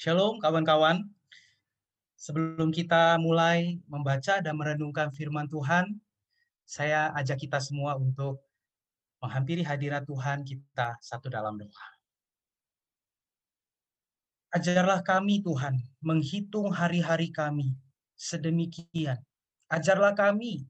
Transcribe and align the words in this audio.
Shalom 0.00 0.40
kawan-kawan. 0.40 1.04
Sebelum 2.16 2.72
kita 2.72 3.20
mulai 3.20 3.84
membaca 3.84 4.40
dan 4.40 4.56
merenungkan 4.56 5.12
firman 5.12 5.44
Tuhan, 5.44 5.92
saya 6.64 7.12
ajak 7.20 7.44
kita 7.44 7.60
semua 7.60 8.00
untuk 8.00 8.40
menghampiri 9.20 9.60
hadirat 9.60 10.08
Tuhan 10.08 10.40
kita 10.48 10.96
satu 11.04 11.28
dalam 11.28 11.60
doa. 11.60 11.88
Ajarlah 14.56 15.04
kami 15.04 15.44
Tuhan 15.44 15.76
menghitung 16.00 16.72
hari-hari 16.72 17.28
kami 17.28 17.76
sedemikian. 18.16 19.20
Ajarlah 19.68 20.16
kami 20.16 20.64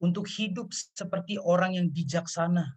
untuk 0.00 0.32
hidup 0.32 0.72
seperti 0.72 1.36
orang 1.36 1.76
yang 1.76 1.92
bijaksana. 1.92 2.72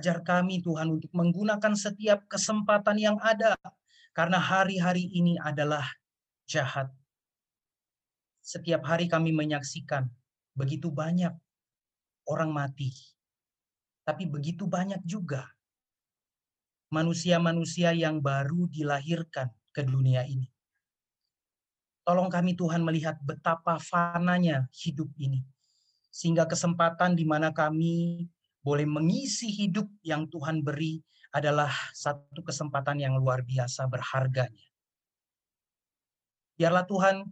Ajar 0.00 0.24
kami 0.24 0.64
Tuhan 0.64 0.88
untuk 0.88 1.12
menggunakan 1.12 1.76
setiap 1.76 2.24
kesempatan 2.24 2.96
yang 2.96 3.16
ada 3.20 3.56
karena 4.16 4.40
hari-hari 4.40 5.08
ini 5.12 5.36
adalah 5.36 5.84
jahat. 6.48 6.88
Setiap 8.40 8.82
hari 8.88 9.06
kami 9.08 9.36
menyaksikan 9.36 10.08
begitu 10.56 10.88
banyak 10.88 11.32
orang 12.24 12.50
mati. 12.52 12.92
Tapi 14.02 14.26
begitu 14.26 14.66
banyak 14.66 14.98
juga 15.06 15.46
manusia-manusia 16.92 17.96
yang 17.96 18.20
baru 18.20 18.68
dilahirkan 18.68 19.48
ke 19.72 19.80
dunia 19.86 20.26
ini. 20.28 20.50
Tolong 22.02 22.28
kami 22.28 22.58
Tuhan 22.58 22.82
melihat 22.82 23.16
betapa 23.22 23.78
fananya 23.78 24.66
hidup 24.74 25.08
ini. 25.16 25.46
Sehingga 26.12 26.44
kesempatan 26.44 27.16
di 27.16 27.24
mana 27.24 27.54
kami 27.54 28.26
boleh 28.62 28.86
mengisi 28.86 29.50
hidup 29.50 29.90
yang 30.06 30.30
Tuhan 30.30 30.62
beri 30.62 31.02
adalah 31.34 31.70
satu 31.92 32.40
kesempatan 32.46 33.02
yang 33.02 33.18
luar 33.18 33.42
biasa 33.42 33.90
berharganya. 33.90 34.68
Biarlah 36.54 36.86
Tuhan 36.86 37.26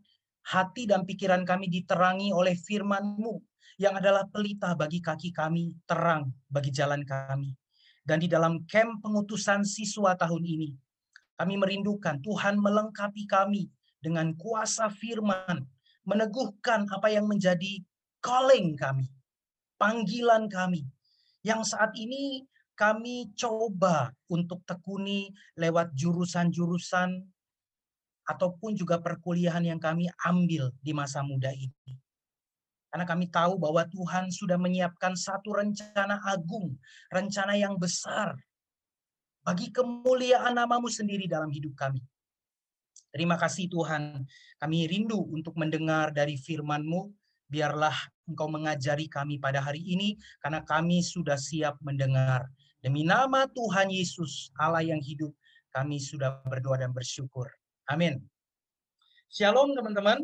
hati 0.50 0.90
dan 0.90 1.06
pikiran 1.06 1.46
kami 1.46 1.70
diterangi 1.70 2.34
oleh 2.34 2.58
firman-Mu 2.58 3.38
yang 3.78 3.94
adalah 3.96 4.26
pelita 4.26 4.74
bagi 4.74 4.98
kaki 4.98 5.30
kami, 5.30 5.72
terang 5.86 6.34
bagi 6.50 6.74
jalan 6.74 7.06
kami. 7.06 7.54
Dan 8.02 8.18
di 8.18 8.28
dalam 8.28 8.66
camp 8.66 9.04
pengutusan 9.04 9.62
siswa 9.62 10.16
tahun 10.18 10.42
ini, 10.42 10.74
kami 11.38 11.54
merindukan 11.56 12.18
Tuhan 12.20 12.58
melengkapi 12.58 13.28
kami 13.28 13.70
dengan 14.00 14.32
kuasa 14.34 14.88
firman, 14.88 15.62
meneguhkan 16.02 16.88
apa 16.90 17.08
yang 17.12 17.28
menjadi 17.28 17.84
calling 18.24 18.74
kami, 18.74 19.06
panggilan 19.76 20.48
kami, 20.48 20.84
yang 21.40 21.64
saat 21.64 21.92
ini 21.96 22.44
kami 22.76 23.32
coba 23.36 24.08
untuk 24.32 24.64
tekuni 24.64 25.28
lewat 25.60 25.92
jurusan-jurusan 25.92 27.12
ataupun 28.24 28.72
juga 28.72 29.02
perkuliahan 29.02 29.64
yang 29.66 29.80
kami 29.82 30.08
ambil 30.24 30.72
di 30.80 30.92
masa 30.96 31.20
muda 31.20 31.52
ini. 31.52 31.98
Karena 32.90 33.06
kami 33.06 33.30
tahu 33.30 33.60
bahwa 33.60 33.86
Tuhan 33.86 34.32
sudah 34.34 34.58
menyiapkan 34.58 35.14
satu 35.14 35.54
rencana 35.54 36.24
agung, 36.26 36.74
rencana 37.12 37.54
yang 37.54 37.78
besar 37.78 38.34
bagi 39.46 39.70
kemuliaan 39.70 40.58
namamu 40.58 40.90
sendiri 40.90 41.30
dalam 41.30 41.48
hidup 41.52 41.76
kami. 41.78 42.02
Terima 43.10 43.34
kasih 43.34 43.66
Tuhan, 43.66 44.22
kami 44.58 44.86
rindu 44.86 45.18
untuk 45.34 45.58
mendengar 45.58 46.14
dari 46.14 46.38
firman-Mu. 46.38 47.19
Biarlah 47.50 47.92
Engkau 48.30 48.46
mengajari 48.46 49.10
kami 49.10 49.42
pada 49.42 49.58
hari 49.58 49.82
ini, 49.82 50.14
karena 50.38 50.62
kami 50.62 51.02
sudah 51.02 51.34
siap 51.34 51.74
mendengar. 51.82 52.46
Demi 52.78 53.02
nama 53.02 53.50
Tuhan 53.50 53.90
Yesus, 53.90 54.54
Allah 54.54 54.86
yang 54.86 55.02
hidup, 55.02 55.34
kami 55.74 55.98
sudah 55.98 56.38
berdoa 56.46 56.78
dan 56.78 56.94
bersyukur. 56.94 57.50
Amin. 57.90 58.22
Shalom 59.26 59.74
teman-teman. 59.74 60.22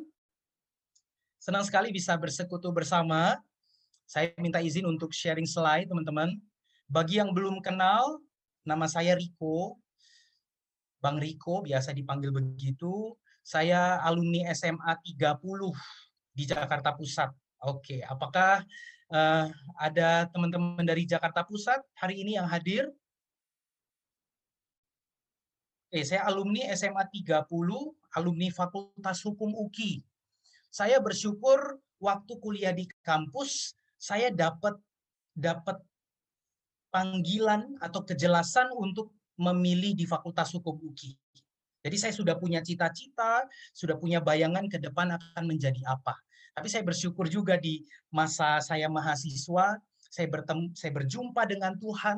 Senang 1.43 1.67
sekali 1.67 1.91
bisa 1.91 2.15
bersekutu 2.15 2.71
bersama. 2.71 3.43
Saya 4.07 4.31
minta 4.39 4.63
izin 4.63 4.87
untuk 4.87 5.11
sharing 5.11 5.47
slide, 5.51 5.91
teman-teman. 5.91 6.39
Bagi 6.87 7.19
yang 7.19 7.35
belum 7.35 7.59
kenal, 7.59 8.23
nama 8.63 8.87
saya 8.87 9.19
Riko. 9.19 9.83
Bang 11.03 11.19
Riko, 11.19 11.67
biasa 11.67 11.91
dipanggil 11.91 12.31
begitu. 12.31 13.19
Saya 13.43 13.99
alumni 14.03 14.51
SMA 14.55 14.95
30 15.03 15.75
di 16.37 16.45
Jakarta 16.45 16.93
Pusat. 16.93 17.33
Oke, 17.65 18.05
apakah 18.05 18.61
uh, 19.09 19.49
ada 19.81 20.29
teman-teman 20.29 20.85
dari 20.85 21.09
Jakarta 21.09 21.41
Pusat 21.41 21.81
hari 21.97 22.21
ini 22.21 22.37
yang 22.37 22.45
hadir? 22.45 22.93
Oke, 25.89 26.05
saya 26.05 26.29
alumni 26.29 26.69
SMA 26.77 27.09
30, 27.09 27.49
alumni 28.13 28.49
Fakultas 28.53 29.25
Hukum 29.25 29.57
UKI 29.57 30.05
saya 30.77 31.01
bersyukur 31.01 31.81
waktu 31.97 32.33
kuliah 32.37 32.77
di 32.77 32.85
kampus 33.01 33.73
saya 33.97 34.29
dapat 34.29 34.77
dapat 35.33 35.81
panggilan 36.93 37.81
atau 37.81 38.05
kejelasan 38.05 38.69
untuk 38.77 39.17
memilih 39.41 39.97
di 39.97 40.05
Fakultas 40.05 40.53
Hukum 40.53 40.77
UKI. 40.81 41.17
Jadi 41.81 41.97
saya 41.97 42.13
sudah 42.13 42.37
punya 42.37 42.61
cita-cita, 42.61 43.49
sudah 43.73 43.97
punya 43.97 44.21
bayangan 44.21 44.69
ke 44.69 44.77
depan 44.77 45.17
akan 45.17 45.45
menjadi 45.49 45.81
apa. 45.89 46.17
Tapi 46.57 46.73
saya 46.73 46.89
bersyukur 46.89 47.29
juga 47.29 47.61
di 47.61 47.85
masa 48.09 48.65
saya 48.65 48.89
mahasiswa, 48.89 49.77
saya 50.09 50.27
bertemu, 50.33 50.73
saya 50.73 50.93
berjumpa 50.97 51.45
dengan 51.45 51.77
Tuhan, 51.77 52.17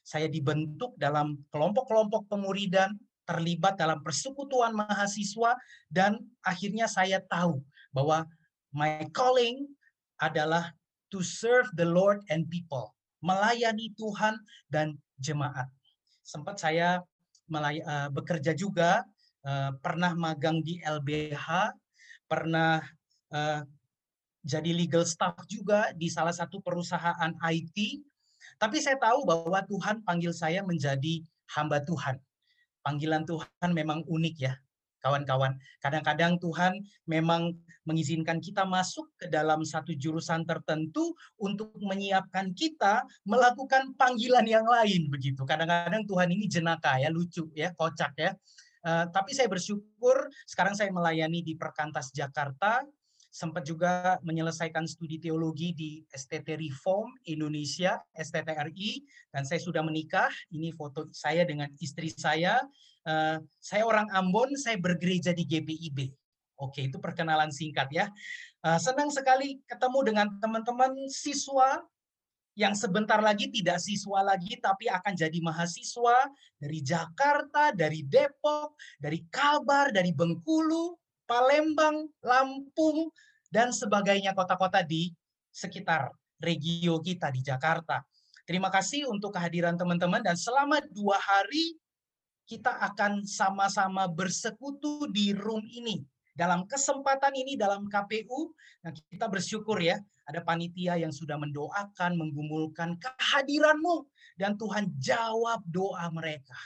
saya 0.00 0.24
dibentuk 0.24 0.96
dalam 0.96 1.36
kelompok-kelompok 1.52 2.24
pemuridan, 2.32 2.96
terlibat 3.28 3.76
dalam 3.76 4.00
persekutuan 4.00 4.72
mahasiswa, 4.72 5.52
dan 5.92 6.16
akhirnya 6.40 6.88
saya 6.88 7.20
tahu 7.28 7.60
bahwa 7.92 8.24
my 8.72 9.04
calling 9.12 9.68
adalah 10.16 10.72
to 11.12 11.20
serve 11.20 11.68
the 11.76 11.84
Lord 11.84 12.24
and 12.32 12.48
people, 12.48 12.96
melayani 13.20 13.92
Tuhan 14.00 14.40
dan 14.72 14.96
jemaat. 15.20 15.68
Sempat 16.24 16.56
saya 16.56 17.04
uh, 17.52 18.08
bekerja 18.08 18.56
juga, 18.56 19.04
uh, 19.44 19.76
pernah 19.84 20.16
magang 20.16 20.64
di 20.64 20.80
LBH, 20.80 21.76
pernah 22.24 22.80
uh, 23.28 23.60
jadi 24.44 24.70
legal 24.76 25.08
staff 25.08 25.34
juga 25.48 25.90
di 25.96 26.12
salah 26.12 26.36
satu 26.36 26.60
perusahaan 26.60 27.32
IT. 27.48 28.04
Tapi 28.60 28.76
saya 28.78 29.00
tahu 29.00 29.24
bahwa 29.24 29.64
Tuhan 29.64 30.04
panggil 30.04 30.36
saya 30.36 30.60
menjadi 30.60 31.24
hamba 31.56 31.80
Tuhan. 31.80 32.20
Panggilan 32.84 33.24
Tuhan 33.24 33.72
memang 33.72 34.04
unik 34.04 34.36
ya 34.36 34.54
kawan-kawan. 35.04 35.60
Kadang-kadang 35.84 36.40
Tuhan 36.40 36.80
memang 37.04 37.52
mengizinkan 37.84 38.40
kita 38.40 38.64
masuk 38.64 39.12
ke 39.20 39.28
dalam 39.28 39.60
satu 39.60 39.92
jurusan 39.92 40.48
tertentu 40.48 41.12
untuk 41.36 41.76
menyiapkan 41.76 42.56
kita 42.56 43.04
melakukan 43.28 43.92
panggilan 44.00 44.48
yang 44.48 44.64
lain 44.64 45.12
begitu. 45.12 45.44
Kadang-kadang 45.44 46.08
Tuhan 46.08 46.32
ini 46.32 46.48
jenaka 46.48 46.96
ya, 46.96 47.12
lucu 47.12 47.52
ya, 47.52 47.76
kocak 47.76 48.16
ya. 48.16 48.32
Uh, 48.84 49.08
tapi 49.12 49.32
saya 49.32 49.48
bersyukur 49.48 50.28
sekarang 50.44 50.76
saya 50.76 50.92
melayani 50.92 51.40
di 51.40 51.56
Perkantas 51.56 52.12
Jakarta, 52.12 52.84
sempat 53.34 53.66
juga 53.66 54.22
menyelesaikan 54.22 54.86
studi 54.86 55.18
teologi 55.18 55.74
di 55.74 55.90
STT 56.14 56.54
Reform 56.54 57.10
Indonesia, 57.26 57.98
STTRI, 58.14 59.02
dan 59.34 59.42
saya 59.42 59.58
sudah 59.58 59.82
menikah. 59.82 60.30
Ini 60.54 60.70
foto 60.70 61.10
saya 61.10 61.42
dengan 61.42 61.66
istri 61.82 62.14
saya. 62.14 62.62
Uh, 63.02 63.42
saya 63.58 63.82
orang 63.82 64.06
Ambon, 64.14 64.54
saya 64.54 64.78
bergereja 64.78 65.34
di 65.34 65.50
GPIB. 65.50 66.14
Oke, 66.62 66.86
itu 66.86 67.02
perkenalan 67.02 67.50
singkat 67.50 67.90
ya. 67.90 68.06
Uh, 68.62 68.78
senang 68.78 69.10
sekali 69.10 69.58
ketemu 69.66 70.14
dengan 70.14 70.30
teman-teman 70.38 70.94
siswa 71.10 71.82
yang 72.54 72.78
sebentar 72.78 73.18
lagi 73.18 73.50
tidak 73.50 73.82
siswa 73.82 74.22
lagi, 74.22 74.62
tapi 74.62 74.86
akan 74.86 75.10
jadi 75.10 75.38
mahasiswa 75.42 76.30
dari 76.54 76.78
Jakarta, 76.86 77.74
dari 77.74 78.06
Depok, 78.06 78.78
dari 79.02 79.26
Kabar, 79.26 79.90
dari 79.90 80.14
Bengkulu, 80.14 80.94
Palembang, 81.24 82.08
Lampung, 82.20 83.10
dan 83.48 83.70
sebagainya 83.70 84.34
kota-kota 84.34 84.82
di 84.82 85.12
sekitar 85.54 86.10
regio 86.42 86.98
kita 86.98 87.30
di 87.30 87.40
Jakarta. 87.40 88.02
Terima 88.44 88.68
kasih 88.68 89.08
untuk 89.08 89.32
kehadiran 89.32 89.78
teman-teman 89.78 90.20
dan 90.20 90.36
selama 90.36 90.82
dua 90.92 91.16
hari 91.16 91.78
kita 92.44 92.76
akan 92.92 93.24
sama-sama 93.24 94.04
bersekutu 94.04 95.08
di 95.08 95.32
room 95.32 95.64
ini. 95.64 96.04
Dalam 96.34 96.66
kesempatan 96.66 97.32
ini 97.32 97.54
dalam 97.54 97.86
KPU, 97.86 98.52
nah 98.84 98.90
kita 98.90 99.30
bersyukur 99.30 99.78
ya, 99.80 99.96
ada 100.26 100.42
panitia 100.42 100.98
yang 100.98 101.14
sudah 101.14 101.38
mendoakan, 101.40 102.18
menggumulkan 102.18 102.98
kehadiranmu. 103.00 104.04
Dan 104.34 104.58
Tuhan 104.58 104.90
jawab 104.98 105.62
doa 105.70 106.10
mereka. 106.10 106.58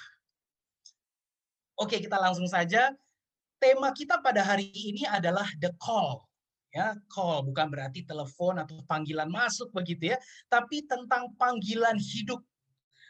Oke, 1.77 2.01
kita 2.01 2.17
langsung 2.17 2.49
saja. 2.49 2.97
Tema 3.59 3.91
kita 3.91 4.23
pada 4.23 4.43
hari 4.47 4.71
ini 4.71 5.03
adalah 5.07 5.47
the 5.59 5.75
call. 5.83 6.27
Ya, 6.71 6.95
call 7.11 7.43
bukan 7.49 7.73
berarti 7.73 8.05
telepon 8.05 8.61
atau 8.61 8.85
panggilan 8.87 9.27
masuk 9.33 9.73
begitu 9.73 10.15
ya, 10.15 10.19
tapi 10.47 10.85
tentang 10.85 11.33
panggilan 11.35 11.97
hidup 11.97 12.45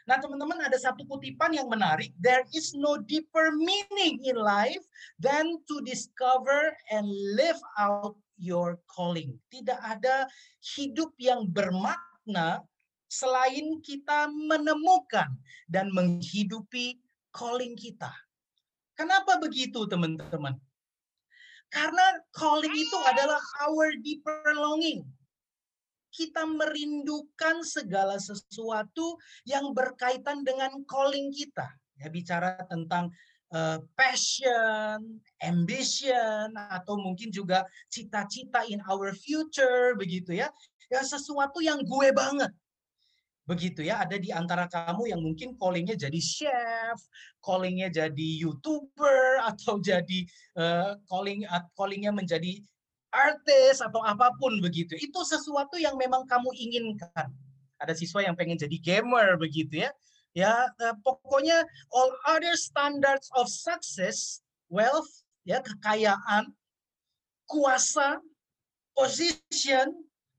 Nah, 0.09 0.17
teman-teman 0.17 0.57
ada 0.65 0.73
satu 0.73 1.05
kutipan 1.05 1.53
yang 1.53 1.69
menarik. 1.69 2.09
There 2.17 2.41
is 2.49 2.73
no 2.73 2.97
deeper 2.97 3.53
meaning 3.53 4.17
in 4.25 4.41
life 4.41 4.81
than 5.21 5.61
to 5.69 5.85
discover 5.85 6.73
and 6.89 7.05
live 7.37 7.61
out 7.77 8.17
your 8.41 8.81
calling. 8.89 9.37
Tidak 9.53 9.77
ada 9.77 10.25
hidup 10.65 11.13
yang 11.21 11.45
bermakna 11.53 12.65
selain 13.05 13.77
kita 13.85 14.33
menemukan 14.33 15.29
dan 15.69 15.93
menghidupi 15.93 16.97
calling 17.29 17.77
kita. 17.77 18.09
Kenapa 18.99 19.39
begitu, 19.39 19.87
teman-teman? 19.87 20.59
Karena 21.71 22.05
calling 22.35 22.75
itu 22.75 22.97
adalah 23.07 23.39
our 23.63 23.95
deeper 24.03 24.51
longing 24.51 25.07
kita 26.09 26.41
merindukan 26.45 27.61
segala 27.61 28.17
sesuatu 28.17 29.17
yang 29.45 29.71
berkaitan 29.71 30.41
dengan 30.41 30.81
calling 30.89 31.29
kita. 31.29 31.69
Ya 31.99 32.09
bicara 32.09 32.57
tentang 32.65 33.13
uh, 33.53 33.77
passion, 33.93 35.21
ambition 35.43 36.49
atau 36.55 36.97
mungkin 36.97 37.29
juga 37.29 37.67
cita-cita 37.91 38.65
in 38.65 38.81
our 38.89 39.13
future 39.13 39.93
begitu 39.95 40.41
ya. 40.41 40.49
Ya 40.89 41.05
sesuatu 41.05 41.61
yang 41.61 41.85
gue 41.85 42.09
banget. 42.09 42.49
Begitu 43.49 43.81
ya, 43.81 44.05
ada 44.05 44.13
di 44.21 44.29
antara 44.29 44.69
kamu 44.69 45.09
yang 45.09 45.25
mungkin 45.25 45.57
callingnya 45.57 45.97
jadi 45.97 46.21
chef, 46.21 47.01
callingnya 47.41 47.89
jadi 47.89 48.29
youtuber 48.37 49.41
atau 49.49 49.81
jadi 49.81 50.19
uh, 50.53 50.93
calling 51.09 51.49
uh, 51.49 51.65
callingnya 51.73 52.13
menjadi 52.13 52.61
artis 53.09 53.81
atau 53.81 54.05
apa 54.05 54.29
pun 54.37 54.61
begitu. 54.61 54.93
Itu 54.93 55.25
sesuatu 55.25 55.81
yang 55.81 55.97
memang 55.97 56.29
kamu 56.29 56.53
inginkan. 56.53 57.33
Ada 57.81 57.97
siswa 57.97 58.21
yang 58.21 58.37
pengen 58.37 58.61
jadi 58.61 58.77
gamer 58.77 59.33
begitu 59.41 59.81
ya. 59.81 59.89
Ya, 60.37 60.69
eh, 60.77 60.93
pokoknya 61.01 61.65
all 61.89 62.13
other 62.29 62.53
standards 62.53 63.33
of 63.33 63.49
success, 63.49 64.45
wealth, 64.69 65.09
ya, 65.41 65.57
kekayaan, 65.57 66.53
kuasa, 67.49 68.21
position, 68.93 69.89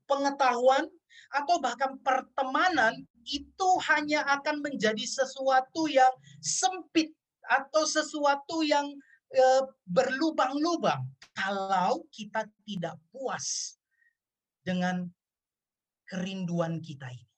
pengetahuan 0.07 0.87
atau 1.31 1.61
bahkan 1.63 1.97
pertemanan 2.01 2.93
itu 3.25 3.69
hanya 3.91 4.25
akan 4.39 4.65
menjadi 4.65 5.05
sesuatu 5.05 5.85
yang 5.87 6.11
sempit 6.41 7.13
atau 7.45 7.83
sesuatu 7.85 8.61
yang 8.65 8.85
e, 9.29 9.45
berlubang-lubang 9.85 11.05
kalau 11.31 12.03
kita 12.11 12.45
tidak 12.65 12.95
puas 13.13 13.77
dengan 14.61 15.09
kerinduan 16.05 16.83
kita 16.83 17.07
ini. 17.07 17.29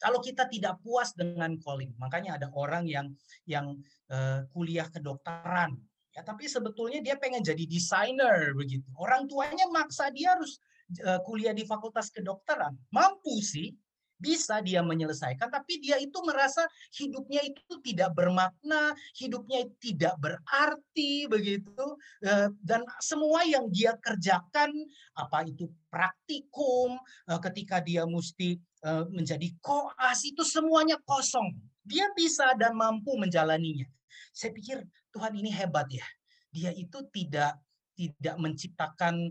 Kalau 0.00 0.22
kita 0.24 0.48
tidak 0.48 0.80
puas 0.80 1.12
dengan 1.12 1.60
calling, 1.60 1.92
makanya 2.00 2.40
ada 2.40 2.48
orang 2.56 2.88
yang 2.88 3.12
yang 3.44 3.76
uh, 4.08 4.48
kuliah 4.48 4.88
kedokteran, 4.88 5.76
ya 6.16 6.24
tapi 6.24 6.48
sebetulnya 6.48 7.04
dia 7.04 7.20
pengen 7.20 7.44
jadi 7.44 7.68
desainer 7.68 8.56
begitu. 8.56 8.88
Orang 8.96 9.28
tuanya 9.28 9.68
maksa 9.68 10.08
dia 10.08 10.32
harus 10.32 10.56
kuliah 11.22 11.54
di 11.54 11.62
fakultas 11.62 12.10
kedokteran. 12.10 12.74
Mampu 12.90 13.38
sih, 13.38 13.70
bisa 14.20 14.60
dia 14.60 14.84
menyelesaikan, 14.84 15.48
tapi 15.48 15.80
dia 15.80 15.96
itu 15.96 16.20
merasa 16.20 16.68
hidupnya 16.92 17.40
itu 17.40 17.80
tidak 17.80 18.12
bermakna, 18.12 18.92
hidupnya 19.16 19.64
tidak 19.80 20.14
berarti 20.20 21.24
begitu, 21.26 21.96
eh, 22.28 22.52
dan 22.60 22.84
semua 23.00 23.48
yang 23.48 23.72
dia 23.72 23.96
kerjakan, 23.96 24.70
apa 25.16 25.48
itu 25.48 25.72
praktikum, 25.88 27.00
eh, 27.32 27.40
ketika 27.48 27.80
dia 27.80 28.04
mesti 28.04 28.60
eh, 28.80 29.04
menjadi 29.12 29.48
koas 29.64 30.24
itu 30.24 30.44
semuanya 30.44 31.00
kosong. 31.08 31.56
Dia 31.84 32.12
bisa 32.12 32.52
dan 32.60 32.76
mampu 32.76 33.16
menjalaninya. 33.16 33.88
Saya 34.36 34.52
pikir 34.52 34.84
Tuhan 35.16 35.36
ini 35.36 35.48
hebat 35.52 35.88
ya. 35.88 36.04
Dia 36.52 36.72
itu 36.76 37.04
tidak 37.12 37.56
tidak 37.96 38.36
menciptakan 38.40 39.28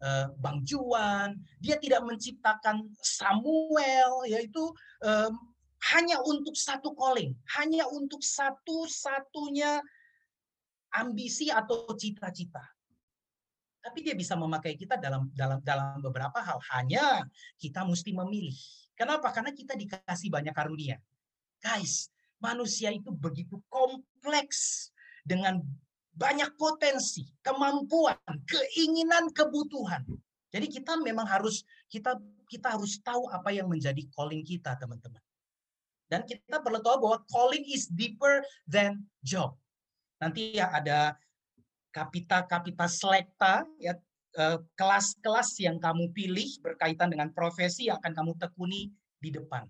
Eh, 0.00 0.26
Bang 0.40 0.64
Juan, 0.64 1.36
dia 1.60 1.76
tidak 1.76 2.00
menciptakan 2.08 2.88
Samuel, 3.04 4.24
yaitu 4.24 4.64
um, 5.04 5.32
hanya 5.92 6.16
untuk 6.24 6.56
satu 6.56 6.96
calling, 6.96 7.36
hanya 7.60 7.84
untuk 7.92 8.24
satu-satunya 8.24 9.84
ambisi 10.96 11.52
atau 11.52 11.84
cita-cita. 11.92 12.64
Tapi 13.84 14.00
dia 14.00 14.16
bisa 14.16 14.40
memakai 14.40 14.72
kita 14.72 14.96
dalam 14.96 15.28
dalam 15.36 15.60
dalam 15.60 16.00
beberapa 16.00 16.40
hal. 16.40 16.56
Hanya 16.72 17.28
kita 17.60 17.84
mesti 17.84 18.16
memilih. 18.16 18.56
Kenapa? 18.96 19.28
Karena 19.36 19.52
kita 19.52 19.76
dikasih 19.76 20.32
banyak 20.32 20.56
karunia. 20.56 20.96
Guys, 21.60 22.08
manusia 22.40 22.88
itu 22.88 23.12
begitu 23.12 23.60
kompleks 23.68 24.88
dengan 25.28 25.60
banyak 26.20 26.52
potensi, 26.60 27.24
kemampuan, 27.40 28.20
keinginan, 28.44 29.32
kebutuhan. 29.32 30.04
Jadi 30.52 30.68
kita 30.68 31.00
memang 31.00 31.24
harus 31.24 31.64
kita 31.88 32.20
kita 32.44 32.76
harus 32.76 33.00
tahu 33.00 33.24
apa 33.32 33.48
yang 33.56 33.72
menjadi 33.72 34.04
calling 34.12 34.44
kita, 34.44 34.76
teman-teman. 34.76 35.22
Dan 36.12 36.28
kita 36.28 36.60
perlu 36.60 36.84
tahu 36.84 37.08
bahwa 37.08 37.18
calling 37.30 37.64
is 37.72 37.88
deeper 37.88 38.44
than 38.68 39.08
job. 39.24 39.56
Nanti 40.20 40.60
ya 40.60 40.68
ada 40.68 41.16
kapita-kapita 41.94 42.84
selekta 42.84 43.64
ya 43.80 43.96
eh, 44.36 44.58
kelas-kelas 44.76 45.56
yang 45.62 45.80
kamu 45.80 46.12
pilih 46.12 46.50
berkaitan 46.60 47.08
dengan 47.08 47.32
profesi 47.32 47.88
yang 47.88 47.96
akan 48.02 48.12
kamu 48.12 48.32
tekuni 48.36 48.92
di 49.22 49.32
depan. 49.32 49.64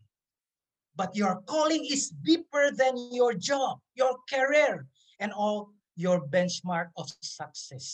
But 0.97 1.15
your 1.15 1.45
calling 1.47 1.87
is 1.87 2.11
deeper 2.11 2.75
than 2.75 2.99
your 3.15 3.37
job, 3.39 3.79
your 3.95 4.19
career, 4.27 4.89
and 5.23 5.31
all 5.31 5.77
your 6.01 6.25
benchmark 6.25 6.89
of 6.97 7.13
success. 7.21 7.87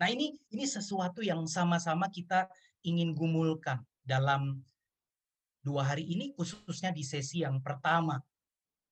Nah, 0.00 0.08
ini 0.08 0.32
ini 0.48 0.64
sesuatu 0.64 1.20
yang 1.20 1.44
sama-sama 1.44 2.08
kita 2.08 2.48
ingin 2.80 3.12
gumulkan 3.12 3.84
dalam 4.00 4.64
dua 5.60 5.84
hari 5.84 6.08
ini 6.08 6.32
khususnya 6.32 6.88
di 6.88 7.04
sesi 7.04 7.44
yang 7.44 7.60
pertama. 7.60 8.16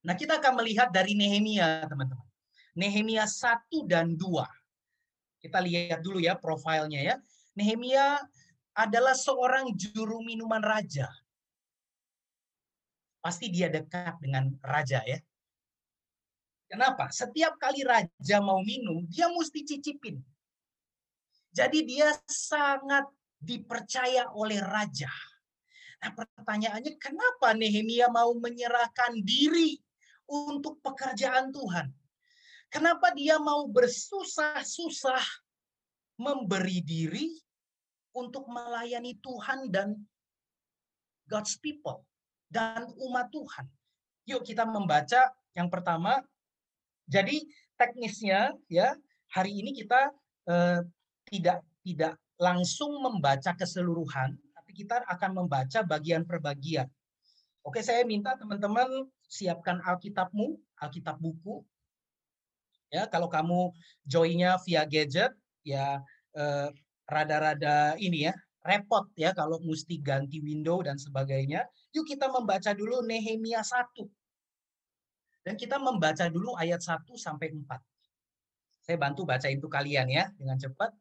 Nah, 0.05 0.13
kita 0.13 0.37
akan 0.37 0.61
melihat 0.61 0.93
dari 0.93 1.17
Nehemia, 1.17 1.89
teman-teman. 1.89 2.29
Nehemia 2.77 3.25
1 3.25 3.89
dan 3.89 4.15
2. 4.15 4.45
Kita 5.43 5.59
lihat 5.65 6.05
dulu 6.05 6.21
ya 6.23 6.37
profilnya 6.39 7.01
ya. 7.01 7.17
Nehemia 7.57 8.21
adalah 8.77 9.17
seorang 9.17 9.75
juru 9.75 10.23
minuman 10.23 10.63
raja. 10.63 11.11
Pasti 13.19 13.51
dia 13.51 13.67
dekat 13.67 14.23
dengan 14.23 14.55
raja 14.63 15.03
ya. 15.03 15.19
Kenapa? 16.69 17.09
Setiap 17.09 17.57
kali 17.57 17.81
raja 17.81 18.37
mau 18.45 18.61
minum, 18.61 19.01
dia 19.09 19.33
mesti 19.33 19.65
cicipin. 19.65 20.21
Jadi 21.49 21.81
dia 21.89 22.13
sangat 22.29 23.09
dipercaya 23.41 24.29
oleh 24.37 24.61
raja. 24.61 25.09
Nah 25.99 26.13
pertanyaannya 26.15 26.95
kenapa 27.01 27.57
Nehemia 27.57 28.13
mau 28.13 28.31
menyerahkan 28.37 29.17
diri 29.25 29.81
untuk 30.29 30.79
pekerjaan 30.85 31.51
Tuhan? 31.51 31.89
Kenapa 32.69 33.17
dia 33.17 33.41
mau 33.41 33.65
bersusah-susah 33.65 35.25
memberi 36.21 36.85
diri 36.85 37.33
untuk 38.13 38.45
melayani 38.45 39.17
Tuhan 39.25 39.73
dan 39.73 39.97
God's 41.25 41.57
people 41.57 42.05
dan 42.53 42.93
umat 43.01 43.33
Tuhan? 43.33 43.67
Yuk 44.29 44.45
kita 44.45 44.69
membaca 44.69 45.33
yang 45.57 45.73
pertama 45.73 46.21
jadi 47.09 47.41
teknisnya 47.81 48.53
ya 48.69 48.93
hari 49.33 49.57
ini 49.57 49.73
kita 49.73 50.13
eh, 50.49 50.81
tidak 51.29 51.65
tidak 51.85 52.15
langsung 52.39 53.03
membaca 53.03 53.51
keseluruhan, 53.57 54.37
tapi 54.55 54.71
kita 54.77 55.03
akan 55.09 55.45
membaca 55.45 55.83
bagian 55.83 56.23
per 56.23 56.39
bagian. 56.39 56.87
Oke, 57.67 57.83
saya 57.83 58.07
minta 58.07 58.39
teman-teman 58.39 59.09
siapkan 59.27 59.83
Alkitabmu, 59.83 60.57
Alkitab 60.79 61.19
buku. 61.19 61.67
Ya, 62.89 63.05
kalau 63.05 63.29
kamu 63.29 63.75
joinnya 64.09 64.57
via 64.65 64.87
gadget, 64.89 65.35
ya 65.67 66.01
eh, 66.33 66.69
rada-rada 67.05 67.99
ini 68.01 68.31
ya, 68.31 68.35
repot 68.65 69.09
ya 69.17 69.33
kalau 69.33 69.61
mesti 69.61 70.01
ganti 70.01 70.41
window 70.41 70.81
dan 70.81 70.97
sebagainya. 70.97 71.67
Yuk 71.93 72.09
kita 72.09 72.29
membaca 72.29 72.73
dulu 72.73 73.05
Nehemia 73.05 73.61
1. 73.61 74.09
Dan 75.49 75.57
kita 75.57 75.81
membaca 75.81 76.29
dulu 76.29 76.53
ayat 76.61 76.85
1 76.85 77.09
sampai 77.17 77.57
4. 77.57 77.81
Saya 78.85 79.01
bantu 79.01 79.25
baca 79.25 79.49
itu 79.49 79.65
kalian 79.65 80.13
ya 80.13 80.29
dengan 80.37 80.61
cepat. 80.61 80.93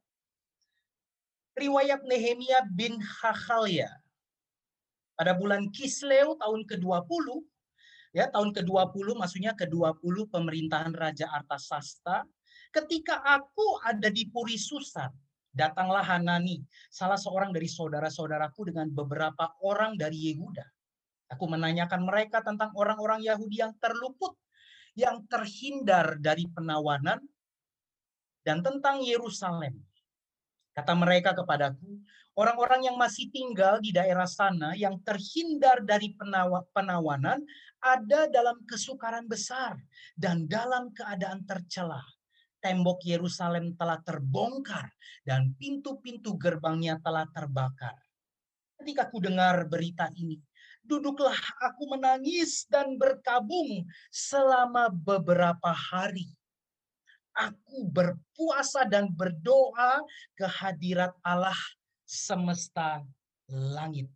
Riwayat 1.59 2.07
Nehemia 2.07 2.63
bin 2.71 2.95
Hachalia. 2.95 3.91
Pada 5.19 5.35
bulan 5.35 5.67
Kisleu 5.67 6.39
tahun 6.39 6.63
ke-20, 6.63 7.43
ya 8.15 8.31
tahun 8.31 8.55
ke-20 8.55 9.19
maksudnya 9.19 9.51
ke-20 9.51 10.31
pemerintahan 10.31 10.95
Raja 10.95 11.27
Artasasta, 11.27 12.23
ketika 12.71 13.19
aku 13.27 13.83
ada 13.83 14.07
di 14.07 14.31
Puri 14.31 14.55
Susan, 14.55 15.11
Datanglah 15.51 16.07
Hanani, 16.07 16.63
salah 16.87 17.19
seorang 17.19 17.51
dari 17.51 17.67
saudara-saudaraku 17.67 18.71
dengan 18.71 18.87
beberapa 18.95 19.59
orang 19.59 19.99
dari 19.99 20.31
Yehuda. 20.31 20.76
Aku 21.27 21.45
menanyakan 21.47 22.07
mereka 22.07 22.39
tentang 22.39 22.71
orang-orang 22.75 23.23
Yahudi 23.23 23.59
yang 23.59 23.75
terluput, 23.79 24.35
yang 24.95 25.23
terhindar 25.27 26.15
dari 26.17 26.47
penawanan, 26.47 27.19
dan 28.47 28.63
tentang 28.63 29.03
Yerusalem. 29.03 29.75
Kata 30.71 30.93
mereka 30.95 31.35
kepadaku, 31.35 31.99
orang-orang 32.39 32.87
yang 32.87 32.95
masih 32.95 33.27
tinggal 33.33 33.83
di 33.83 33.91
daerah 33.91 34.29
sana 34.29 34.71
yang 34.77 35.01
terhindar 35.03 35.83
dari 35.83 36.15
penawanan 36.71 37.43
ada 37.83 38.29
dalam 38.31 38.63
kesukaran 38.63 39.27
besar 39.27 39.75
dan 40.15 40.47
dalam 40.47 40.95
keadaan 40.95 41.43
tercela 41.43 41.99
tembok 42.61 43.05
Yerusalem 43.05 43.77
telah 43.77 44.01
terbongkar 44.01 44.89
dan 45.23 45.53
pintu-pintu 45.55 46.35
gerbangnya 46.35 46.97
telah 46.99 47.25
terbakar. 47.29 47.95
Ketika 48.77 49.09
aku 49.09 49.23
dengar 49.23 49.65
berita 49.65 50.09
ini, 50.17 50.37
duduklah 50.87 51.35
aku 51.59 51.91
menangis 51.91 52.63
dan 52.71 52.95
berkabung 52.95 53.85
selama 54.09 54.87
beberapa 54.89 55.69
hari. 55.69 56.31
Aku 57.37 57.85
berpuasa 57.85 58.87
dan 58.89 59.13
berdoa 59.13 60.01
ke 60.33 60.47
hadirat 60.49 61.13
Allah 61.21 61.59
semesta 62.07 63.05
langit. 63.45 64.09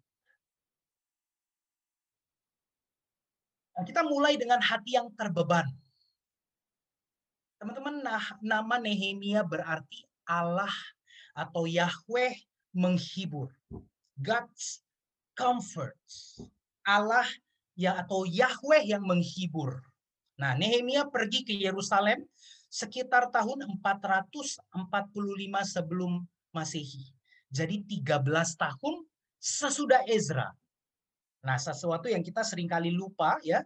Nah, 3.78 3.84
kita 3.86 4.02
mulai 4.02 4.40
dengan 4.42 4.58
hati 4.58 4.98
yang 4.98 5.14
terbeban. 5.14 5.70
Teman-teman, 7.62 8.02
nah, 8.02 8.26
nama 8.42 8.82
Nehemia 8.82 9.46
berarti 9.46 10.02
Allah 10.26 10.74
atau 11.38 11.70
Yahweh 11.70 12.34
menghibur. 12.74 13.54
God's 14.18 14.82
comfort. 15.38 15.98
Allah 16.92 17.28
ya 17.80 18.04
atau 18.04 18.28
Yahweh 18.28 18.84
yang 18.92 19.04
menghibur. 19.08 19.80
Nah, 20.36 20.58
Nehemia 20.58 21.08
pergi 21.08 21.48
ke 21.48 21.54
Yerusalem 21.56 22.26
sekitar 22.68 23.32
tahun 23.32 23.68
445 23.80 24.74
sebelum 25.64 26.24
Masehi. 26.52 27.08
Jadi 27.52 27.84
13 27.84 28.28
tahun 28.56 28.96
sesudah 29.40 30.04
Ezra. 30.08 30.52
Nah, 31.42 31.58
sesuatu 31.58 32.08
yang 32.08 32.22
kita 32.22 32.44
sering 32.46 32.68
kali 32.68 32.92
lupa 32.94 33.40
ya. 33.44 33.64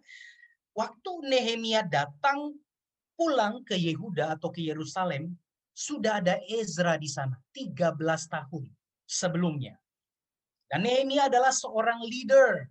Waktu 0.76 1.12
Nehemia 1.32 1.88
datang 1.88 2.56
pulang 3.16 3.64
ke 3.64 3.80
Yehuda 3.80 4.36
atau 4.36 4.52
ke 4.52 4.60
Yerusalem, 4.60 5.32
sudah 5.76 6.20
ada 6.24 6.40
Ezra 6.48 7.00
di 7.00 7.08
sana 7.08 7.36
13 7.56 7.96
tahun 8.28 8.64
sebelumnya. 9.08 9.76
Dan 10.68 10.84
Nehemia 10.84 11.32
adalah 11.32 11.52
seorang 11.56 12.04
leader, 12.04 12.68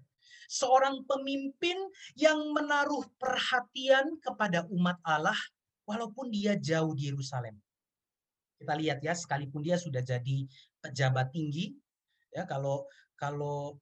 seorang 0.48 1.04
pemimpin 1.04 1.76
yang 2.16 2.38
menaruh 2.52 3.04
perhatian 3.16 4.16
kepada 4.20 4.64
umat 4.70 4.98
Allah 5.04 5.36
walaupun 5.84 6.32
dia 6.32 6.56
jauh 6.56 6.92
di 6.96 7.12
Yerusalem. 7.12 7.56
Kita 8.58 8.72
lihat 8.76 9.04
ya, 9.04 9.12
sekalipun 9.12 9.60
dia 9.60 9.76
sudah 9.76 10.00
jadi 10.00 10.48
pejabat 10.80 11.34
tinggi, 11.34 11.74
ya 12.32 12.48
kalau 12.48 12.88
kalau 13.14 13.76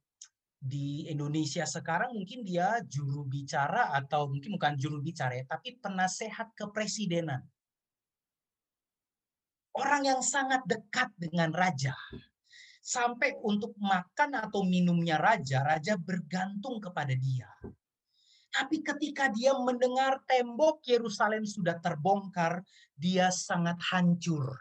di 0.62 1.10
Indonesia 1.10 1.66
sekarang 1.66 2.14
mungkin 2.14 2.46
dia 2.46 2.78
juru 2.86 3.26
bicara 3.26 3.90
atau 3.98 4.30
mungkin 4.30 4.54
bukan 4.54 4.78
juru 4.78 5.02
bicara 5.02 5.42
ya, 5.42 5.44
tapi 5.46 5.78
penasehat 5.82 6.54
kepresidenan. 6.54 7.42
Orang 9.72 10.04
yang 10.04 10.20
sangat 10.20 10.62
dekat 10.68 11.08
dengan 11.16 11.50
raja. 11.50 11.96
Sampai 12.82 13.38
untuk 13.46 13.78
makan 13.78 14.42
atau 14.42 14.66
minumnya 14.66 15.14
raja, 15.14 15.62
raja 15.62 15.94
bergantung 15.94 16.82
kepada 16.82 17.14
dia. 17.14 17.46
Tapi 18.52 18.84
ketika 18.84 19.30
dia 19.32 19.54
mendengar 19.56 20.20
tembok 20.28 20.84
Yerusalem 20.84 21.46
sudah 21.46 21.78
terbongkar, 21.78 22.60
dia 22.92 23.30
sangat 23.30 23.78
hancur. 23.94 24.58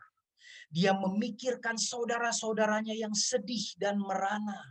Dia 0.71 0.95
memikirkan 0.95 1.75
saudara-saudaranya 1.75 2.95
yang 2.95 3.11
sedih 3.11 3.75
dan 3.75 3.99
merana 3.99 4.63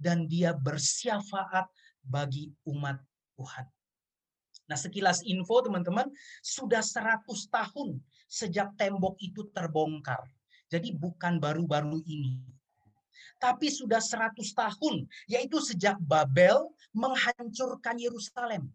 dan 0.00 0.24
dia 0.24 0.56
bersyafaat 0.56 1.68
bagi 2.00 2.54
umat 2.64 2.96
Tuhan. 3.36 3.66
Nah, 4.64 4.78
sekilas 4.80 5.20
info 5.28 5.60
teman-teman, 5.60 6.08
sudah 6.40 6.80
100 6.80 7.28
tahun 7.52 8.00
sejak 8.24 8.72
tembok 8.80 9.20
itu 9.20 9.44
terbongkar. 9.52 10.24
Jadi 10.72 10.96
bukan 10.96 11.36
baru-baru 11.36 12.00
ini. 12.08 12.40
Tapi 13.38 13.68
sudah 13.68 13.98
100 14.00 14.36
tahun, 14.54 15.04
yaitu 15.28 15.58
sejak 15.60 15.98
Babel 16.00 16.70
menghancurkan 16.94 17.98
Yerusalem. 17.98 18.70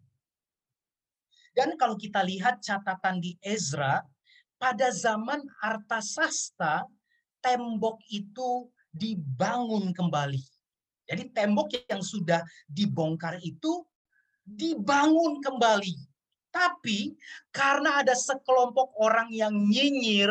Dan 1.56 1.74
kalau 1.74 1.98
kita 1.98 2.22
lihat 2.22 2.62
catatan 2.62 3.18
di 3.18 3.34
Ezra, 3.42 4.00
pada 4.60 4.92
zaman 4.92 5.40
Artasasta, 5.58 6.86
tembok 7.40 7.98
itu 8.12 8.68
dibangun 8.92 9.90
kembali. 9.90 10.44
Jadi 11.10 11.24
tembok 11.34 11.74
yang 11.90 12.04
sudah 12.04 12.44
dibongkar 12.70 13.40
itu 13.42 13.82
dibangun 14.46 15.42
kembali. 15.42 15.96
Tapi 16.50 17.14
karena 17.50 18.02
ada 18.02 18.14
sekelompok 18.14 18.94
orang 18.98 19.30
yang 19.30 19.54
nyinyir, 19.54 20.30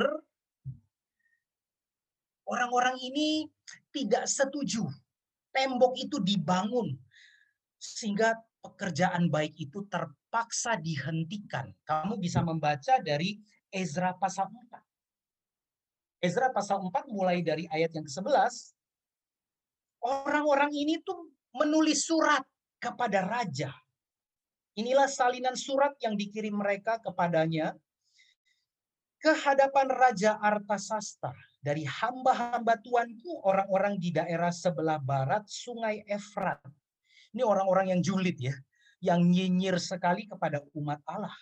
orang-orang 2.48 3.00
ini 3.00 3.48
tidak 3.94 4.26
setuju. 4.30 4.86
Tembok 5.50 5.98
itu 5.98 6.22
dibangun 6.22 6.94
sehingga 7.80 8.38
pekerjaan 8.62 9.32
baik 9.32 9.58
itu 9.58 9.88
terpaksa 9.90 10.78
dihentikan. 10.78 11.74
Kamu 11.88 12.22
bisa 12.22 12.44
membaca 12.46 13.02
dari 13.02 13.40
Ezra 13.74 14.14
pasal 14.14 14.52
4. 14.52 16.22
Ezra 16.22 16.52
pasal 16.52 16.84
4 16.84 17.10
mulai 17.10 17.40
dari 17.42 17.66
ayat 17.72 17.96
yang 17.96 18.06
ke-11 18.06 18.76
orang-orang 20.04 20.72
ini 20.72 21.00
tuh 21.04 21.32
menulis 21.56 22.08
surat 22.08 22.44
kepada 22.80 23.24
raja. 23.26 23.72
Inilah 24.80 25.12
salinan 25.12 25.60
surat 25.60 25.92
yang 26.00 26.16
dikirim 26.16 26.56
mereka 26.56 27.04
kepadanya 27.04 27.76
ke 29.20 29.36
hadapan 29.36 29.92
Raja 29.92 30.40
Artasasta 30.40 31.36
dari 31.60 31.84
hamba-hamba 31.84 32.80
tuanku 32.80 33.44
orang-orang 33.44 34.00
di 34.00 34.16
daerah 34.16 34.50
sebelah 34.50 34.98
barat 35.00 35.44
Sungai 35.46 36.04
Efrat. 36.08 36.64
Ini 37.36 37.44
orang-orang 37.46 37.94
yang 37.94 38.02
julid 38.02 38.40
ya, 38.40 38.56
yang 39.04 39.22
nyinyir 39.28 39.78
sekali 39.78 40.26
kepada 40.26 40.64
umat 40.74 41.04
Allah. 41.06 41.36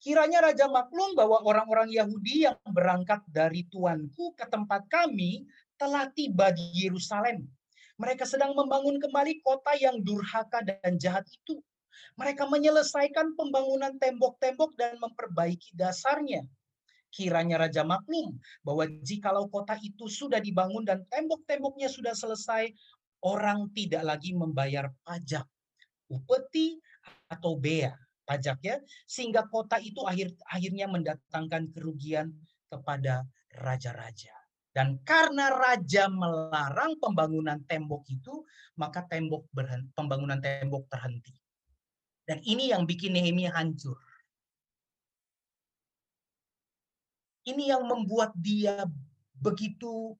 Kiranya 0.00 0.48
Raja 0.48 0.64
maklum 0.68 1.12
bahwa 1.12 1.44
orang-orang 1.44 1.92
Yahudi 1.92 2.48
yang 2.48 2.56
berangkat 2.64 3.20
dari 3.28 3.68
tuanku 3.68 4.32
ke 4.32 4.48
tempat 4.48 4.88
kami 4.88 5.44
telah 5.76 6.08
tiba 6.08 6.52
di 6.52 6.88
Yerusalem 6.88 7.44
mereka 8.00 8.24
sedang 8.24 8.56
membangun 8.56 8.96
kembali 8.96 9.44
kota 9.44 9.76
yang 9.76 10.00
durhaka 10.00 10.64
dan 10.64 10.96
jahat 10.96 11.28
itu. 11.28 11.60
Mereka 12.16 12.48
menyelesaikan 12.48 13.36
pembangunan 13.36 13.92
tembok-tembok 14.00 14.72
dan 14.80 14.96
memperbaiki 14.96 15.76
dasarnya. 15.76 16.48
Kiranya 17.10 17.66
Raja 17.66 17.82
maklum 17.82 18.38
bahwa 18.62 18.86
jikalau 19.02 19.50
kota 19.50 19.74
itu 19.82 20.06
sudah 20.06 20.38
dibangun 20.38 20.86
dan 20.86 21.02
tembok-temboknya 21.10 21.90
sudah 21.90 22.14
selesai, 22.14 22.70
orang 23.26 23.68
tidak 23.74 24.06
lagi 24.06 24.32
membayar 24.32 24.88
pajak, 25.02 25.44
upeti 26.06 26.78
atau 27.26 27.58
bea 27.58 27.92
pajak 28.30 28.58
ya, 28.62 28.78
sehingga 29.10 29.50
kota 29.50 29.82
itu 29.82 30.06
akhir 30.06 30.30
akhirnya 30.46 30.86
mendatangkan 30.86 31.74
kerugian 31.74 32.30
kepada 32.70 33.26
raja-raja. 33.58 34.30
Dan 34.70 35.02
karena 35.02 35.50
raja 35.50 36.06
melarang 36.06 36.94
pembangunan 37.02 37.58
tembok 37.66 38.06
itu, 38.06 38.46
maka 38.78 39.02
tembok 39.10 39.50
berhenti, 39.50 39.90
pembangunan 39.98 40.38
tembok 40.38 40.86
terhenti. 40.86 41.34
Dan 42.22 42.38
ini 42.46 42.70
yang 42.70 42.86
bikin 42.86 43.18
Nehemia 43.18 43.50
hancur. 43.50 43.98
Ini 47.48 47.72
yang 47.72 47.88
membuat 47.88 48.36
dia 48.36 48.84
begitu 49.40 50.12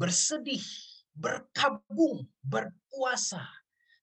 bersedih, 0.00 0.64
berkabung, 1.12 2.24
berpuasa. 2.40 3.44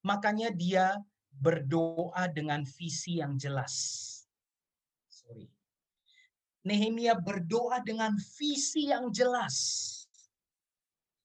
Makanya 0.06 0.54
dia 0.54 0.94
berdoa 1.34 2.30
dengan 2.30 2.62
visi 2.62 3.18
yang 3.18 3.34
jelas. 3.34 3.74
Sorry. 5.10 5.50
Nehemia 6.62 7.18
berdoa 7.18 7.82
dengan 7.82 8.14
visi 8.38 8.90
yang 8.90 9.10
jelas. 9.10 9.86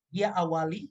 Dia 0.09 0.33
awali 0.33 0.89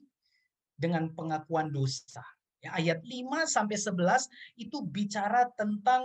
dengan 0.75 1.11
pengakuan 1.11 1.71
dosa. 1.71 2.23
Ya, 2.63 2.79
ayat 2.79 3.03
5 3.03 3.43
sampai 3.43 3.75
11 3.75 4.27
itu 4.55 4.79
bicara 4.87 5.51
tentang 5.59 6.03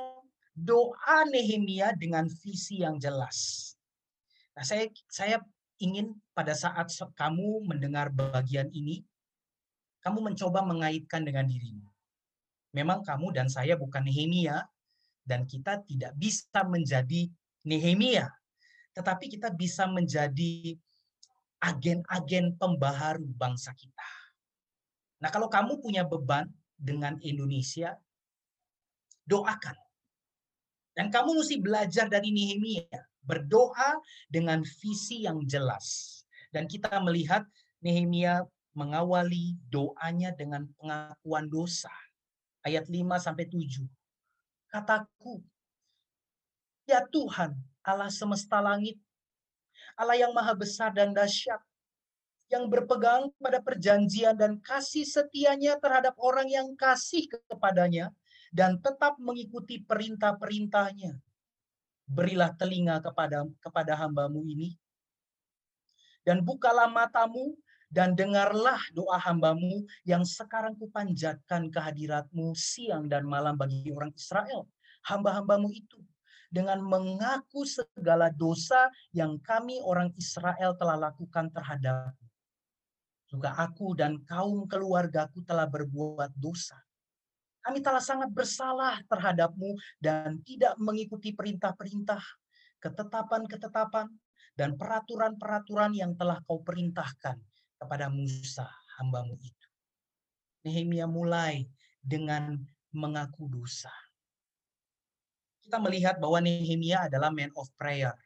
doa 0.59 1.23
Nehemia 1.31 1.95
dengan 1.95 2.27
visi 2.27 2.83
yang 2.83 2.99
jelas. 2.99 3.77
Nah, 4.59 4.67
saya 4.67 4.91
saya 5.07 5.38
ingin 5.79 6.19
pada 6.35 6.50
saat 6.50 6.91
kamu 7.15 7.62
mendengar 7.62 8.11
bagian 8.11 8.67
ini, 8.75 9.07
kamu 10.03 10.19
mencoba 10.19 10.67
mengaitkan 10.67 11.23
dengan 11.23 11.47
dirimu. 11.47 11.87
Memang 12.75 13.07
kamu 13.07 13.31
dan 13.31 13.47
saya 13.47 13.79
bukan 13.79 14.03
Nehemia, 14.03 14.67
dan 15.23 15.47
kita 15.47 15.79
tidak 15.87 16.11
bisa 16.19 16.67
menjadi 16.67 17.31
Nehemia, 17.62 18.27
tetapi 18.99 19.31
kita 19.31 19.55
bisa 19.55 19.87
menjadi 19.87 20.75
agen-agen 21.62 22.59
pembaharu 22.59 23.31
bangsa 23.38 23.71
kita. 23.79 24.11
Nah, 25.23 25.31
kalau 25.31 25.47
kamu 25.47 25.79
punya 25.79 26.03
beban 26.03 26.50
dengan 26.75 27.15
Indonesia, 27.23 27.95
doakan. 29.23 29.79
Dan 30.99 31.15
kamu 31.15 31.38
mesti 31.38 31.62
belajar 31.62 32.11
dari 32.11 32.35
Nehemia, 32.35 33.07
berdoa 33.25 33.99
dengan 34.31 34.63
visi 34.65 35.25
yang 35.27 35.45
jelas. 35.45 36.21
Dan 36.53 36.65
kita 36.65 37.01
melihat 37.05 37.45
Nehemia 37.85 38.43
mengawali 38.75 39.59
doanya 39.69 40.31
dengan 40.35 40.67
pengakuan 40.79 41.51
dosa. 41.51 41.93
Ayat 42.63 42.87
5 42.87 43.19
sampai 43.19 43.47
7. 43.51 43.87
Kataku, 44.69 45.41
ya 46.85 47.01
Tuhan, 47.09 47.57
Allah 47.81 48.13
semesta 48.13 48.61
langit, 48.61 49.01
Allah 49.97 50.21
yang 50.21 50.33
maha 50.37 50.53
besar 50.53 50.93
dan 50.93 51.17
dahsyat, 51.17 51.59
yang 52.49 52.69
berpegang 52.69 53.29
pada 53.41 53.61
perjanjian 53.61 54.37
dan 54.37 54.61
kasih 54.61 55.05
setianya 55.05 55.77
terhadap 55.81 56.17
orang 56.17 56.49
yang 56.49 56.73
kasih 56.77 57.29
kepadanya 57.29 58.13
dan 58.53 58.81
tetap 58.81 59.21
mengikuti 59.21 59.85
perintah-perintahnya. 59.85 61.21
Berilah 62.09 62.57
telinga 62.57 63.05
kepada 63.05 63.45
kepada 63.61 63.93
hambamu 63.93 64.41
ini 64.49 64.73
dan 66.25 66.45
bukalah 66.45 66.88
matamu 66.88 67.57
dan 67.88 68.12
dengarlah 68.12 68.81
doa 68.93 69.17
hambamu 69.17 69.85
yang 70.05 70.25
sekarang 70.25 70.77
kupanjatkan 70.77 71.73
kehadiratmu 71.73 72.53
siang 72.53 73.09
dan 73.09 73.25
malam 73.25 73.57
bagi 73.57 73.88
orang 73.93 74.12
Israel, 74.12 74.69
hamba-hambamu 75.09 75.73
itu 75.73 76.00
dengan 76.53 76.81
mengaku 76.85 77.65
segala 77.65 78.29
dosa 78.33 78.93
yang 79.12 79.41
kami 79.41 79.81
orang 79.85 80.12
Israel 80.21 80.77
telah 80.77 80.97
lakukan 80.97 81.49
terhadapmu 81.53 82.29
juga 83.29 83.53
aku 83.61 83.93
dan 83.93 84.25
kaum 84.25 84.65
keluargaku 84.65 85.45
telah 85.45 85.69
berbuat 85.69 86.33
dosa. 86.41 86.81
Kami 87.65 87.85
telah 87.85 88.00
sangat 88.00 88.31
bersalah 88.33 89.03
terhadapmu 89.11 89.77
dan 89.99 90.41
tidak 90.47 90.79
mengikuti 90.79 91.35
perintah-perintah, 91.35 92.23
ketetapan-ketetapan, 92.81 94.09
dan 94.59 94.75
peraturan-peraturan 94.75 95.95
yang 95.95 96.19
telah 96.19 96.43
kau 96.43 96.62
perintahkan 96.67 97.38
kepada 97.79 98.11
Musa, 98.11 98.67
hambamu 98.99 99.38
itu. 99.38 99.67
Nehemia 100.67 101.07
mulai 101.07 101.71
dengan 102.03 102.59
mengaku 102.91 103.47
dosa. 103.47 103.95
Kita 105.62 105.79
melihat 105.79 106.19
bahwa 106.19 106.43
Nehemia 106.43 107.07
adalah 107.07 107.31
man 107.31 107.55
of 107.55 107.71
prayer. 107.79 108.17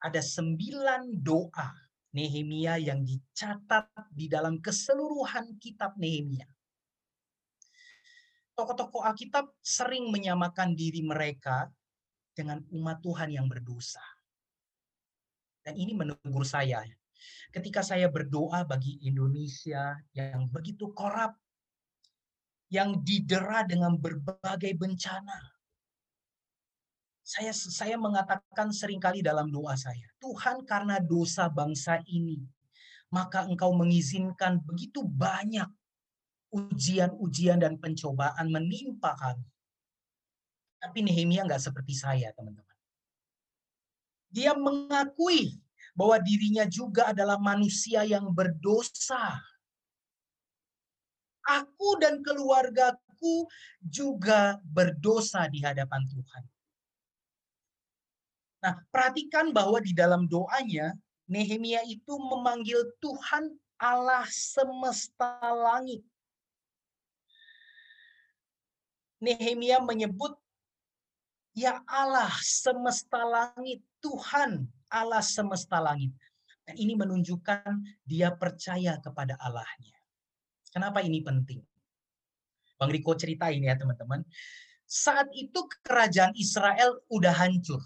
Ada 0.00 0.24
sembilan 0.24 1.20
doa 1.20 1.68
Nehemia 2.10 2.80
yang 2.80 3.06
dicatat 3.06 3.86
di 4.10 4.26
dalam 4.26 4.58
keseluruhan 4.58 5.60
kitab 5.62 5.94
Nehemia. 5.94 6.48
Tokoh-tokoh 8.60 9.00
Alkitab 9.08 9.56
sering 9.64 10.12
menyamakan 10.12 10.76
diri 10.76 11.00
mereka 11.00 11.72
dengan 12.36 12.60
umat 12.76 13.00
Tuhan 13.00 13.32
yang 13.32 13.48
berdosa. 13.48 14.04
Dan 15.64 15.80
ini 15.80 15.96
menegur 15.96 16.44
saya. 16.44 16.84
Ketika 17.48 17.80
saya 17.80 18.12
berdoa 18.12 18.68
bagi 18.68 19.00
Indonesia 19.00 19.96
yang 20.12 20.52
begitu 20.52 20.92
korup, 20.92 21.40
yang 22.68 23.00
didera 23.00 23.64
dengan 23.64 23.96
berbagai 23.96 24.76
bencana, 24.76 25.40
saya 27.24 27.56
saya 27.56 27.96
mengatakan 27.96 28.76
sering 28.76 29.00
kali 29.00 29.24
dalam 29.24 29.48
doa 29.48 29.72
saya, 29.72 30.04
Tuhan 30.20 30.68
karena 30.68 31.00
dosa 31.00 31.48
bangsa 31.48 31.96
ini, 32.04 32.44
maka 33.08 33.48
Engkau 33.48 33.72
mengizinkan 33.72 34.60
begitu 34.60 35.00
banyak 35.00 35.79
ujian-ujian 36.50 37.62
dan 37.62 37.78
pencobaan 37.78 38.50
menimpa 38.50 39.14
kami. 39.18 39.46
Tapi 40.80 40.98
Nehemia 41.04 41.46
nggak 41.46 41.62
seperti 41.62 41.94
saya, 41.94 42.34
teman-teman. 42.34 42.76
Dia 44.30 44.54
mengakui 44.54 45.58
bahwa 45.94 46.16
dirinya 46.22 46.64
juga 46.66 47.10
adalah 47.10 47.36
manusia 47.36 48.06
yang 48.06 48.30
berdosa. 48.30 49.38
Aku 51.44 51.98
dan 51.98 52.22
keluargaku 52.22 53.50
juga 53.82 54.56
berdosa 54.62 55.50
di 55.50 55.60
hadapan 55.60 56.06
Tuhan. 56.06 56.44
Nah, 58.60 58.74
perhatikan 58.92 59.50
bahwa 59.56 59.80
di 59.80 59.96
dalam 59.96 60.28
doanya, 60.28 60.92
Nehemia 61.30 61.80
itu 61.88 62.18
memanggil 62.18 62.92
Tuhan 63.00 63.56
Allah 63.80 64.28
semesta 64.28 65.40
langit. 65.40 66.04
Nehemia 69.20 69.84
menyebut, 69.84 70.36
Ya 71.52 71.82
Allah 71.84 72.30
semesta 72.40 73.20
langit, 73.26 73.82
Tuhan 74.00 74.70
Allah 74.90 75.22
semesta 75.22 75.78
langit. 75.78 76.10
Dan 76.66 76.78
ini 76.78 76.94
menunjukkan 76.98 78.02
dia 78.06 78.34
percaya 78.34 78.98
kepada 79.02 79.38
Allahnya. 79.38 79.96
Kenapa 80.70 81.02
ini 81.02 81.22
penting? 81.22 81.62
Bang 82.78 82.90
Riko 82.90 83.14
ceritain 83.18 83.58
ya 83.58 83.74
teman-teman. 83.74 84.22
Saat 84.86 85.30
itu 85.34 85.66
kerajaan 85.82 86.34
Israel 86.34 87.02
udah 87.10 87.34
hancur 87.34 87.82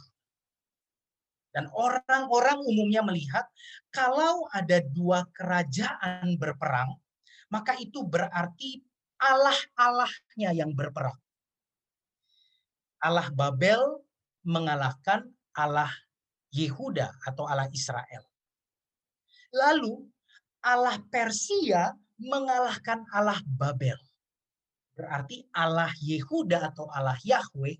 dan 1.55 1.71
orang-orang 1.71 2.59
umumnya 2.67 3.07
melihat 3.07 3.47
kalau 3.95 4.51
ada 4.51 4.83
dua 4.83 5.23
kerajaan 5.31 6.35
berperang, 6.35 6.99
maka 7.47 7.79
itu 7.79 8.03
berarti 8.03 8.83
Allah-Allahnya 9.23 10.51
yang 10.51 10.75
berperang. 10.75 11.15
Allah 13.05 13.29
Babel 13.29 14.01
mengalahkan 14.49 15.29
Allah 15.53 15.93
Yehuda 16.49 17.13
atau 17.29 17.45
Allah 17.45 17.69
Israel. 17.69 18.25
Lalu 19.53 20.09
Allah 20.65 20.97
Persia 21.13 21.93
mengalahkan 22.17 23.05
Allah 23.13 23.37
Babel. 23.45 24.01
Berarti 24.97 25.45
Allah 25.53 25.93
Yehuda 26.01 26.73
atau 26.73 26.89
Allah 26.89 27.21
Yahweh 27.21 27.77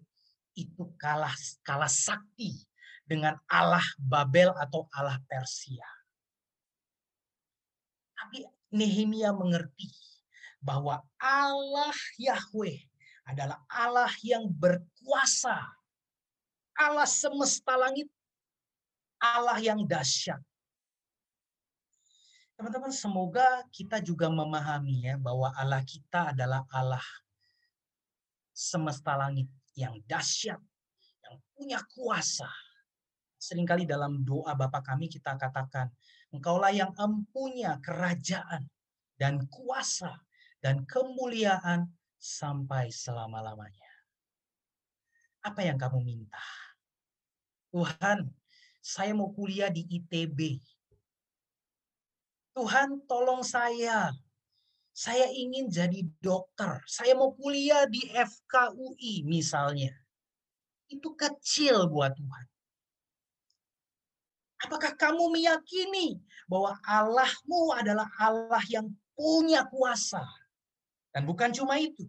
itu 0.55 0.85
kalah 1.01 1.33
kalah 1.65 1.89
sakti 1.89 2.61
dengan 3.09 3.41
Allah 3.49 3.85
Babel 3.97 4.53
atau 4.61 4.85
Allah 4.93 5.17
Persia. 5.25 5.87
Tapi 8.19 8.45
Nehemia 8.75 9.31
mengerti 9.31 9.89
bahwa 10.59 11.01
Allah 11.23 11.95
Yahweh 12.19 12.94
adalah 13.25 13.61
Allah 13.69 14.13
yang 14.21 14.49
berkuasa. 14.49 15.57
Allah 16.77 17.09
semesta 17.09 17.77
langit. 17.77 18.09
Allah 19.21 19.57
yang 19.61 19.83
dahsyat. 19.89 20.41
Teman-teman, 22.55 22.93
semoga 22.95 23.67
kita 23.75 23.99
juga 23.99 24.31
memahami 24.31 25.11
ya 25.11 25.15
bahwa 25.19 25.51
Allah 25.57 25.83
kita 25.83 26.37
adalah 26.37 26.63
Allah 26.71 27.03
semesta 28.55 29.19
langit 29.19 29.51
yang 29.75 29.99
dahsyat, 30.07 30.63
yang 31.27 31.37
punya 31.57 31.81
kuasa, 31.91 32.47
Seringkali 33.45 33.85
dalam 33.85 34.25
doa 34.25 34.57
Bapa 34.57 34.81
kami 34.81 35.13
kita 35.13 35.37
katakan, 35.37 35.93
Engkaulah 36.33 36.73
yang 36.73 36.97
empunya 36.97 37.77
kerajaan 37.85 38.65
dan 39.21 39.45
kuasa 39.53 40.17
dan 40.65 40.83
kemuliaan 40.89 41.87
sampai 42.25 42.89
selama-lamanya. 42.89 43.93
Apa 45.45 45.61
yang 45.61 45.77
kamu 45.77 46.01
minta? 46.01 46.41
Tuhan, 47.69 48.33
saya 48.81 49.13
mau 49.13 49.29
kuliah 49.29 49.69
di 49.69 49.85
ITB. 49.85 50.57
Tuhan, 52.57 53.05
tolong 53.05 53.45
saya. 53.45 54.09
Saya 54.95 55.29
ingin 55.29 55.69
jadi 55.69 56.01
dokter. 56.25 56.81
Saya 56.89 57.13
mau 57.13 57.37
kuliah 57.37 57.85
di 57.85 58.01
FKUI 58.09 59.29
misalnya. 59.29 59.93
Itu 60.89 61.13
kecil 61.13 61.93
buat 61.93 62.15
Tuhan. 62.17 62.47
Apakah 64.65 64.97
kamu 64.97 65.29
meyakini 65.35 66.25
bahwa 66.49 66.79
Allahmu 66.89 67.75
adalah 67.77 68.09
Allah 68.17 68.65
yang 68.71 68.89
punya 69.13 69.67
kuasa? 69.69 70.25
Dan 71.11 71.27
bukan 71.27 71.53
cuma 71.53 71.77
itu. 71.77 72.07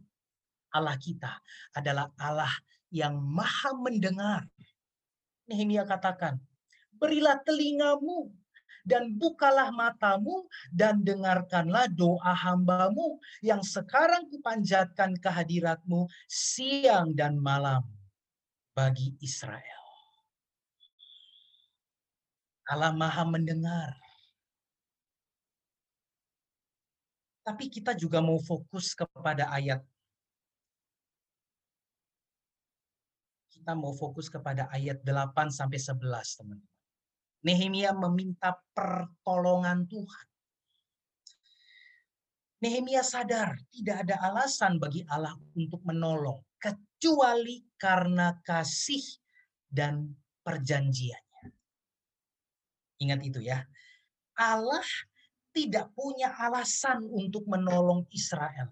Allah 0.75 0.99
kita 0.99 1.31
adalah 1.71 2.11
Allah 2.19 2.51
yang 2.91 3.15
maha 3.15 3.71
mendengar. 3.79 4.43
Nehemia 5.47 5.87
katakan, 5.87 6.35
berilah 6.99 7.39
telingamu 7.47 8.35
dan 8.85 9.15
bukalah 9.17 9.73
matamu 9.73 10.45
dan 10.69 11.01
dengarkanlah 11.01 11.89
doa 11.89 12.33
hambamu 12.35 13.17
yang 13.41 13.63
sekarang 13.65 14.29
kupanjatkan 14.29 15.17
kehadiratmu 15.17 16.05
siang 16.29 17.15
dan 17.17 17.39
malam 17.39 17.81
bagi 18.77 19.17
Israel. 19.23 19.81
Allah 22.65 22.93
maha 22.93 23.25
mendengar. 23.25 23.93
Tapi 27.45 27.69
kita 27.69 27.93
juga 27.93 28.25
mau 28.25 28.41
fokus 28.41 28.97
kepada 28.97 29.53
ayat 29.53 29.85
kita 33.65 33.73
mau 33.73 33.97
fokus 33.97 34.29
kepada 34.29 34.69
ayat 34.69 35.01
8 35.01 35.49
sampai 35.49 35.81
11, 35.81 35.97
teman-teman. 36.37 36.69
Nehemia 37.41 37.97
meminta 37.97 38.53
pertolongan 38.77 39.89
Tuhan. 39.89 40.27
Nehemia 42.61 43.01
sadar 43.01 43.57
tidak 43.73 44.05
ada 44.05 44.21
alasan 44.21 44.77
bagi 44.77 45.01
Allah 45.09 45.33
untuk 45.57 45.81
menolong 45.81 46.45
kecuali 46.61 47.65
karena 47.73 48.37
kasih 48.45 49.01
dan 49.65 50.13
perjanjiannya. 50.45 51.49
Ingat 53.01 53.19
itu 53.25 53.41
ya. 53.41 53.65
Allah 54.37 54.85
tidak 55.49 55.89
punya 55.97 56.37
alasan 56.37 57.01
untuk 57.09 57.49
menolong 57.49 58.05
Israel 58.13 58.69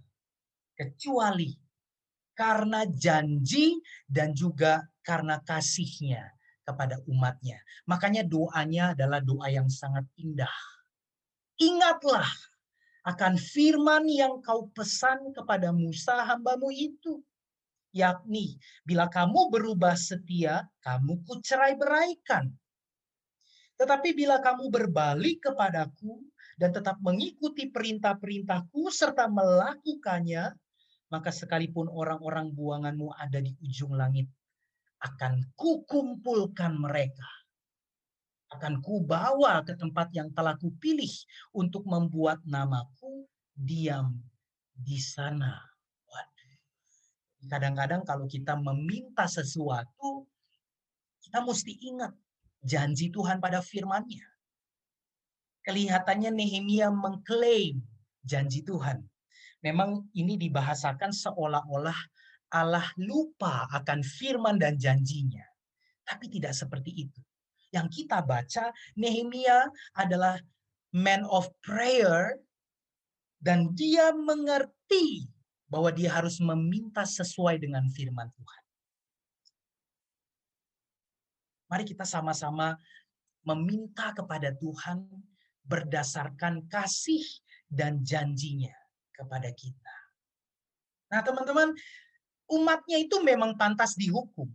kecuali 0.77 1.62
karena 2.34 2.86
janji 2.89 3.78
dan 4.10 4.34
juga 4.34 4.86
karena 5.06 5.38
kasihnya 5.41 6.34
kepada 6.63 6.98
umatnya. 7.06 7.60
Makanya 7.86 8.24
doanya 8.24 8.96
adalah 8.96 9.19
doa 9.19 9.48
yang 9.52 9.67
sangat 9.67 10.08
indah. 10.15 10.52
Ingatlah 11.60 12.28
akan 13.04 13.36
firman 13.36 14.08
yang 14.08 14.39
kau 14.39 14.72
pesan 14.72 15.36
kepada 15.36 15.76
Musa 15.76 16.24
hambamu 16.24 16.72
itu. 16.72 17.19
Yakni, 17.93 18.58
bila 18.82 19.06
kamu 19.06 19.54
berubah 19.54 19.93
setia, 19.93 20.65
kamu 20.82 21.22
kucerai 21.30 21.78
beraikan. 21.78 22.50
Tetapi 23.78 24.17
bila 24.17 24.41
kamu 24.41 24.72
berbalik 24.74 25.46
kepadaku 25.46 26.26
dan 26.58 26.74
tetap 26.74 26.98
mengikuti 27.06 27.69
perintah-perintahku 27.69 28.89
serta 28.89 29.30
melakukannya, 29.30 30.58
maka 31.13 31.30
sekalipun 31.30 31.86
orang-orang 31.93 32.49
buanganmu 32.49 33.13
ada 33.13 33.38
di 33.38 33.54
ujung 33.62 33.93
langit, 33.93 34.26
akan 35.06 35.45
kukumpulkan 35.54 36.73
mereka. 36.73 37.30
Akan 38.49 38.82
kubawa 38.82 39.62
ke 39.62 39.78
tempat 39.78 40.10
yang 40.17 40.34
telah 40.34 40.58
kupilih 40.58 41.13
untuk 41.54 41.86
membuat 41.86 42.41
namaku 42.49 43.30
diam 43.54 44.17
di 44.73 44.97
sana. 44.97 45.62
Kadang-kadang 47.43 48.08
kalau 48.08 48.23
kita 48.23 48.56
meminta 48.56 49.28
sesuatu, 49.28 50.26
kita 51.19 51.43
mesti 51.43 51.76
ingat 51.91 52.15
janji 52.63 53.12
Tuhan 53.12 53.43
pada 53.43 53.60
firman-Nya. 53.60 54.23
Kelihatannya 55.67 56.32
Nehemia 56.32 56.88
mengklaim 56.88 57.84
janji 58.23 58.63
Tuhan. 58.63 59.04
Memang 59.63 60.12
ini 60.12 60.36
dibahasakan 60.36 61.15
seolah-olah 61.15 61.95
Allah 62.54 62.86
lupa 62.99 63.65
akan 63.71 64.04
firman 64.04 64.60
dan 64.60 64.76
janjinya. 64.76 65.41
Tapi 66.04 66.28
tidak 66.28 66.54
seperti 66.54 67.08
itu. 67.08 67.19
Yang 67.73 68.04
kita 68.04 68.21
baca, 68.21 68.69
Nehemia 68.99 69.65
adalah 69.97 70.38
man 70.93 71.26
of 71.26 71.49
prayer 71.63 72.38
dan 73.41 73.73
dia 73.73 74.13
mengerti 74.13 75.26
bahwa 75.65 75.89
dia 75.89 76.13
harus 76.13 76.38
meminta 76.38 77.02
sesuai 77.02 77.58
dengan 77.58 77.89
firman 77.89 78.30
Tuhan. 78.30 78.63
Mari 81.73 81.84
kita 81.89 82.06
sama-sama 82.06 82.78
meminta 83.41 84.13
kepada 84.13 84.54
Tuhan 84.54 85.10
berdasarkan 85.65 86.69
kasih 86.69 87.26
dan 87.65 88.06
janjinya 88.06 88.83
kepada 89.13 89.49
kita. 89.54 89.95
Nah, 91.13 91.21
teman-teman, 91.21 91.71
umatnya 92.49 92.97
itu 92.97 93.21
memang 93.21 93.54
pantas 93.54 93.93
dihukum. 93.93 94.49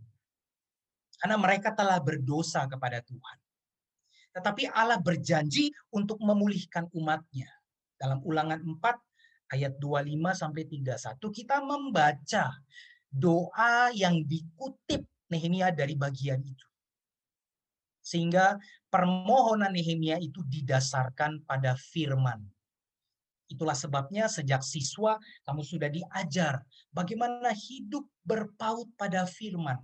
Karena 1.19 1.35
mereka 1.35 1.71
telah 1.75 1.99
berdosa 1.99 2.67
kepada 2.67 3.03
Tuhan. 3.03 3.37
Tetapi 4.35 4.71
Allah 4.71 4.99
berjanji 4.99 5.71
untuk 5.91 6.19
memulihkan 6.19 6.87
umatnya. 6.95 7.49
Dalam 7.99 8.23
ulangan 8.23 8.59
4 8.59 9.55
ayat 9.55 9.75
25 9.81 10.31
sampai 10.31 10.63
31 10.63 11.19
kita 11.33 11.59
membaca 11.59 12.53
doa 13.09 13.89
yang 13.91 14.21
dikutip 14.23 15.03
Nehemia 15.29 15.73
dari 15.73 15.97
bagian 15.97 16.39
itu. 16.41 16.67
Sehingga 17.99 18.57
permohonan 18.87 19.73
Nehemia 19.75 20.17
itu 20.17 20.41
didasarkan 20.45 21.43
pada 21.45 21.77
firman 21.77 22.41
Itulah 23.49 23.73
sebabnya 23.73 24.29
sejak 24.29 24.61
siswa 24.61 25.17
kamu 25.43 25.65
sudah 25.65 25.89
diajar 25.89 26.61
bagaimana 26.93 27.49
hidup 27.49 28.05
berpaut 28.21 28.85
pada 28.93 29.25
firman. 29.25 29.81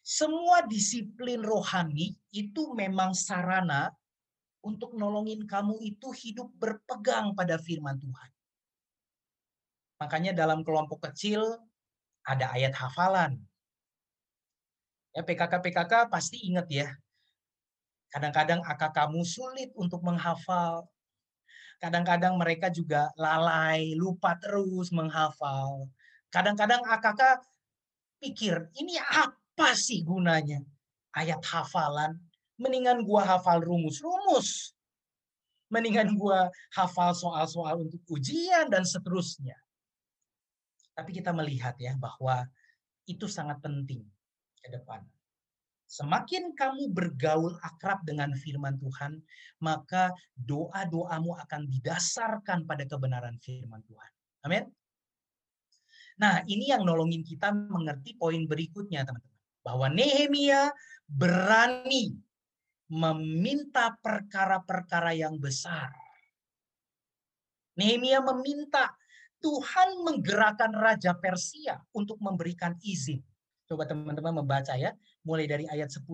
Semua 0.00 0.64
disiplin 0.64 1.42
rohani 1.42 2.14
itu 2.30 2.72
memang 2.72 3.12
sarana 3.12 3.90
untuk 4.62 4.94
nolongin 4.94 5.44
kamu 5.44 5.82
itu 5.82 6.08
hidup 6.14 6.48
berpegang 6.56 7.34
pada 7.34 7.58
firman 7.58 7.98
Tuhan. 7.98 8.30
Makanya 10.00 10.32
dalam 10.32 10.64
kelompok 10.64 11.10
kecil 11.10 11.42
ada 12.24 12.54
ayat 12.56 12.72
hafalan. 12.72 13.36
Ya 15.10 15.26
PKK-PKK 15.26 16.08
pasti 16.08 16.46
ingat 16.46 16.70
ya. 16.70 16.88
Kadang-kadang 18.14 18.62
akak 18.62 18.94
kamu 18.94 19.22
sulit 19.26 19.70
untuk 19.74 20.02
menghafal, 20.02 20.86
Kadang-kadang 21.80 22.36
mereka 22.36 22.68
juga 22.68 23.08
lalai, 23.16 23.96
lupa 23.96 24.36
terus 24.36 24.92
menghafal. 24.92 25.88
Kadang-kadang 26.28 26.84
AKK 26.84 27.40
pikir, 28.20 28.68
ini 28.76 29.00
apa 29.00 29.72
sih 29.72 30.04
gunanya? 30.04 30.60
Ayat 31.16 31.40
hafalan, 31.40 32.20
mendingan 32.60 33.00
gua 33.00 33.24
hafal 33.24 33.64
rumus-rumus. 33.64 34.76
Mendingan 35.72 36.20
gua 36.20 36.52
hafal 36.76 37.16
soal-soal 37.16 37.88
untuk 37.88 38.04
ujian 38.12 38.68
dan 38.68 38.84
seterusnya. 38.84 39.56
Tapi 40.92 41.16
kita 41.16 41.32
melihat 41.32 41.80
ya 41.80 41.96
bahwa 41.96 42.44
itu 43.08 43.24
sangat 43.24 43.56
penting 43.64 44.04
ke 44.60 44.68
depan. 44.68 45.00
Semakin 45.90 46.54
kamu 46.54 46.94
bergaul 46.94 47.58
akrab 47.66 48.06
dengan 48.06 48.30
firman 48.38 48.78
Tuhan, 48.78 49.18
maka 49.58 50.14
doa-doamu 50.38 51.34
akan 51.34 51.66
didasarkan 51.66 52.62
pada 52.62 52.86
kebenaran 52.86 53.34
firman 53.42 53.82
Tuhan. 53.90 54.10
Amin. 54.46 54.70
Nah, 56.14 56.46
ini 56.46 56.70
yang 56.70 56.86
nolongin 56.86 57.26
kita 57.26 57.50
mengerti 57.50 58.14
poin 58.14 58.38
berikutnya, 58.46 59.02
teman-teman. 59.02 59.34
Bahwa 59.66 59.90
Nehemia 59.90 60.70
berani 61.10 62.14
meminta 62.86 63.90
perkara-perkara 63.98 65.10
yang 65.18 65.42
besar. 65.42 65.90
Nehemia 67.74 68.22
meminta 68.22 68.94
Tuhan 69.42 70.06
menggerakkan 70.06 70.70
Raja 70.70 71.18
Persia 71.18 71.82
untuk 71.90 72.22
memberikan 72.22 72.78
izin. 72.78 73.18
Coba 73.66 73.90
teman-teman 73.90 74.42
membaca 74.42 74.78
ya 74.78 74.94
mulai 75.24 75.46
dari 75.48 75.64
ayat 75.68 75.92
10. 75.92 76.06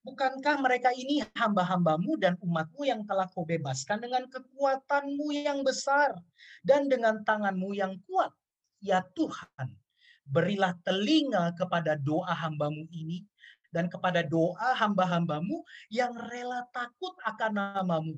Bukankah 0.00 0.64
mereka 0.64 0.96
ini 0.96 1.20
hamba-hambamu 1.36 2.16
dan 2.16 2.32
umatmu 2.40 2.88
yang 2.88 3.04
telah 3.04 3.28
kau 3.28 3.44
bebaskan 3.44 4.00
dengan 4.00 4.24
kekuatanmu 4.32 5.28
yang 5.28 5.60
besar 5.60 6.16
dan 6.64 6.88
dengan 6.88 7.20
tanganmu 7.20 7.76
yang 7.76 8.00
kuat? 8.08 8.32
Ya 8.80 9.04
Tuhan, 9.12 9.76
berilah 10.24 10.72
telinga 10.88 11.52
kepada 11.52 12.00
doa 12.00 12.32
hambamu 12.32 12.88
ini 12.88 13.28
dan 13.76 13.92
kepada 13.92 14.24
doa 14.24 14.72
hamba-hambamu 14.72 15.60
yang 15.92 16.16
rela 16.32 16.64
takut 16.72 17.12
akan 17.28 17.60
namamu. 17.60 18.16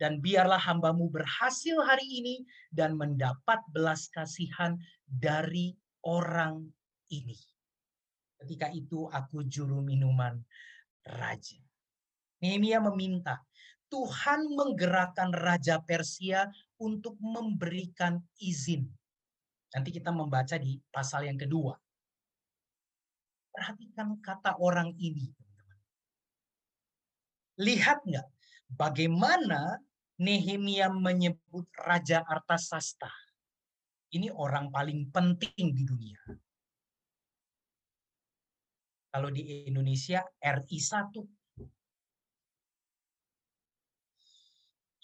Dan 0.00 0.20
biarlah 0.24 0.60
hambamu 0.60 1.12
berhasil 1.12 1.76
hari 1.84 2.04
ini 2.04 2.36
dan 2.72 2.96
mendapat 2.96 3.60
belas 3.72 4.08
kasihan 4.12 4.80
dari 5.08 5.76
orang 6.04 6.68
ini. 7.12 7.55
Ketika 8.36 8.68
itu 8.72 9.08
aku 9.08 9.44
juru 9.48 9.80
minuman 9.80 10.36
raja. 11.06 11.56
Nehemia 12.44 12.84
meminta 12.84 13.40
Tuhan 13.86 14.50
menggerakkan 14.50 15.30
Raja 15.30 15.78
Persia 15.78 16.50
untuk 16.82 17.14
memberikan 17.22 18.18
izin. 18.42 18.82
Nanti 19.72 19.90
kita 19.94 20.10
membaca 20.10 20.58
di 20.58 20.78
pasal 20.90 21.30
yang 21.30 21.38
kedua. 21.38 21.74
Perhatikan 23.54 24.18
kata 24.20 24.58
orang 24.58 24.92
ini. 24.98 25.30
Lihat 27.56 28.04
nggak 28.04 28.26
bagaimana 28.74 29.80
Nehemia 30.16 30.92
menyebut 30.92 31.68
Raja 31.76 32.24
Artasasta. 32.24 33.08
Ini 34.12 34.32
orang 34.32 34.72
paling 34.72 35.12
penting 35.12 35.72
di 35.72 35.82
dunia. 35.84 36.20
Kalau 39.16 39.32
di 39.32 39.64
Indonesia 39.64 40.20
RI 40.44 40.76
1. 40.76 41.24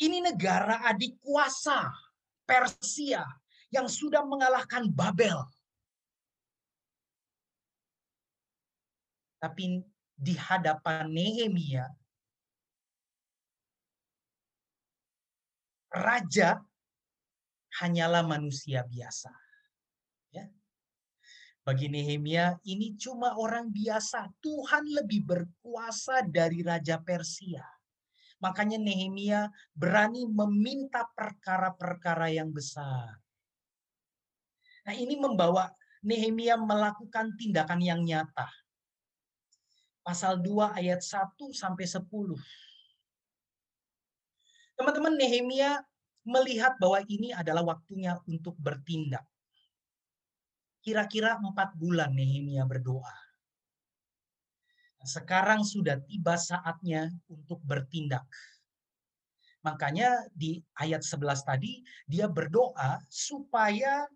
Ini 0.04 0.20
negara 0.20 0.84
adik 0.84 1.16
kuasa 1.16 1.88
Persia 2.44 3.24
yang 3.72 3.88
sudah 3.88 4.20
mengalahkan 4.28 4.84
Babel. 4.92 5.40
Tapi 9.40 9.80
di 10.12 10.34
hadapan 10.36 11.08
Nehemia, 11.08 11.88
raja 15.88 16.60
hanyalah 17.80 18.20
manusia 18.28 18.84
biasa. 18.84 19.32
Bagi 21.62 21.86
Nehemia, 21.86 22.58
ini 22.66 22.98
cuma 22.98 23.38
orang 23.38 23.70
biasa. 23.70 24.26
Tuhan 24.42 24.82
lebih 24.98 25.22
berkuasa 25.22 26.26
dari 26.26 26.58
Raja 26.58 26.98
Persia. 26.98 27.62
Makanya 28.42 28.82
Nehemia 28.82 29.46
berani 29.70 30.26
meminta 30.26 31.06
perkara-perkara 31.14 32.34
yang 32.34 32.50
besar. 32.50 33.14
Nah 34.82 34.94
ini 34.98 35.14
membawa 35.14 35.70
Nehemia 36.02 36.58
melakukan 36.58 37.38
tindakan 37.38 37.78
yang 37.78 38.02
nyata. 38.02 38.50
Pasal 40.02 40.42
2 40.42 40.74
ayat 40.74 40.98
1 40.98 41.38
sampai 41.54 41.86
10. 41.86 42.02
Teman-teman 44.74 45.14
Nehemia 45.14 45.78
melihat 46.26 46.74
bahwa 46.82 46.98
ini 47.06 47.30
adalah 47.30 47.62
waktunya 47.62 48.18
untuk 48.26 48.58
bertindak 48.58 49.22
kira-kira 50.82 51.38
empat 51.38 51.78
bulan 51.78 52.10
Nehemia 52.12 52.66
berdoa. 52.66 53.14
Sekarang 55.02 55.66
sudah 55.66 55.98
tiba 56.06 56.38
saatnya 56.38 57.10
untuk 57.26 57.58
bertindak. 57.62 58.26
Makanya 59.62 60.26
di 60.34 60.62
ayat 60.78 61.06
11 61.06 61.42
tadi 61.42 61.82
dia 62.06 62.26
berdoa 62.26 62.98
supaya 63.06 64.06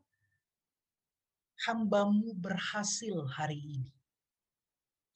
hambamu 1.66 2.35
berhasil 2.35 3.26
hari 3.31 3.59
ini. 3.59 3.90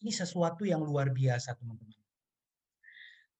Ini 0.00 0.10
sesuatu 0.14 0.64
yang 0.66 0.80
luar 0.82 1.10
biasa 1.10 1.54
teman-teman. 1.58 1.98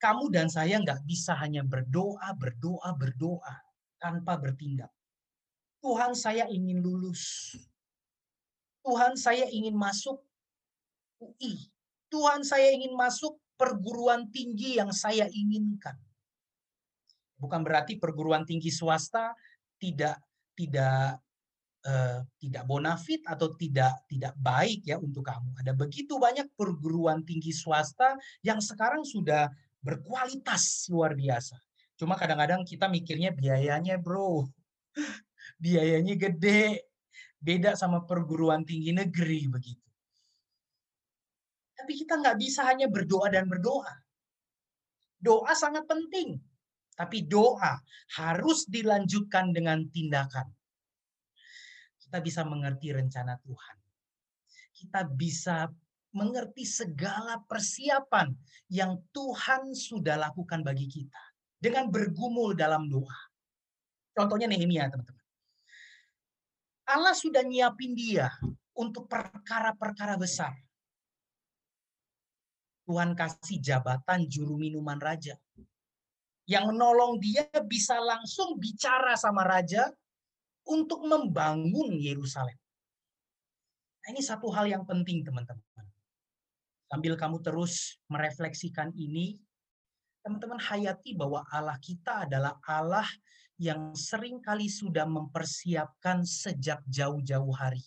Kamu 0.01 0.33
dan 0.33 0.49
saya 0.49 0.81
nggak 0.81 1.05
bisa 1.05 1.37
hanya 1.39 1.61
berdoa, 1.61 2.33
berdoa, 2.37 2.91
berdoa 2.97 3.55
tanpa 4.01 4.37
bertindak. 4.41 4.91
Tuhan 5.81 6.13
saya 6.13 6.49
ingin 6.49 6.81
lulus. 6.81 7.53
Tuhan 8.81 9.15
saya 9.17 9.47
ingin 9.53 9.77
masuk 9.77 10.21
UI. 11.21 11.69
Tuhan 12.11 12.43
saya 12.43 12.75
ingin 12.75 12.97
masuk 12.97 13.39
perguruan 13.55 14.33
tinggi 14.33 14.81
yang 14.81 14.91
saya 14.91 15.29
inginkan. 15.29 15.95
Bukan 17.37 17.61
berarti 17.61 18.01
perguruan 18.01 18.45
tinggi 18.45 18.73
swasta 18.73 19.37
tidak 19.81 20.21
tidak 20.57 21.21
uh, 21.89 22.21
tidak 22.37 22.65
bonafit 22.69 23.25
atau 23.25 23.53
tidak 23.57 24.05
tidak 24.09 24.33
baik 24.37 24.85
ya 24.85 25.01
untuk 25.01 25.25
kamu. 25.29 25.57
Ada 25.61 25.73
begitu 25.73 26.17
banyak 26.21 26.53
perguruan 26.57 27.25
tinggi 27.25 27.53
swasta 27.53 28.17
yang 28.45 28.61
sekarang 28.61 29.05
sudah 29.05 29.49
berkualitas 29.81 30.89
luar 30.93 31.17
biasa. 31.17 31.57
Cuma 31.97 32.17
kadang-kadang 32.17 32.65
kita 32.65 32.89
mikirnya 32.89 33.33
biayanya, 33.33 34.01
Bro. 34.01 34.49
Biayanya 35.61 36.17
gede, 36.17 36.90
Beda 37.41 37.73
sama 37.73 38.05
perguruan 38.05 38.69
tinggi 38.69 38.93
negeri 38.93 39.49
begitu. 39.49 39.89
Tapi 41.81 41.93
kita 41.97 42.21
nggak 42.21 42.37
bisa 42.37 42.69
hanya 42.69 42.93
berdoa 42.93 43.33
dan 43.33 43.49
berdoa. 43.49 43.89
Doa 45.17 45.53
sangat 45.57 45.89
penting. 45.89 46.37
Tapi 46.93 47.25
doa 47.25 47.81
harus 48.21 48.69
dilanjutkan 48.69 49.57
dengan 49.57 49.89
tindakan. 49.89 50.53
Kita 51.97 52.21
bisa 52.21 52.45
mengerti 52.45 52.93
rencana 52.93 53.41
Tuhan. 53.41 53.77
Kita 54.77 55.09
bisa 55.09 55.73
mengerti 56.13 56.69
segala 56.69 57.41
persiapan 57.49 58.35
yang 58.69 59.01
Tuhan 59.17 59.73
sudah 59.73 60.21
lakukan 60.21 60.61
bagi 60.61 60.85
kita 60.85 61.23
dengan 61.57 61.89
bergumul 61.89 62.53
dalam 62.53 62.91
doa. 62.93 63.19
Contohnya 64.13 64.51
Nehemia, 64.51 64.91
teman-teman. 64.91 65.20
Allah 66.91 67.15
sudah 67.15 67.47
nyiapin 67.47 67.95
dia 67.95 68.27
untuk 68.75 69.07
perkara-perkara 69.07 70.19
besar. 70.19 70.51
Tuhan 72.91 73.15
kasih 73.15 73.63
jabatan 73.63 74.27
juru 74.27 74.59
minuman 74.59 74.99
raja. 74.99 75.39
Yang 76.51 76.75
menolong 76.75 77.23
dia 77.23 77.47
bisa 77.63 77.95
langsung 78.03 78.59
bicara 78.59 79.15
sama 79.15 79.47
raja 79.47 79.87
untuk 80.67 81.07
membangun 81.07 81.95
Yerusalem. 81.95 82.59
Nah, 84.03 84.09
ini 84.11 84.19
satu 84.19 84.51
hal 84.51 84.67
yang 84.67 84.83
penting 84.83 85.23
teman-teman. 85.23 85.87
Sambil 86.91 87.15
kamu 87.15 87.39
terus 87.39 88.03
merefleksikan 88.11 88.91
ini, 88.99 89.39
teman-teman 90.27 90.59
hayati 90.59 91.15
bahwa 91.15 91.47
Allah 91.55 91.79
kita 91.79 92.27
adalah 92.27 92.59
Allah 92.67 93.07
yang 93.61 93.93
sering 93.93 94.41
kali 94.41 94.73
sudah 94.73 95.05
mempersiapkan 95.05 96.25
sejak 96.25 96.81
jauh-jauh 96.89 97.53
hari. 97.53 97.85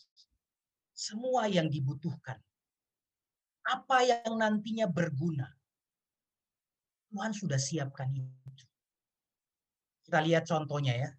Semua 0.93 1.49
yang 1.49 1.65
dibutuhkan. 1.65 2.38
Apa 3.65 4.05
yang 4.05 4.38
nantinya 4.38 4.86
berguna. 4.86 5.49
Tuhan 7.09 7.33
sudah 7.33 7.57
siapkan 7.57 8.05
itu. 8.13 8.65
Kita 10.05 10.21
lihat 10.21 10.45
contohnya 10.45 10.93
ya. 10.93 11.09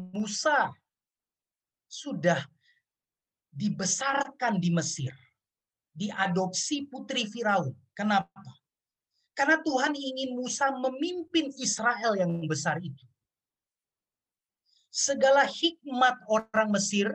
Musa 0.00 0.72
sudah 1.84 2.40
dibesarkan 3.52 4.56
di 4.56 4.72
Mesir. 4.72 5.12
Diadopsi 5.92 6.88
putri 6.88 7.28
Firaun. 7.28 7.76
Kenapa? 7.92 8.40
Karena 9.36 9.60
Tuhan 9.60 9.92
ingin 9.92 10.32
Musa 10.32 10.72
memimpin 10.72 11.52
Israel 11.60 12.16
yang 12.16 12.32
besar 12.48 12.80
itu 12.80 13.04
segala 14.94 15.42
hikmat 15.42 16.22
orang 16.30 16.70
Mesir, 16.70 17.10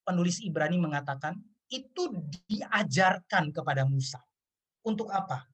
penulis 0.00 0.40
Ibrani 0.40 0.80
mengatakan, 0.80 1.36
itu 1.68 2.08
diajarkan 2.48 3.52
kepada 3.52 3.84
Musa. 3.84 4.16
Untuk 4.80 5.12
apa? 5.12 5.44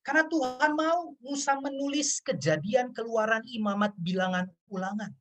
Karena 0.00 0.24
Tuhan 0.24 0.72
mau 0.72 1.12
Musa 1.20 1.60
menulis 1.60 2.24
kejadian 2.24 2.96
keluaran 2.96 3.44
imamat 3.44 3.92
bilangan 4.00 4.48
ulangan. 4.72 5.12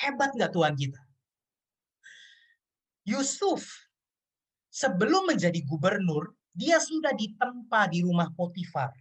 Hebat 0.00 0.32
nggak 0.32 0.56
Tuhan 0.56 0.72
kita? 0.72 1.02
Yusuf 3.04 3.68
sebelum 4.72 5.28
menjadi 5.28 5.60
gubernur, 5.68 6.32
dia 6.56 6.80
sudah 6.80 7.12
ditempa 7.12 7.92
di 7.92 8.00
rumah 8.08 8.32
Potifar. 8.32 8.96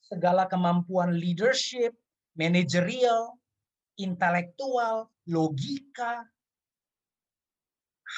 Segala 0.00 0.48
kemampuan 0.48 1.12
leadership, 1.12 1.92
manajerial, 2.32 3.36
intelektual, 3.96 5.12
logika, 5.28 6.24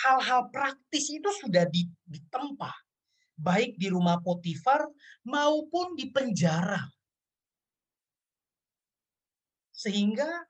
hal-hal 0.05 0.51
praktis 0.51 1.11
itu 1.11 1.31
sudah 1.43 1.67
ditempa. 2.07 2.73
Baik 3.35 3.75
di 3.75 3.91
rumah 3.91 4.23
Potifar 4.23 4.87
maupun 5.27 5.99
di 5.99 6.07
penjara. 6.11 6.79
Sehingga 9.75 10.47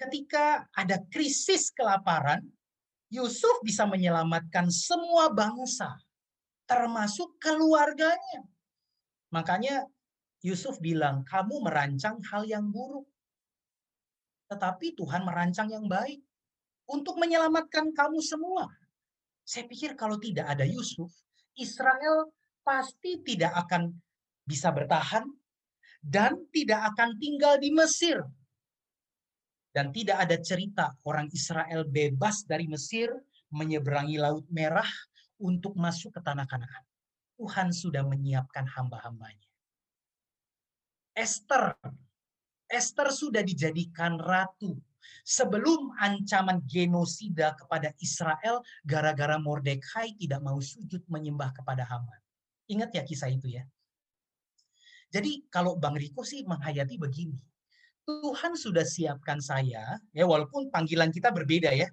ketika 0.00 0.64
ada 0.72 1.04
krisis 1.12 1.68
kelaparan, 1.68 2.40
Yusuf 3.12 3.60
bisa 3.64 3.84
menyelamatkan 3.84 4.72
semua 4.72 5.32
bangsa, 5.32 5.96
termasuk 6.64 7.36
keluarganya. 7.40 8.44
Makanya 9.32 9.84
Yusuf 10.40 10.80
bilang, 10.80 11.24
kamu 11.28 11.60
merancang 11.64 12.20
hal 12.32 12.48
yang 12.48 12.68
buruk. 12.72 13.04
Tetapi 14.48 14.96
Tuhan 14.96 15.22
merancang 15.28 15.68
yang 15.68 15.84
baik 15.84 16.20
untuk 16.88 17.20
menyelamatkan 17.20 17.92
kamu 17.92 18.18
semua. 18.24 18.72
Saya 19.44 19.68
pikir 19.68 19.96
kalau 19.96 20.16
tidak 20.16 20.48
ada 20.48 20.64
Yusuf, 20.64 21.12
Israel 21.56 22.32
pasti 22.64 23.20
tidak 23.24 23.52
akan 23.68 23.92
bisa 24.44 24.72
bertahan 24.72 25.24
dan 26.00 26.36
tidak 26.52 26.92
akan 26.94 27.16
tinggal 27.20 27.60
di 27.60 27.72
Mesir. 27.72 28.24
Dan 29.68 29.92
tidak 29.92 30.24
ada 30.24 30.36
cerita 30.40 30.96
orang 31.04 31.28
Israel 31.30 31.84
bebas 31.84 32.42
dari 32.48 32.64
Mesir 32.64 33.12
menyeberangi 33.52 34.16
Laut 34.16 34.48
Merah 34.48 34.88
untuk 35.38 35.76
masuk 35.76 36.16
ke 36.16 36.20
tanah 36.24 36.48
Kanaan. 36.48 36.84
Tuhan 37.38 37.70
sudah 37.70 38.02
menyiapkan 38.02 38.66
hamba-hambanya. 38.66 39.46
Esther. 41.14 41.78
Esther 42.68 43.08
sudah 43.08 43.40
dijadikan 43.40 44.20
ratu 44.20 44.76
sebelum 45.24 45.92
ancaman 46.00 46.64
genosida 46.64 47.56
kepada 47.56 47.92
Israel 48.00 48.64
gara-gara 48.84 49.36
Mordekai 49.40 50.16
tidak 50.16 50.40
mau 50.44 50.60
sujud 50.60 51.04
menyembah 51.08 51.52
kepada 51.52 51.84
Haman. 51.84 52.20
Ingat 52.68 52.92
ya 52.92 53.02
kisah 53.04 53.32
itu 53.32 53.48
ya. 53.48 53.64
Jadi 55.08 55.48
kalau 55.48 55.80
Bang 55.80 55.96
Riko 55.96 56.20
sih 56.20 56.44
menghayati 56.44 57.00
begini. 57.00 57.40
Tuhan 58.08 58.56
sudah 58.56 58.88
siapkan 58.88 59.36
saya, 59.36 60.00
ya 60.16 60.24
walaupun 60.24 60.72
panggilan 60.72 61.12
kita 61.12 61.28
berbeda 61.28 61.72
ya. 61.72 61.88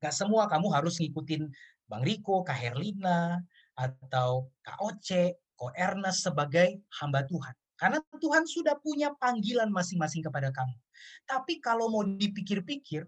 Gak 0.00 0.12
semua 0.12 0.48
kamu 0.48 0.68
harus 0.72 1.00
ngikutin 1.00 1.48
Bang 1.88 2.04
Riko, 2.04 2.44
Kak 2.44 2.56
Herlina, 2.56 3.40
atau 3.72 4.52
Kak 4.60 4.80
Oce, 4.84 5.40
Ko 5.56 5.72
Ernest 5.72 6.28
sebagai 6.28 6.84
hamba 7.00 7.24
Tuhan. 7.24 7.56
Karena 7.78 8.02
Tuhan 8.18 8.42
sudah 8.42 8.74
punya 8.82 9.14
panggilan 9.14 9.70
masing-masing 9.70 10.26
kepada 10.26 10.50
kamu. 10.50 10.74
Tapi 11.30 11.62
kalau 11.62 11.86
mau 11.88 12.02
dipikir-pikir, 12.02 13.06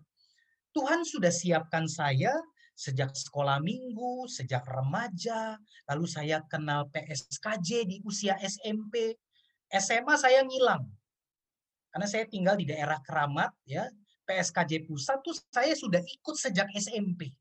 Tuhan 0.70 1.02
sudah 1.02 1.34
siapkan 1.34 1.90
saya 1.90 2.30
sejak 2.78 3.12
sekolah 3.12 3.60
minggu, 3.60 4.24
sejak 4.30 4.64
remaja, 4.64 5.60
lalu 5.90 6.06
saya 6.08 6.40
kenal 6.48 6.88
PSKJ 6.88 7.84
di 7.84 7.96
usia 8.06 8.38
SMP. 8.40 9.18
SMA 9.68 10.16
saya 10.16 10.40
ngilang. 10.46 10.86
Karena 11.90 12.06
saya 12.08 12.24
tinggal 12.24 12.56
di 12.56 12.64
daerah 12.64 12.96
Keramat, 13.04 13.52
ya. 13.68 13.84
PSKJ 14.24 14.86
pusat 14.86 15.18
tuh 15.26 15.34
saya 15.50 15.74
sudah 15.74 15.98
ikut 15.98 16.38
sejak 16.38 16.70
SMP. 16.78 17.34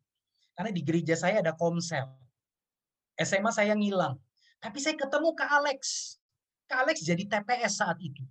Karena 0.57 0.73
di 0.73 0.81
gereja 0.81 1.13
saya 1.13 1.39
ada 1.39 1.53
komsel. 1.53 2.09
SMA 3.15 3.53
saya 3.53 3.77
ngilang. 3.77 4.17
Tapi 4.59 4.81
saya 4.81 4.97
ketemu 4.97 5.31
Kak 5.37 5.49
Alex. 5.53 6.17
Kak 6.69 6.85
Alex 6.85 7.01
jadi 7.01 7.25
TPS 7.25 7.81
saat 7.81 7.97
itu. 7.97 8.21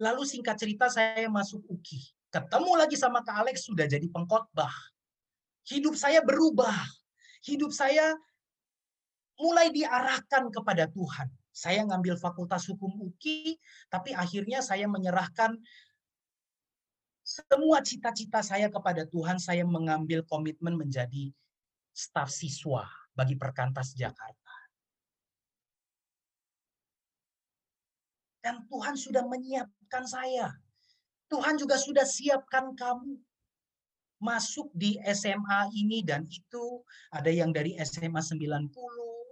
Lalu 0.00 0.24
singkat 0.24 0.56
cerita 0.56 0.88
saya 0.88 1.28
masuk 1.28 1.60
UKI. 1.68 2.00
Ketemu 2.32 2.72
lagi 2.74 2.96
sama 2.96 3.20
Kak 3.20 3.44
Alex 3.44 3.68
sudah 3.68 3.84
jadi 3.84 4.08
pengkhotbah. 4.08 4.72
Hidup 5.68 5.94
saya 5.94 6.24
berubah. 6.24 6.74
Hidup 7.44 7.70
saya 7.70 8.16
mulai 9.36 9.68
diarahkan 9.70 10.48
kepada 10.48 10.88
Tuhan. 10.88 11.28
Saya 11.54 11.86
ngambil 11.86 12.18
fakultas 12.18 12.66
hukum 12.66 12.90
UKI, 13.12 13.54
tapi 13.86 14.10
akhirnya 14.10 14.58
saya 14.58 14.90
menyerahkan 14.90 15.54
semua 17.22 17.78
cita-cita 17.84 18.42
saya 18.42 18.66
kepada 18.66 19.06
Tuhan. 19.06 19.38
Saya 19.38 19.62
mengambil 19.62 20.26
komitmen 20.26 20.74
menjadi 20.74 21.30
staf 21.94 22.32
siswa 22.32 22.88
bagi 23.14 23.38
Perkantas 23.38 23.94
Jakarta. 23.94 24.43
Dan 28.44 28.68
Tuhan 28.68 28.92
sudah 28.92 29.24
menyiapkan 29.24 30.04
saya. 30.04 30.52
Tuhan 31.32 31.56
juga 31.56 31.80
sudah 31.80 32.04
siapkan 32.04 32.76
kamu. 32.76 33.16
Masuk 34.20 34.68
di 34.76 35.00
SMA 35.08 35.72
ini 35.72 36.04
dan 36.04 36.28
itu. 36.28 36.84
Ada 37.08 37.32
yang 37.32 37.56
dari 37.56 37.72
SMA 37.80 38.20
90, 38.20 38.68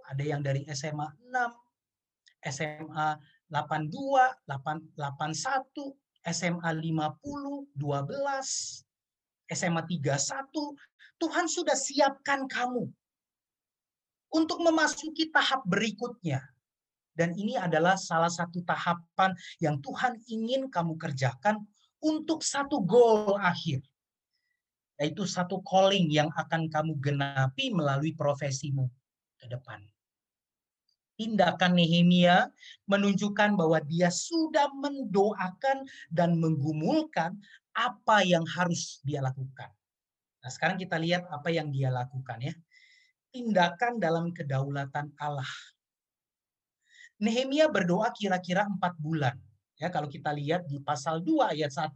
ada 0.09 0.23
yang 0.25 0.41
dari 0.41 0.65
SMA 0.73 1.05
6, 1.29 2.49
SMA 2.49 3.07
82, 3.53 4.49
81, 4.49 5.93
SMA 6.25 6.69
50, 6.73 7.69
12, 7.77 8.85
SMA 9.53 9.81
31. 9.85 11.21
Tuhan 11.21 11.45
sudah 11.45 11.77
siapkan 11.77 12.49
kamu 12.49 12.89
untuk 14.33 14.59
memasuki 14.65 15.29
tahap 15.29 15.61
berikutnya. 15.69 16.52
Dan 17.13 17.37
ini 17.37 17.53
adalah 17.53 17.93
salah 17.93 18.29
satu 18.29 18.65
tahapan 18.65 19.37
yang 19.61 19.77
Tuhan 19.79 20.17
ingin 20.25 20.67
kamu 20.73 20.97
kerjakan 20.97 21.61
untuk 22.01 22.41
satu 22.41 22.81
goal 22.81 23.37
akhir. 23.37 23.85
Yaitu 24.97 25.25
satu 25.29 25.61
calling 25.61 26.09
yang 26.09 26.29
akan 26.33 26.69
kamu 26.69 26.97
genapi 26.97 27.69
melalui 27.73 28.13
profesimu 28.17 28.89
ke 29.37 29.45
depan. 29.49 29.81
Tindakan 31.13 31.77
Nehemia 31.77 32.49
menunjukkan 32.89 33.53
bahwa 33.53 33.77
dia 33.85 34.09
sudah 34.09 34.73
mendoakan 34.73 35.85
dan 36.09 36.41
menggumulkan 36.41 37.37
apa 37.77 38.25
yang 38.25 38.41
harus 38.49 38.97
dia 39.05 39.21
lakukan. 39.21 39.69
Nah, 40.41 40.49
sekarang 40.49 40.81
kita 40.81 40.97
lihat 40.97 41.29
apa 41.29 41.53
yang 41.53 41.69
dia 41.69 41.93
lakukan 41.93 42.41
ya. 42.41 42.53
Tindakan 43.29 44.01
dalam 44.01 44.33
kedaulatan 44.33 45.13
Allah 45.21 45.49
Nehemia 47.23 47.71
berdoa 47.71 48.11
kira-kira 48.11 48.67
empat 48.67 48.99
bulan. 48.99 49.39
Ya, 49.79 49.87
kalau 49.87 50.11
kita 50.11 50.35
lihat 50.35 50.67
di 50.67 50.83
pasal 50.83 51.23
2 51.23 51.55
ayat 51.55 51.71
1, 51.71 51.95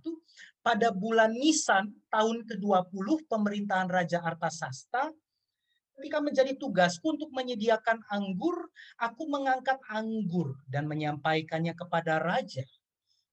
pada 0.63 0.91
bulan 0.95 1.35
Nisan 1.35 1.91
tahun 2.07 2.47
ke-20 2.47 3.27
pemerintahan 3.27 3.91
Raja 3.91 4.23
Artasasta, 4.23 5.11
ketika 5.99 6.23
menjadi 6.23 6.55
tugasku 6.55 7.19
untuk 7.19 7.33
menyediakan 7.35 8.03
anggur, 8.07 8.71
aku 9.01 9.27
mengangkat 9.27 9.81
anggur 9.91 10.55
dan 10.69 10.87
menyampaikannya 10.87 11.75
kepada 11.75 12.23
raja. 12.23 12.63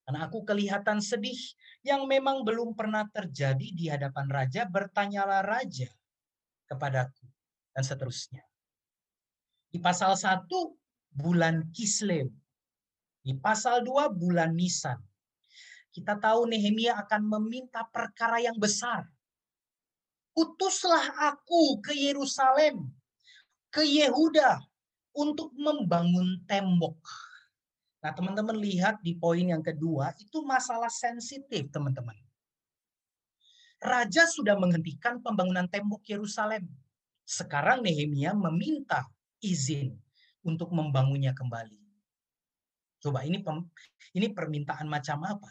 Karena 0.04 0.28
aku 0.28 0.44
kelihatan 0.44 1.00
sedih 1.00 1.36
yang 1.80 2.04
memang 2.04 2.44
belum 2.44 2.76
pernah 2.76 3.08
terjadi 3.08 3.68
di 3.72 3.88
hadapan 3.88 4.28
raja, 4.28 4.68
bertanyalah 4.68 5.40
raja 5.44 5.88
kepadaku 6.68 7.24
dan 7.72 7.84
seterusnya. 7.84 8.44
Di 9.68 9.80
pasal 9.80 10.16
1 10.16 10.44
bulan 11.14 11.70
Kislev. 11.70 12.28
Di 13.24 13.32
pasal 13.38 13.80
2 13.86 14.12
bulan 14.12 14.52
Nisan. 14.52 15.00
Kita 15.94 16.18
tahu 16.18 16.50
Nehemia 16.50 16.98
akan 17.06 17.22
meminta 17.38 17.86
perkara 17.88 18.42
yang 18.42 18.58
besar. 18.58 19.06
Utuslah 20.34 21.32
aku 21.32 21.78
ke 21.78 21.94
Yerusalem, 21.94 22.90
ke 23.70 23.86
Yehuda 23.86 24.58
untuk 25.14 25.54
membangun 25.54 26.42
tembok. 26.50 26.98
Nah, 28.02 28.12
teman-teman 28.12 28.58
lihat 28.58 29.00
di 29.00 29.14
poin 29.16 29.46
yang 29.46 29.62
kedua, 29.62 30.12
itu 30.18 30.42
masalah 30.42 30.90
sensitif, 30.90 31.70
teman-teman. 31.70 32.18
Raja 33.80 34.26
sudah 34.28 34.58
menghentikan 34.58 35.22
pembangunan 35.22 35.70
tembok 35.70 36.04
Yerusalem. 36.04 36.68
Sekarang 37.24 37.80
Nehemia 37.80 38.36
meminta 38.36 39.08
izin 39.40 39.96
untuk 40.44 40.70
membangunnya 40.70 41.32
kembali. 41.32 41.80
Coba 43.00 43.24
ini 43.24 43.40
pem, 43.40 43.64
ini 44.16 44.32
permintaan 44.32 44.88
macam 44.88 45.24
apa? 45.24 45.50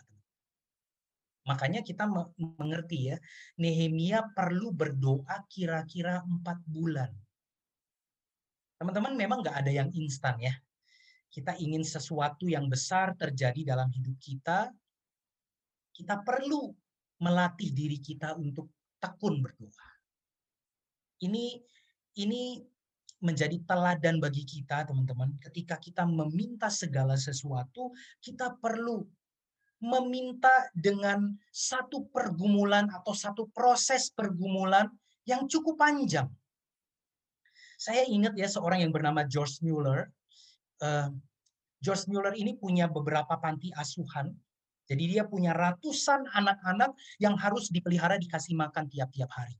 Makanya 1.43 1.83
kita 1.83 2.07
mengerti 2.39 3.11
ya, 3.11 3.17
Nehemia 3.59 4.23
perlu 4.31 4.71
berdoa 4.71 5.43
kira-kira 5.51 6.23
empat 6.23 6.63
bulan. 6.63 7.11
Teman-teman 8.79 9.13
memang 9.13 9.43
nggak 9.43 9.57
ada 9.65 9.71
yang 9.71 9.91
instan 9.91 10.39
ya. 10.39 10.55
Kita 11.27 11.57
ingin 11.59 11.83
sesuatu 11.83 12.47
yang 12.47 12.71
besar 12.71 13.17
terjadi 13.19 13.75
dalam 13.75 13.91
hidup 13.91 14.15
kita, 14.21 14.71
kita 15.93 16.25
perlu 16.25 16.71
melatih 17.21 17.69
diri 17.69 17.99
kita 17.99 18.33
untuk 18.39 18.71
tekun 18.97 19.43
berdoa. 19.43 19.89
Ini 21.23 21.59
ini 22.23 22.61
menjadi 23.23 23.55
teladan 23.63 24.19
bagi 24.19 24.43
kita, 24.43 24.83
teman-teman. 24.83 25.39
Ketika 25.39 25.79
kita 25.79 26.03
meminta 26.03 26.67
segala 26.67 27.15
sesuatu, 27.15 27.95
kita 28.19 28.59
perlu 28.59 29.07
meminta 29.83 30.51
dengan 30.75 31.31
satu 31.51 32.07
pergumulan 32.11 32.91
atau 32.91 33.15
satu 33.15 33.47
proses 33.51 34.11
pergumulan 34.11 34.87
yang 35.23 35.47
cukup 35.47 35.79
panjang. 35.79 36.27
Saya 37.79 38.07
ingat 38.07 38.35
ya 38.39 38.47
seorang 38.47 38.83
yang 38.83 38.95
bernama 38.95 39.27
George 39.27 39.59
Mueller. 39.59 40.07
Uh, 40.79 41.11
George 41.83 42.07
Mueller 42.07 42.31
ini 42.35 42.55
punya 42.55 42.87
beberapa 42.87 43.35
panti 43.39 43.75
asuhan. 43.75 44.31
Jadi 44.87 45.15
dia 45.15 45.23
punya 45.27 45.51
ratusan 45.51 46.27
anak-anak 46.31 46.95
yang 47.19 47.35
harus 47.35 47.71
dipelihara 47.71 48.19
dikasih 48.19 48.55
makan 48.55 48.87
tiap-tiap 48.87 49.31
hari. 49.31 49.55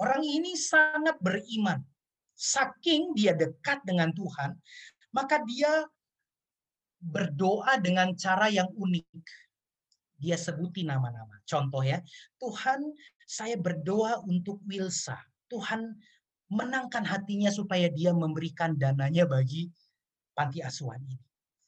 Orang 0.00 0.24
ini 0.24 0.56
sangat 0.56 1.20
beriman 1.20 1.84
saking 2.34 3.14
dia 3.14 3.32
dekat 3.32 3.80
dengan 3.86 4.10
Tuhan, 4.10 4.58
maka 5.14 5.40
dia 5.46 5.86
berdoa 6.98 7.78
dengan 7.78 8.12
cara 8.18 8.50
yang 8.50 8.68
unik. 8.74 9.06
Dia 10.18 10.38
sebuti 10.38 10.82
nama-nama. 10.82 11.38
Contoh 11.46 11.82
ya, 11.86 12.02
Tuhan 12.42 12.80
saya 13.24 13.54
berdoa 13.58 14.22
untuk 14.26 14.62
Wilsa. 14.66 15.18
Tuhan 15.50 15.94
menangkan 16.50 17.06
hatinya 17.06 17.50
supaya 17.50 17.90
dia 17.90 18.14
memberikan 18.14 18.74
dananya 18.78 19.26
bagi 19.26 19.70
panti 20.34 20.60
asuhan 20.62 21.02
ini. 21.06 21.24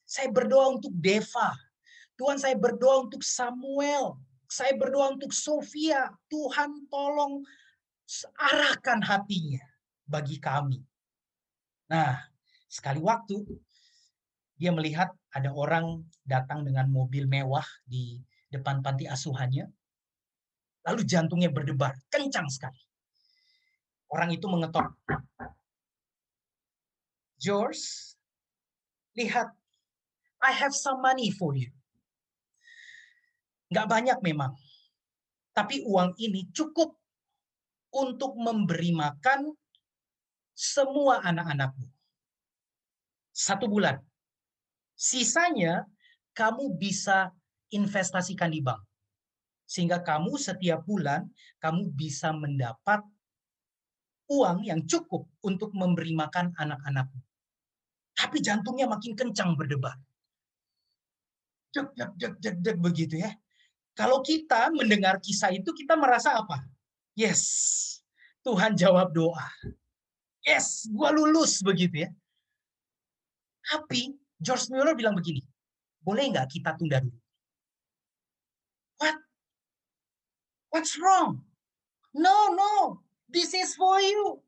Saya 0.07 0.31
berdoa 0.31 0.79
untuk 0.79 0.93
Deva. 0.95 1.51
Tuhan 2.17 2.39
saya 2.39 2.55
berdoa 2.57 3.05
untuk 3.05 3.21
Samuel. 3.21 4.17
Saya 4.47 4.73
berdoa 4.79 5.13
untuk 5.19 5.35
Sofia. 5.35 6.07
Tuhan 6.31 6.87
tolong 6.87 7.43
arahkan 8.39 9.03
hatinya 9.03 9.61
bagi 10.07 10.39
kami. 10.39 10.79
Nah, 11.91 12.15
sekali 12.71 13.03
waktu 13.03 13.43
dia 14.57 14.73
melihat 14.73 15.13
ada 15.29 15.53
orang 15.53 16.01
datang 16.25 16.65
dengan 16.65 16.89
mobil 16.89 17.29
mewah 17.29 17.67
di 17.85 18.17
depan 18.49 18.81
panti 18.81 19.05
asuhannya. 19.05 19.69
Lalu 20.87 21.01
jantungnya 21.03 21.51
berdebar, 21.51 21.93
kencang 22.07 22.47
sekali. 22.47 22.79
Orang 24.07 24.31
itu 24.31 24.47
mengetok. 24.47 24.95
George, 27.37 28.15
lihat, 29.13 29.51
I 30.39 30.51
have 30.55 30.71
some 30.71 31.03
money 31.03 31.29
for 31.29 31.53
you. 31.53 31.69
Nggak 33.67 33.87
banyak 33.91 34.17
memang. 34.23 34.55
Tapi 35.51 35.83
uang 35.83 36.15
ini 36.17 36.47
cukup 36.55 36.95
untuk 37.91 38.39
memberi 38.39 38.95
makan 38.95 39.51
semua 40.57 41.21
anak-anakmu. 41.21 41.85
Satu 43.29 43.69
bulan. 43.69 44.01
Sisanya 44.97 45.85
kamu 46.33 46.73
bisa 46.81 47.29
investasikan 47.69 48.49
di 48.49 48.65
bank. 48.65 48.81
Sehingga 49.69 50.01
kamu 50.01 50.33
setiap 50.41 50.81
bulan 50.81 51.29
kamu 51.61 51.93
bisa 51.93 52.33
mendapat 52.33 53.05
uang 54.33 54.65
yang 54.65 54.81
cukup 54.89 55.29
untuk 55.45 55.77
memberi 55.77 56.17
makan 56.17 56.49
anak-anakmu. 56.57 57.21
Tapi 58.17 58.41
jantungnya 58.41 58.89
makin 58.89 59.13
kencang 59.13 59.53
berdebar. 59.53 59.93
Deg, 61.69 61.93
deg, 61.93 62.11
deg, 62.17 62.33
deg, 62.41 62.55
deg, 62.65 62.77
begitu 62.81 63.21
ya. 63.21 63.29
Kalau 63.93 64.25
kita 64.25 64.73
mendengar 64.73 65.21
kisah 65.21 65.53
itu, 65.53 65.69
kita 65.77 65.93
merasa 65.93 66.33
apa? 66.41 66.65
Yes, 67.13 67.45
Tuhan 68.41 68.73
jawab 68.73 69.13
doa. 69.13 69.45
Yes, 70.47 70.87
gua 70.87 71.11
lulus 71.11 71.59
begitu 71.59 72.07
ya. 72.07 72.09
Tapi 73.67 74.15
George 74.39 74.71
Mueller 74.71 74.95
bilang 74.95 75.11
begini, 75.11 75.43
boleh 75.99 76.31
nggak 76.31 76.47
kita 76.47 76.71
tunda 76.79 77.03
dulu? 77.03 77.19
What? 79.03 79.19
What's 80.71 80.95
wrong? 80.95 81.43
No, 82.15 82.55
no, 82.55 83.03
this 83.27 83.51
is 83.51 83.75
for 83.75 83.99
you. 83.99 84.39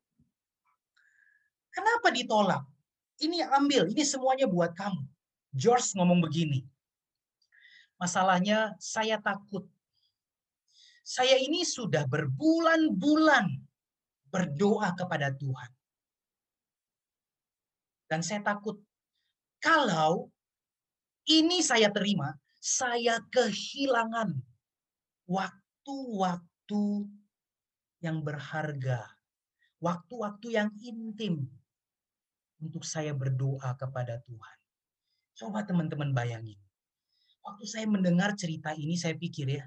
Kenapa 1.75 2.15
ditolak? 2.15 2.63
Ini 3.19 3.51
ambil, 3.51 3.91
ini 3.91 4.07
semuanya 4.07 4.47
buat 4.47 4.71
kamu. 4.79 5.03
George 5.51 5.91
ngomong 5.99 6.23
begini, 6.23 6.63
masalahnya 7.99 8.79
saya 8.79 9.19
takut. 9.19 9.67
Saya 11.03 11.35
ini 11.35 11.67
sudah 11.67 12.07
berbulan-bulan 12.07 13.51
berdoa 14.31 14.95
kepada 14.95 15.35
Tuhan. 15.35 15.78
Dan 18.09 18.25
saya 18.25 18.41
takut 18.41 18.81
kalau 19.61 20.33
ini 21.29 21.61
saya 21.61 21.93
terima, 21.93 22.33
saya 22.57 23.21
kehilangan 23.29 24.33
waktu-waktu 25.29 26.83
yang 28.01 28.25
berharga, 28.25 29.05
waktu-waktu 29.77 30.47
yang 30.57 30.73
intim 30.81 31.45
untuk 32.59 32.83
saya 32.83 33.13
berdoa 33.13 33.77
kepada 33.77 34.19
Tuhan. 34.25 34.57
Coba 35.37 35.63
teman-teman 35.63 36.11
bayangin. 36.11 36.59
Waktu 37.45 37.63
saya 37.69 37.85
mendengar 37.87 38.35
cerita 38.35 38.75
ini, 38.75 38.99
saya 38.99 39.15
pikir 39.15 39.47
ya, 39.47 39.63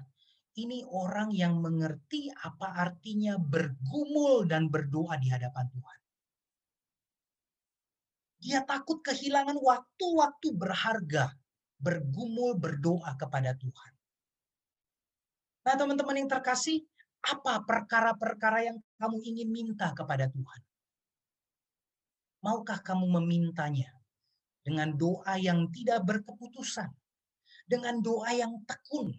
ini 0.61 0.85
orang 0.85 1.33
yang 1.33 1.57
mengerti 1.57 2.29
apa 2.29 2.69
artinya 2.77 3.41
bergumul 3.41 4.45
dan 4.45 4.69
berdoa 4.69 5.17
di 5.17 5.33
hadapan 5.33 5.65
Tuhan. 5.73 5.99
Dia 8.43 8.59
takut 8.67 8.99
kehilangan 8.99 9.55
waktu-waktu 9.55 10.47
berharga 10.51 11.31
bergumul 11.79 12.59
berdoa 12.59 13.15
kepada 13.15 13.55
Tuhan. 13.55 13.91
Nah, 15.63 15.75
teman-teman 15.79 16.19
yang 16.19 16.27
terkasih, 16.27 16.83
apa 17.23 17.63
perkara-perkara 17.63 18.67
yang 18.67 18.77
kamu 18.99 19.23
ingin 19.23 19.47
minta 19.47 19.95
kepada 19.95 20.27
Tuhan? 20.27 20.61
Maukah 22.43 22.83
kamu 22.83 23.07
memintanya 23.23 23.95
dengan 24.59 24.91
doa 24.91 25.39
yang 25.39 25.71
tidak 25.71 26.03
berkeputusan, 26.03 26.91
dengan 27.63 28.03
doa 28.03 28.27
yang 28.35 28.59
tekun, 28.67 29.15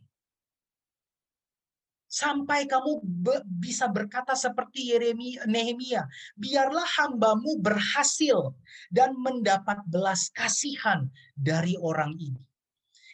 sampai 2.15 2.71
kamu 2.71 3.03
be 3.03 3.43
bisa 3.43 3.91
berkata 3.91 4.39
seperti 4.39 4.95
Yeremia 4.95 5.51
Nehemia, 5.51 6.07
biarlah 6.39 6.87
hambamu 7.03 7.59
berhasil 7.59 8.55
dan 8.95 9.19
mendapat 9.19 9.83
belas 9.91 10.31
kasihan 10.31 11.11
dari 11.35 11.75
orang 11.75 12.15
ini. 12.23 12.39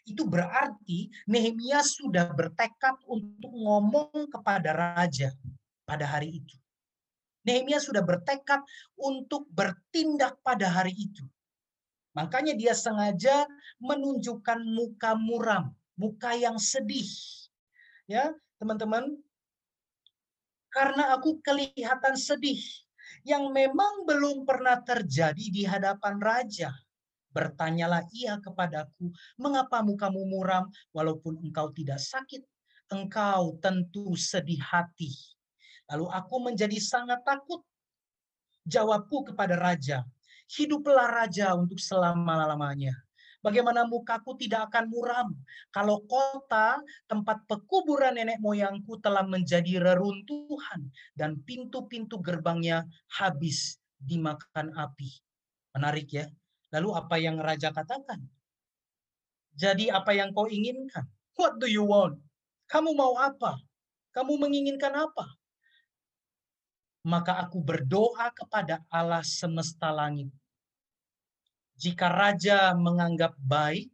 Itu 0.05 0.28
berarti 0.28 1.09
Nehemia 1.32 1.80
sudah 1.80 2.28
bertekad 2.36 3.01
untuk 3.09 3.48
ngomong 3.48 4.28
kepada 4.28 4.76
raja 4.76 5.32
pada 5.88 6.05
hari 6.05 6.44
itu. 6.44 6.57
Nehemia 7.40 7.80
sudah 7.80 8.05
bertekad 8.05 8.61
untuk 9.01 9.48
bertindak 9.48 10.36
pada 10.44 10.68
hari 10.68 10.92
itu. 10.92 11.24
Makanya 12.12 12.53
dia 12.53 12.76
sengaja 12.76 13.48
menunjukkan 13.80 14.61
muka 14.61 15.16
muram, 15.16 15.72
muka 15.96 16.36
yang 16.36 16.61
sedih. 16.61 17.09
Ya, 18.11 18.34
teman-teman, 18.61 19.17
karena 20.69 21.17
aku 21.17 21.41
kelihatan 21.41 22.15
sedih 22.15 22.61
yang 23.27 23.51
memang 23.51 24.07
belum 24.07 24.47
pernah 24.47 24.79
terjadi 24.85 25.45
di 25.51 25.65
hadapan 25.67 26.21
raja. 26.21 26.71
Bertanyalah 27.31 28.05
ia 28.11 28.39
kepadaku, 28.43 29.11
mengapa 29.39 29.81
mukamu 29.87 30.27
muram 30.27 30.67
walaupun 30.91 31.39
engkau 31.41 31.71
tidak 31.73 32.03
sakit? 32.03 32.43
Engkau 32.91 33.55
tentu 33.63 34.19
sedih 34.19 34.59
hati. 34.59 35.15
Lalu 35.91 36.11
aku 36.11 36.37
menjadi 36.43 36.79
sangat 36.79 37.23
takut. 37.23 37.63
Jawabku 38.67 39.33
kepada 39.33 39.57
raja, 39.57 40.05
hiduplah 40.59 41.07
raja 41.09 41.55
untuk 41.55 41.79
selama-lamanya. 41.81 42.93
Bagaimana 43.41 43.88
mukaku 43.88 44.36
tidak 44.36 44.68
akan 44.68 44.93
muram 44.93 45.28
kalau 45.72 46.05
kota 46.05 46.76
tempat 47.09 47.41
pekuburan 47.49 48.20
nenek 48.20 48.36
moyangku 48.36 49.01
telah 49.01 49.24
menjadi 49.24 49.80
reruntuhan 49.80 50.93
dan 51.16 51.41
pintu-pintu 51.49 52.20
gerbangnya 52.20 52.84
habis 53.09 53.80
dimakan 53.97 54.76
api. 54.76 55.24
Menarik 55.72 56.12
ya. 56.12 56.28
Lalu 56.68 56.88
apa 56.93 57.16
yang 57.16 57.41
raja 57.41 57.72
katakan? 57.72 58.20
Jadi 59.57 59.88
apa 59.88 60.12
yang 60.12 60.36
kau 60.36 60.45
inginkan? 60.45 61.09
What 61.41 61.57
do 61.57 61.66
you 61.66 61.88
want? 61.88 62.20
Kamu 62.68 62.93
mau 62.93 63.16
apa? 63.16 63.57
Kamu 64.12 64.36
menginginkan 64.36 64.93
apa? 64.93 65.32
Maka 67.09 67.41
aku 67.41 67.64
berdoa 67.64 68.28
kepada 68.36 68.84
Allah 68.93 69.24
semesta 69.24 69.88
langit 69.88 70.28
jika 71.81 72.12
raja 72.12 72.76
menganggap 72.76 73.33
baik 73.41 73.89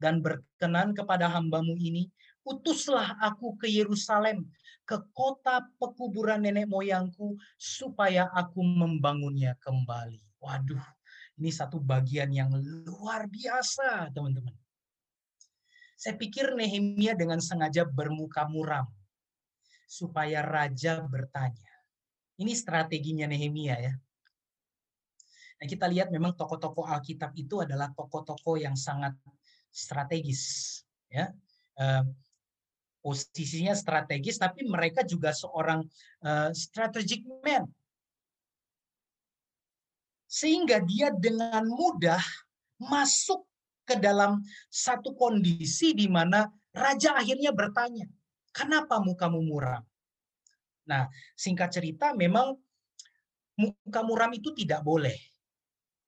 dan 0.00 0.24
berkenan 0.24 0.96
kepada 0.96 1.28
hambamu 1.28 1.76
ini, 1.76 2.08
utuslah 2.48 3.20
aku 3.20 3.60
ke 3.60 3.68
Yerusalem, 3.68 4.48
ke 4.88 4.96
kota 5.12 5.68
pekuburan 5.76 6.40
nenek 6.48 6.64
moyangku, 6.64 7.36
supaya 7.60 8.32
aku 8.32 8.64
membangunnya 8.64 9.52
kembali. 9.60 10.24
Waduh, 10.40 10.80
ini 11.36 11.52
satu 11.52 11.76
bagian 11.76 12.32
yang 12.32 12.48
luar 12.88 13.28
biasa, 13.28 14.08
teman-teman. 14.16 14.56
Saya 15.96 16.16
pikir 16.16 16.56
Nehemia 16.56 17.12
dengan 17.12 17.40
sengaja 17.44 17.84
bermuka 17.84 18.48
muram, 18.48 18.88
supaya 19.84 20.40
raja 20.40 21.04
bertanya. 21.04 21.72
Ini 22.36 22.52
strateginya 22.52 23.28
Nehemia 23.28 23.76
ya. 23.80 23.94
Nah, 25.56 25.64
kita 25.64 25.88
lihat 25.88 26.12
memang 26.12 26.36
tokoh-tokoh 26.36 26.84
Alkitab 26.84 27.32
itu 27.32 27.64
adalah 27.64 27.88
tokoh-tokoh 27.96 28.60
yang 28.60 28.76
sangat 28.76 29.16
strategis, 29.72 30.84
ya. 31.08 31.32
Posisinya 33.00 33.72
strategis, 33.72 34.36
tapi 34.36 34.68
mereka 34.68 35.00
juga 35.06 35.32
seorang 35.32 35.80
strategic 36.52 37.24
man. 37.40 37.64
Sehingga 40.28 40.84
dia 40.84 41.08
dengan 41.14 41.64
mudah 41.64 42.20
masuk 42.76 43.48
ke 43.88 43.96
dalam 43.96 44.42
satu 44.68 45.16
kondisi 45.16 45.96
di 45.96 46.10
mana 46.10 46.50
raja 46.74 47.16
akhirnya 47.16 47.54
bertanya, 47.54 48.04
kenapa 48.52 49.00
mukamu 49.00 49.40
muram? 49.40 49.80
Nah, 50.84 51.08
singkat 51.32 51.72
cerita 51.72 52.12
memang 52.12 52.58
muka 53.56 54.00
muram 54.04 54.34
itu 54.36 54.52
tidak 54.52 54.84
boleh 54.84 55.16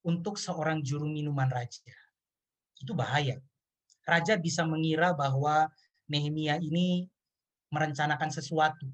untuk 0.09 0.41
seorang 0.41 0.81
juru 0.81 1.05
minuman 1.05 1.53
raja. 1.53 1.85
Itu 2.81 2.97
bahaya. 2.97 3.37
Raja 4.09 4.41
bisa 4.41 4.65
mengira 4.65 5.13
bahwa 5.13 5.69
Nehemia 6.09 6.57
ini 6.57 7.05
merencanakan 7.69 8.33
sesuatu. 8.33 8.89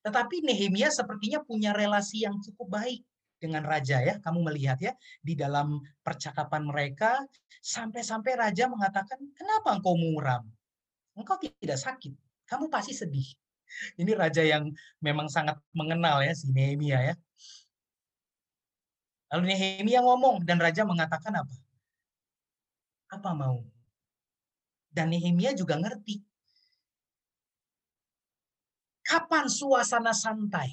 Tetapi 0.00 0.40
Nehemia 0.40 0.88
sepertinya 0.88 1.44
punya 1.44 1.76
relasi 1.76 2.24
yang 2.24 2.40
cukup 2.40 2.80
baik 2.80 3.04
dengan 3.36 3.68
raja 3.68 4.00
ya. 4.00 4.16
Kamu 4.24 4.40
melihat 4.48 4.80
ya 4.80 4.96
di 5.20 5.36
dalam 5.36 5.76
percakapan 6.00 6.64
mereka 6.64 7.20
sampai-sampai 7.60 8.32
raja 8.40 8.72
mengatakan, 8.72 9.20
"Kenapa 9.36 9.76
engkau 9.76 9.98
muram? 9.98 10.48
Engkau 11.12 11.36
tidak 11.36 11.76
sakit. 11.76 12.16
Kamu 12.48 12.72
pasti 12.72 12.96
sedih." 12.96 13.28
Ini 13.98 14.14
raja 14.16 14.40
yang 14.46 14.70
memang 15.02 15.26
sangat 15.26 15.58
mengenal 15.74 16.22
ya 16.22 16.32
si 16.32 16.48
Nehemia 16.54 17.12
ya. 17.12 17.14
Lalu 19.34 19.44
Nehemia 19.50 20.00
ngomong 20.06 20.46
dan 20.46 20.62
raja 20.62 20.86
mengatakan 20.86 21.42
apa? 21.42 21.54
Apa 23.10 23.30
mau? 23.34 23.62
Dan 24.90 25.10
Nehemia 25.10 25.54
juga 25.54 25.74
ngerti. 25.78 26.22
Kapan 29.06 29.46
suasana 29.46 30.10
santai? 30.10 30.70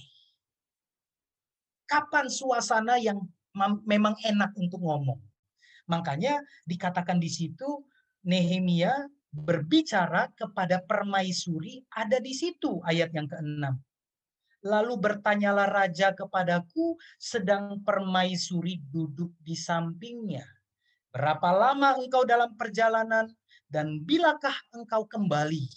Kapan 1.85 2.29
suasana 2.29 2.97
yang 2.97 3.21
memang 3.85 4.17
enak 4.25 4.57
untuk 4.57 4.81
ngomong? 4.81 5.21
Makanya 5.85 6.41
dikatakan 6.65 7.21
di 7.21 7.29
situ 7.29 7.85
Nehemia 8.25 8.89
berbicara 9.33 10.29
kepada 10.37 10.81
permaisuri 10.85 11.81
ada 11.89 12.21
di 12.21 12.33
situ 12.33 12.81
ayat 12.85 13.09
yang 13.13 13.25
keenam. 13.25 13.81
Lalu 14.63 14.95
bertanyalah 14.95 15.67
raja 15.67 16.15
kepadaku 16.15 16.95
sedang 17.19 17.83
permaisuri 17.83 18.79
duduk 18.79 19.35
di 19.43 19.59
sampingnya. 19.59 20.47
Berapa 21.11 21.51
lama 21.51 21.99
engkau 21.99 22.23
dalam 22.23 22.55
perjalanan 22.55 23.27
dan 23.67 23.99
bilakah 24.01 24.55
engkau 24.71 25.03
kembali? 25.05 25.67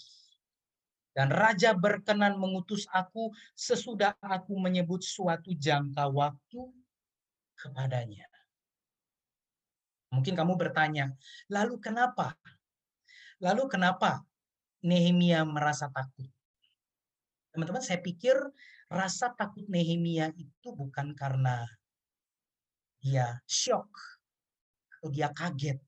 Dan 1.11 1.33
raja 1.33 1.73
berkenan 1.73 2.37
mengutus 2.37 2.87
aku 2.93 3.33
sesudah 3.57 4.15
aku 4.21 4.55
menyebut 4.55 5.01
suatu 5.01 5.51
jangka 5.51 6.07
waktu 6.13 6.61
kepadanya. 7.57 8.29
Mungkin 10.13 10.37
kamu 10.37 10.55
bertanya, 10.55 11.11
lalu 11.51 11.81
kenapa 11.81 12.37
Lalu 13.37 13.69
kenapa 13.69 14.25
Nehemia 14.81 15.45
merasa 15.45 15.89
takut? 15.93 16.29
Teman-teman, 17.53 17.81
saya 17.81 18.01
pikir 18.01 18.37
rasa 18.87 19.31
takut 19.35 19.67
Nehemia 19.67 20.31
itu 20.35 20.71
bukan 20.71 21.11
karena 21.15 21.67
dia 23.03 23.39
shock 23.43 23.87
atau 24.97 25.11
dia 25.11 25.29
kaget 25.31 25.79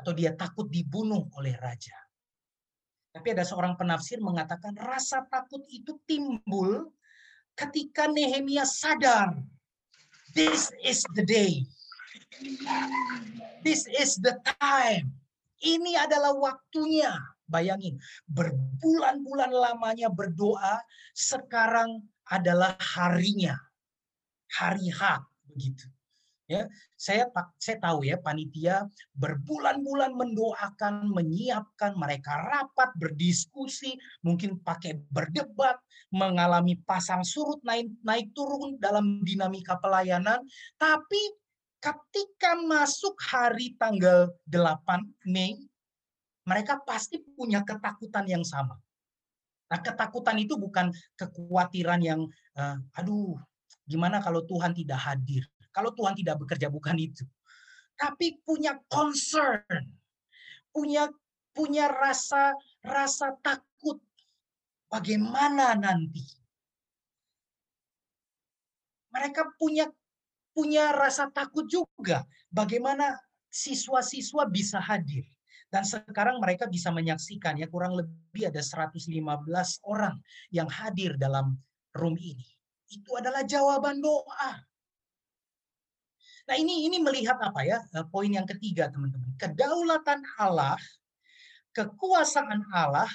atau 0.00 0.12
dia 0.16 0.32
takut 0.32 0.66
dibunuh 0.68 1.28
oleh 1.36 1.52
raja. 1.60 1.96
Tapi 3.10 3.34
ada 3.36 3.44
seorang 3.44 3.76
penafsir 3.76 4.22
mengatakan 4.22 4.72
rasa 4.78 5.26
takut 5.28 5.60
itu 5.68 5.98
timbul 6.08 6.88
ketika 7.58 8.08
Nehemia 8.08 8.64
sadar 8.64 9.36
this 10.32 10.72
is 10.80 11.04
the 11.12 11.24
day. 11.26 11.66
This 13.60 13.84
is 13.90 14.16
the 14.22 14.40
time 14.56 15.20
ini 15.60 15.96
adalah 15.96 16.32
waktunya. 16.36 17.12
Bayangin, 17.50 17.98
berbulan-bulan 18.30 19.50
lamanya 19.50 20.06
berdoa, 20.06 20.78
sekarang 21.10 21.98
adalah 22.30 22.78
harinya. 22.78 23.58
Hari 24.50 24.90
H 24.90 25.02
begitu. 25.50 25.86
Ya, 26.50 26.66
saya 26.98 27.30
saya 27.62 27.78
tahu 27.78 28.02
ya 28.02 28.18
panitia 28.18 28.82
berbulan-bulan 29.14 30.10
mendoakan, 30.18 31.06
menyiapkan 31.14 31.94
mereka 31.94 32.42
rapat, 32.42 32.90
berdiskusi, 32.98 33.94
mungkin 34.26 34.58
pakai 34.58 34.98
berdebat, 35.14 35.78
mengalami 36.10 36.74
pasang 36.82 37.22
surut 37.22 37.62
naik 37.62 37.86
naik 38.02 38.34
turun 38.34 38.82
dalam 38.82 39.22
dinamika 39.22 39.78
pelayanan, 39.78 40.42
tapi 40.74 41.22
ketika 41.78 42.58
masuk 42.66 43.14
hari 43.30 43.78
tanggal 43.78 44.34
8 44.50 45.06
Mei, 45.30 45.54
mereka 46.42 46.82
pasti 46.82 47.22
punya 47.38 47.62
ketakutan 47.62 48.26
yang 48.26 48.42
sama. 48.42 48.74
Nah, 49.70 49.78
ketakutan 49.78 50.34
itu 50.42 50.58
bukan 50.58 50.90
kekhawatiran 51.14 52.02
yang, 52.02 52.26
uh, 52.58 52.76
aduh, 52.98 53.38
gimana 53.86 54.18
kalau 54.18 54.42
Tuhan 54.42 54.74
tidak 54.74 54.98
hadir? 54.98 55.46
Kalau 55.70 55.94
Tuhan 55.94 56.18
tidak 56.18 56.42
bekerja, 56.42 56.66
bukan 56.66 56.98
itu. 56.98 57.22
Tapi 57.94 58.42
punya 58.42 58.74
concern, 58.90 59.94
punya 60.74 61.06
punya 61.54 61.86
rasa 61.86 62.54
rasa 62.82 63.38
takut. 63.38 64.02
Bagaimana 64.90 65.78
nanti? 65.78 66.26
Mereka 69.14 69.54
punya 69.54 69.86
punya 70.50 70.90
rasa 70.90 71.30
takut 71.30 71.66
juga 71.70 72.26
bagaimana 72.50 73.14
siswa-siswa 73.50 74.46
bisa 74.50 74.82
hadir. 74.82 75.26
Dan 75.70 75.86
sekarang 75.86 76.42
mereka 76.42 76.66
bisa 76.66 76.90
menyaksikan 76.90 77.54
ya 77.54 77.70
kurang 77.70 77.94
lebih 77.94 78.50
ada 78.50 78.58
115 78.58 79.06
orang 79.86 80.18
yang 80.50 80.66
hadir 80.66 81.14
dalam 81.14 81.54
room 81.94 82.18
ini. 82.18 82.46
Itu 82.90 83.14
adalah 83.14 83.46
jawaban 83.46 84.02
doa. 84.02 84.52
Nah, 86.50 86.56
ini 86.58 86.90
ini 86.90 86.98
melihat 86.98 87.38
apa 87.38 87.62
ya? 87.62 87.78
Eh, 87.94 88.06
poin 88.10 88.26
yang 88.26 88.42
ketiga, 88.50 88.90
teman-teman. 88.90 89.30
Kedaulatan 89.38 90.26
Allah, 90.42 90.74
kekuasaan 91.70 92.66
Allah, 92.74 93.06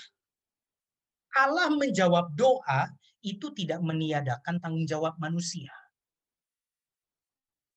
Allah 1.35 1.67
menjawab 1.75 2.31
doa 2.39 2.87
itu 3.19 3.51
tidak 3.51 3.83
meniadakan 3.83 4.63
tanggung 4.63 4.87
jawab 4.87 5.19
manusia 5.19 5.75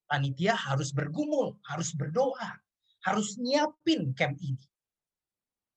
panitia 0.08 0.56
harus 0.56 0.90
bergumul, 0.90 1.60
harus 1.68 1.92
berdoa, 1.92 2.56
harus 3.08 3.40
nyiapin 3.40 4.12
camp 4.12 4.36
ini. 4.40 4.64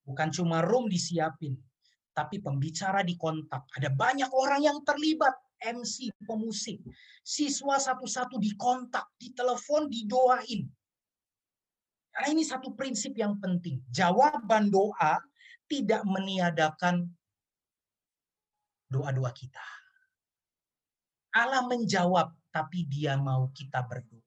Bukan 0.04 0.30
cuma 0.36 0.60
room 0.60 0.92
disiapin, 0.92 1.56
tapi 2.12 2.44
pembicara 2.44 3.06
di 3.06 3.16
kontak. 3.16 3.64
Ada 3.78 3.88
banyak 3.94 4.28
orang 4.34 4.62
yang 4.66 4.78
terlibat, 4.84 5.32
MC, 5.62 6.12
pemusik. 6.26 6.82
Siswa 7.22 7.78
satu-satu 7.78 8.42
di 8.42 8.52
kontak, 8.58 9.14
di 9.16 9.32
telepon, 9.32 9.88
didoain. 9.88 10.66
Karena 12.12 12.28
ini 12.36 12.44
satu 12.44 12.76
prinsip 12.76 13.16
yang 13.16 13.40
penting. 13.40 13.80
Jawaban 13.88 14.68
doa 14.68 15.22
tidak 15.72 16.04
meniadakan 16.04 17.08
doa-doa 18.92 19.32
kita. 19.32 19.64
Allah 21.32 21.64
menjawab, 21.64 22.36
tapi 22.52 22.84
dia 22.84 23.16
mau 23.16 23.48
kita 23.56 23.80
berdoa. 23.88 24.21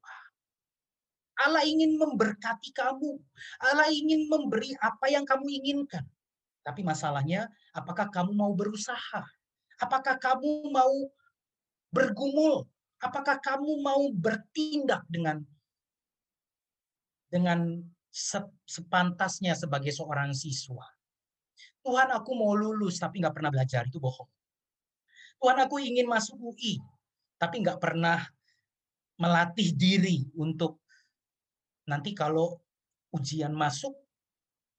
Allah 1.34 1.66
ingin 1.66 1.98
memberkati 1.98 2.70
kamu. 2.70 3.18
Allah 3.58 3.90
ingin 3.90 4.30
memberi 4.30 4.70
apa 4.78 5.10
yang 5.10 5.26
kamu 5.26 5.50
inginkan. 5.62 6.06
Tapi 6.62 6.80
masalahnya, 6.86 7.50
apakah 7.74 8.08
kamu 8.08 8.32
mau 8.32 8.54
berusaha? 8.54 9.22
Apakah 9.82 10.16
kamu 10.16 10.70
mau 10.70 10.94
bergumul? 11.90 12.64
Apakah 13.02 13.36
kamu 13.42 13.82
mau 13.82 14.08
bertindak 14.14 15.04
dengan 15.10 15.42
dengan 17.28 17.82
sepantasnya 18.64 19.58
sebagai 19.58 19.90
seorang 19.90 20.30
siswa? 20.32 20.86
Tuhan 21.84 22.08
aku 22.14 22.32
mau 22.32 22.56
lulus 22.56 22.96
tapi 22.96 23.20
nggak 23.20 23.34
pernah 23.36 23.52
belajar 23.52 23.84
itu 23.84 24.00
bohong. 24.00 24.30
Tuhan 25.42 25.58
aku 25.68 25.82
ingin 25.82 26.08
masuk 26.08 26.40
UI 26.40 26.80
tapi 27.36 27.60
nggak 27.60 27.76
pernah 27.76 28.24
melatih 29.20 29.76
diri 29.76 30.24
untuk 30.32 30.80
nanti 31.88 32.16
kalau 32.16 32.60
ujian 33.14 33.52
masuk 33.52 33.94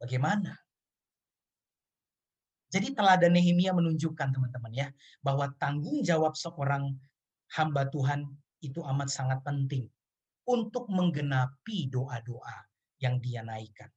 bagaimana? 0.01 0.57
Jadi 2.73 2.91
teladan 2.91 3.31
Nehemia 3.31 3.71
menunjukkan 3.71 4.35
teman-teman 4.35 4.73
ya 4.75 4.87
bahwa 5.23 5.47
tanggung 5.55 6.03
jawab 6.03 6.35
seorang 6.35 6.91
hamba 7.55 7.87
Tuhan 7.87 8.27
itu 8.59 8.83
amat 8.83 9.07
sangat 9.07 9.39
penting 9.45 9.87
untuk 10.43 10.89
menggenapi 10.91 11.87
doa-doa 11.87 12.67
yang 12.99 13.21
dia 13.21 13.45
naikkan. 13.45 13.87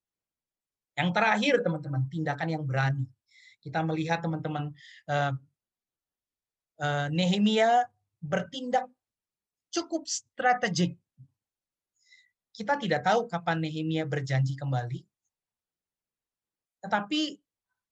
Yang 0.94 1.08
terakhir 1.14 1.54
teman-teman, 1.62 2.02
tindakan 2.10 2.48
yang 2.50 2.64
berani. 2.66 3.06
Kita 3.58 3.82
melihat 3.82 4.22
teman-teman 4.22 4.70
uh, 5.10 5.32
uh, 6.78 7.06
Nehemia 7.10 7.86
bertindak 8.22 8.86
cukup 9.70 10.06
strategik 10.06 10.98
kita 12.58 12.74
tidak 12.74 13.06
tahu 13.06 13.30
kapan 13.30 13.62
Nehemia 13.62 14.02
berjanji 14.02 14.58
kembali. 14.58 15.06
Tetapi 16.82 17.38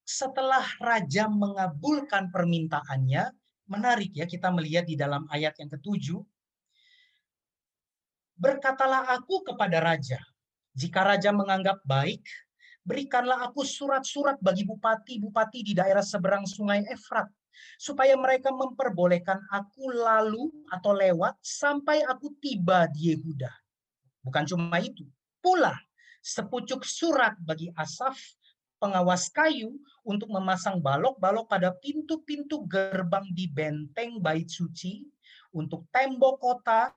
setelah 0.02 0.66
raja 0.82 1.30
mengabulkan 1.30 2.34
permintaannya, 2.34 3.30
menarik 3.70 4.10
ya 4.18 4.26
kita 4.26 4.50
melihat 4.50 4.82
di 4.82 4.98
dalam 4.98 5.22
ayat 5.30 5.54
yang 5.62 5.70
ketujuh. 5.70 6.18
Berkatalah 8.34 9.06
aku 9.14 9.46
kepada 9.46 9.78
raja, 9.78 10.18
jika 10.74 11.06
raja 11.06 11.30
menganggap 11.30 11.80
baik, 11.86 12.26
berikanlah 12.82 13.46
aku 13.46 13.62
surat-surat 13.62 14.36
bagi 14.42 14.66
bupati-bupati 14.66 15.62
di 15.62 15.72
daerah 15.78 16.02
seberang 16.02 16.42
sungai 16.42 16.84
Efrat, 16.90 17.30
supaya 17.78 18.18
mereka 18.18 18.50
memperbolehkan 18.50 19.40
aku 19.48 19.94
lalu 19.94 20.50
atau 20.74 20.90
lewat 20.92 21.38
sampai 21.40 22.02
aku 22.04 22.34
tiba 22.42 22.90
di 22.92 23.14
Yehuda. 23.14 23.65
Bukan 24.26 24.42
cuma 24.42 24.82
itu, 24.82 25.06
pula 25.38 25.78
sepucuk 26.18 26.82
surat 26.82 27.38
bagi 27.38 27.70
Asaf, 27.78 28.18
pengawas 28.82 29.30
kayu, 29.30 29.78
untuk 30.02 30.34
memasang 30.34 30.82
balok-balok 30.82 31.46
pada 31.46 31.70
pintu-pintu 31.78 32.66
gerbang 32.66 33.26
di 33.30 33.46
benteng 33.46 34.18
bait 34.18 34.50
suci, 34.50 35.06
untuk 35.54 35.86
tembok 35.94 36.42
kota, 36.42 36.90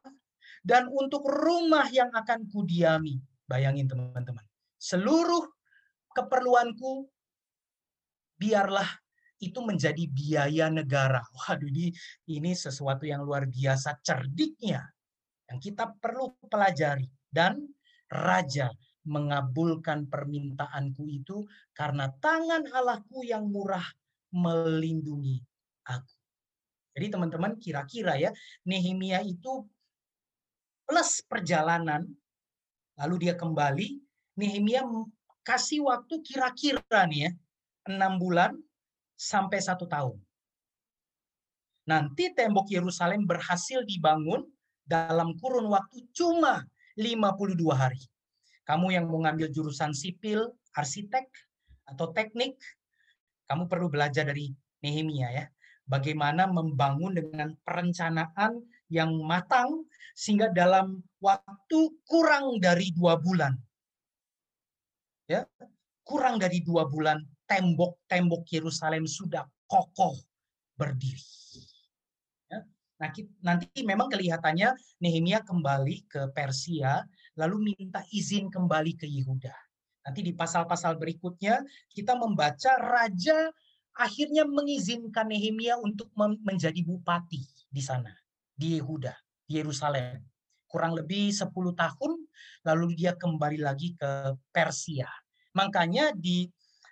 dan 0.65 0.89
untuk 0.89 1.29
rumah 1.29 1.85
yang 1.93 2.09
akan 2.09 2.49
kudiami. 2.49 3.21
Bayangin 3.45 3.85
teman-teman. 3.85 4.45
Seluruh 4.81 5.45
keperluanku 6.17 7.05
biarlah 8.37 8.89
itu 9.39 9.59
menjadi 9.61 10.03
biaya 10.09 10.67
negara. 10.69 11.21
Waduh, 11.33 11.69
ini, 11.69 11.93
ini 12.29 12.51
sesuatu 12.53 13.05
yang 13.05 13.23
luar 13.23 13.45
biasa 13.45 14.01
cerdiknya 14.03 14.83
yang 15.49 15.57
kita 15.57 15.89
perlu 15.97 16.37
pelajari. 16.45 17.09
Dan 17.29 17.69
raja 18.09 18.73
mengabulkan 19.05 20.09
permintaanku 20.09 21.07
itu 21.09 21.45
karena 21.73 22.11
tangan 22.19 22.67
Allahku 22.69 23.25
yang 23.25 23.47
murah 23.47 23.85
melindungi 24.33 25.41
aku. 25.87 26.13
Jadi 26.93 27.07
teman-teman 27.15 27.55
kira-kira 27.57 28.19
ya 28.19 28.29
Nehemia 28.67 29.23
itu 29.23 29.65
plus 30.83 31.21
perjalanan 31.25 32.05
lalu 32.99 33.29
dia 33.29 33.33
kembali 33.37 33.97
Nehemia 34.35 34.83
kasih 35.45 35.87
waktu 35.87 36.21
kira-kira 36.21 37.07
nih 37.07 37.29
ya 37.29 37.31
enam 37.89 38.21
bulan 38.21 38.53
sampai 39.17 39.57
satu 39.63 39.89
tahun. 39.89 40.19
Nanti 41.89 42.29
tembok 42.37 42.69
Yerusalem 42.69 43.25
berhasil 43.25 43.81
dibangun 43.81 44.45
dalam 44.85 45.33
kurun 45.41 45.69
waktu 45.73 46.05
cuma 46.13 46.61
52 46.99 47.55
hari. 47.71 48.03
Kamu 48.67 48.91
yang 48.91 49.07
mau 49.07 49.23
ngambil 49.23 49.47
jurusan 49.55 49.95
sipil, 49.95 50.51
arsitek, 50.75 51.25
atau 51.87 52.11
teknik, 52.11 52.59
kamu 53.49 53.65
perlu 53.65 53.87
belajar 53.87 54.27
dari 54.27 54.51
Nehemia 54.83 55.31
ya. 55.31 55.45
Bagaimana 55.89 56.45
membangun 56.45 57.17
dengan 57.17 57.57
perencanaan 57.65 58.61
yang 58.93 59.09
matang 59.25 59.89
sehingga 60.13 60.53
dalam 60.53 61.01
waktu 61.17 61.79
kurang 62.05 62.61
dari 62.61 62.93
dua 62.93 63.17
bulan. 63.17 63.57
Ya, 65.25 65.49
kurang 66.05 66.37
dari 66.37 66.61
dua 66.61 66.85
bulan 66.85 67.25
tembok-tembok 67.49 68.45
Yerusalem 68.53 69.09
sudah 69.09 69.49
kokoh 69.65 70.13
berdiri. 70.77 71.25
Nah, 72.99 73.09
nanti 73.41 73.79
memang 73.87 74.11
kelihatannya 74.11 74.75
Nehemia 74.99 75.39
kembali 75.47 75.97
ke 76.11 76.21
Persia, 76.35 76.99
lalu 77.39 77.71
minta 77.71 78.03
izin 78.11 78.51
kembali 78.51 78.99
ke 78.99 79.07
Yehuda. 79.07 79.55
Nanti 80.03 80.19
di 80.19 80.35
pasal-pasal 80.35 80.99
berikutnya 80.99 81.63
kita 81.95 82.19
membaca 82.19 82.75
raja 82.75 83.47
akhirnya 83.95 84.43
mengizinkan 84.43 85.31
Nehemia 85.31 85.79
untuk 85.79 86.11
menjadi 86.17 86.83
bupati 86.83 87.39
di 87.71 87.79
sana, 87.79 88.11
di 88.51 88.75
Yehuda, 88.75 89.15
di 89.47 89.63
Yerusalem. 89.63 90.19
Kurang 90.67 90.93
lebih 90.93 91.31
10 91.31 91.49
tahun, 91.73 92.11
lalu 92.67 92.99
dia 92.99 93.15
kembali 93.15 93.63
lagi 93.63 93.95
ke 93.95 94.35
Persia. 94.51 95.07
Makanya 95.55 96.13
di 96.13 96.45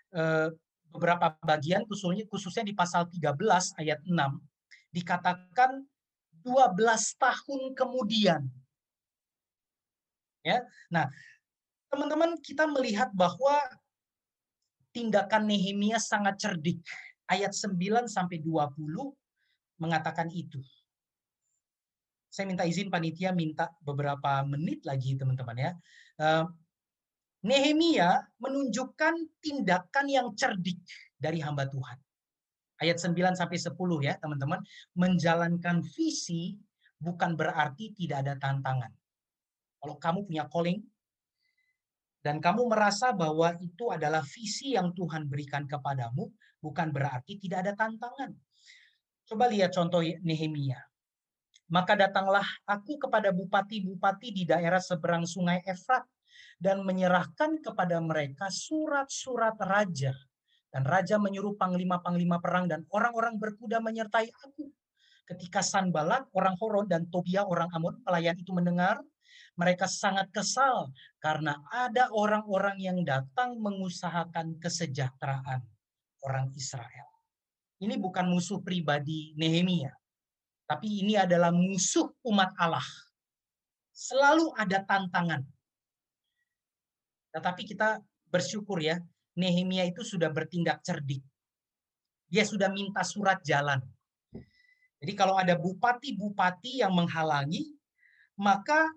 Eh, 0.08 0.50
beberapa 0.88 1.36
bagian 1.44 1.84
khususnya 1.84 2.24
khususnya 2.32 2.64
di 2.64 2.72
pasal 2.72 3.12
13 3.12 3.76
ayat 3.76 4.00
6 4.08 4.40
dikatakan 4.96 5.84
12 6.48 6.80
tahun 7.20 7.62
kemudian. 7.76 8.48
Ya. 10.48 10.64
Nah, 10.88 11.12
teman-teman 11.92 12.40
kita 12.40 12.64
melihat 12.72 13.12
bahwa 13.12 13.60
tindakan 14.96 15.52
Nehemia 15.52 16.00
sangat 16.00 16.40
cerdik. 16.40 16.80
Ayat 17.28 17.52
9 17.52 18.08
sampai 18.08 18.40
20 18.40 19.12
mengatakan 19.84 20.32
itu. 20.32 20.64
Saya 22.32 22.48
minta 22.48 22.64
izin 22.64 22.88
panitia 22.88 23.36
minta 23.36 23.68
beberapa 23.84 24.40
menit 24.48 24.88
lagi 24.88 25.20
teman-teman 25.20 25.58
ya. 25.60 25.72
Eh, 26.16 26.46
Nehemia 27.44 28.24
menunjukkan 28.40 29.44
tindakan 29.44 30.06
yang 30.08 30.28
cerdik 30.34 30.80
dari 31.20 31.44
hamba 31.44 31.68
Tuhan. 31.68 32.07
Ayat 32.78 33.02
9 33.02 33.34
sampai 33.34 33.58
10 33.58 33.74
ya, 34.06 34.14
teman-teman. 34.22 34.62
Menjalankan 34.94 35.82
visi 35.82 36.58
bukan 36.98 37.34
berarti 37.38 37.94
tidak 37.94 38.26
ada 38.26 38.34
tantangan. 38.38 38.92
Kalau 39.78 39.96
kamu 40.02 40.20
punya 40.26 40.46
calling 40.50 40.82
dan 42.26 42.42
kamu 42.42 42.68
merasa 42.68 43.14
bahwa 43.14 43.56
itu 43.62 43.94
adalah 43.94 44.26
visi 44.26 44.74
yang 44.74 44.92
Tuhan 44.92 45.30
berikan 45.30 45.64
kepadamu, 45.70 46.28
bukan 46.60 46.90
berarti 46.90 47.38
tidak 47.38 47.64
ada 47.64 47.74
tantangan. 47.78 48.34
Coba 49.28 49.46
lihat 49.48 49.72
contoh 49.72 50.02
Nehemia. 50.02 50.82
Maka 51.68 52.00
datanglah 52.00 52.48
aku 52.64 52.96
kepada 52.96 53.32
bupati-bupati 53.36 54.32
di 54.32 54.44
daerah 54.48 54.80
seberang 54.80 55.28
sungai 55.28 55.60
Efrat 55.68 56.08
dan 56.58 56.82
menyerahkan 56.84 57.60
kepada 57.60 58.00
mereka 58.00 58.48
surat-surat 58.48 59.60
raja. 59.60 60.16
Dan 60.68 60.84
raja 60.84 61.16
menyuruh 61.16 61.56
panglima-panglima 61.56 62.44
perang 62.44 62.68
dan 62.68 62.84
orang-orang 62.92 63.40
berkuda 63.40 63.80
menyertai 63.80 64.28
aku. 64.44 64.68
Ketika 65.28 65.60
Sanbalat, 65.60 66.28
orang 66.32 66.56
Horon, 66.60 66.88
dan 66.88 67.08
Tobia, 67.12 67.44
orang 67.44 67.68
Amun, 67.76 68.00
pelayan 68.04 68.36
itu 68.40 68.52
mendengar, 68.56 69.00
mereka 69.58 69.90
sangat 69.90 70.30
kesal 70.30 70.94
karena 71.18 71.58
ada 71.74 72.08
orang-orang 72.14 72.78
yang 72.78 73.02
datang 73.02 73.58
mengusahakan 73.58 74.56
kesejahteraan 74.62 75.66
orang 76.24 76.54
Israel. 76.54 77.10
Ini 77.82 77.98
bukan 77.98 78.30
musuh 78.30 78.62
pribadi 78.62 79.34
Nehemia, 79.38 79.92
tapi 80.70 81.02
ini 81.02 81.18
adalah 81.18 81.50
musuh 81.50 82.10
umat 82.26 82.54
Allah. 82.58 82.86
Selalu 83.94 84.54
ada 84.54 84.86
tantangan, 84.86 85.42
tetapi 87.34 87.66
kita 87.66 87.98
bersyukur 88.30 88.78
ya, 88.78 89.02
Nehemia 89.38 89.86
itu 89.86 90.02
sudah 90.02 90.34
bertindak 90.34 90.82
cerdik. 90.82 91.22
Dia 92.28 92.44
sudah 92.44 92.68
minta 92.74 93.06
surat 93.06 93.40
jalan. 93.46 93.80
Jadi 94.98 95.14
kalau 95.14 95.38
ada 95.38 95.54
bupati-bupati 95.54 96.82
yang 96.82 96.92
menghalangi, 96.92 97.70
maka 98.34 98.90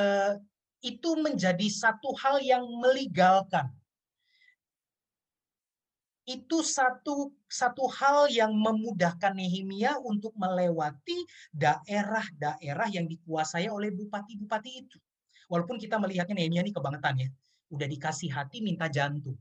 eh, 0.00 0.40
itu 0.80 1.10
menjadi 1.20 1.68
satu 1.68 2.16
hal 2.16 2.40
yang 2.40 2.64
melegalkan. 2.80 3.68
Itu 6.24 6.64
satu 6.64 7.36
satu 7.44 7.84
hal 8.00 8.32
yang 8.32 8.56
memudahkan 8.56 9.36
Nehemia 9.36 10.00
untuk 10.00 10.32
melewati 10.40 11.20
daerah-daerah 11.52 12.88
yang 12.88 13.04
dikuasai 13.04 13.68
oleh 13.68 13.92
bupati-bupati 13.92 14.70
itu. 14.88 14.96
Walaupun 15.52 15.76
kita 15.76 16.00
melihatnya 16.00 16.40
Nehemia 16.40 16.64
ini 16.64 16.72
kebangetan 16.72 17.28
ya. 17.28 17.28
Udah 17.72 17.88
dikasih 17.88 18.30
hati 18.32 18.60
minta 18.60 18.90
jantung. 18.92 19.38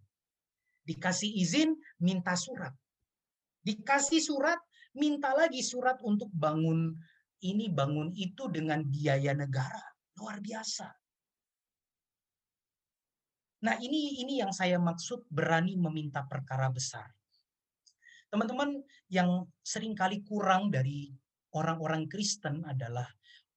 Dikasih 0.84 1.32
izin 1.32 1.76
minta 2.00 2.36
surat. 2.36 2.72
Dikasih 3.64 4.20
surat 4.20 4.60
minta 4.96 5.32
lagi 5.32 5.64
surat 5.64 5.98
untuk 6.04 6.30
bangun 6.32 6.94
ini 7.44 7.68
bangun 7.68 8.16
itu 8.16 8.48
dengan 8.48 8.84
biaya 8.88 9.36
negara. 9.36 9.84
Luar 10.20 10.40
biasa. 10.40 10.88
Nah, 13.64 13.76
ini 13.80 14.20
ini 14.20 14.44
yang 14.44 14.52
saya 14.52 14.76
maksud 14.76 15.28
berani 15.32 15.80
meminta 15.80 16.28
perkara 16.28 16.68
besar. 16.68 17.08
Teman-teman 18.28 18.84
yang 19.08 19.48
sering 19.64 19.96
kali 19.96 20.20
kurang 20.26 20.68
dari 20.68 21.16
orang-orang 21.56 22.10
Kristen 22.12 22.66
adalah 22.68 23.08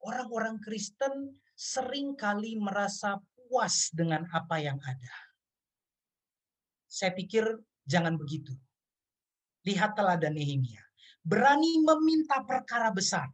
orang-orang 0.05 0.63
Kristen 0.63 1.43
sering 1.57 2.15
kali 2.15 2.55
merasa 2.61 3.19
puas 3.47 3.95
dengan 3.95 4.27
apa 4.35 4.59
yang 4.59 4.77
ada. 4.83 5.15
Saya 6.91 7.15
pikir 7.15 7.45
jangan 7.87 8.19
begitu. 8.19 8.53
Lihat 9.67 9.95
teladan 9.99 10.35
Nehemia. 10.35 10.83
Berani 11.27 11.83
meminta 11.83 12.43
perkara 12.47 12.91
besar. 12.95 13.27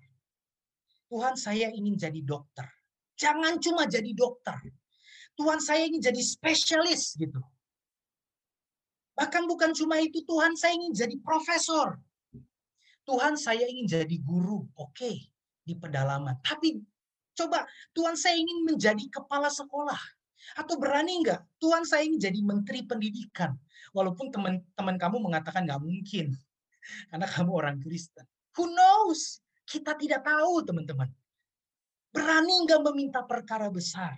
Tuhan 1.12 1.36
saya 1.36 1.68
ingin 1.68 1.96
jadi 2.00 2.20
dokter. 2.24 2.64
Jangan 3.20 3.60
cuma 3.60 3.84
jadi 3.84 4.16
dokter. 4.16 4.56
Tuhan 5.36 5.60
saya 5.60 5.84
ingin 5.84 6.00
jadi 6.00 6.22
spesialis 6.24 7.16
gitu. 7.20 7.40
Bahkan 9.12 9.44
bukan 9.44 9.76
cuma 9.76 10.00
itu, 10.00 10.24
Tuhan 10.24 10.56
saya 10.56 10.72
ingin 10.72 10.92
jadi 10.96 11.16
profesor. 11.20 12.00
Tuhan 13.04 13.36
saya 13.36 13.68
ingin 13.68 13.84
jadi 13.84 14.16
guru. 14.24 14.64
Oke, 14.72 14.96
okay, 14.96 15.16
di 15.68 15.76
pedalaman. 15.76 16.40
Tapi 16.40 16.80
Coba, 17.32 17.64
Tuhan 17.96 18.16
saya 18.16 18.36
ingin 18.36 18.68
menjadi 18.68 19.04
kepala 19.08 19.48
sekolah. 19.48 19.98
Atau 20.58 20.76
berani 20.76 21.22
enggak? 21.22 21.40
Tuhan 21.62 21.86
saya 21.86 22.04
ingin 22.04 22.20
jadi 22.20 22.40
menteri 22.44 22.84
pendidikan. 22.84 23.56
Walaupun 23.96 24.32
teman-teman 24.32 24.96
kamu 25.00 25.16
mengatakan 25.22 25.64
nggak 25.64 25.80
mungkin. 25.80 26.36
Karena 27.08 27.26
kamu 27.28 27.50
orang 27.52 27.76
Kristen. 27.80 28.26
Who 28.58 28.68
knows? 28.68 29.40
Kita 29.64 29.96
tidak 29.96 30.26
tahu, 30.26 30.66
teman-teman. 30.66 31.08
Berani 32.12 32.68
nggak 32.68 32.82
meminta 32.92 33.24
perkara 33.24 33.72
besar? 33.72 34.12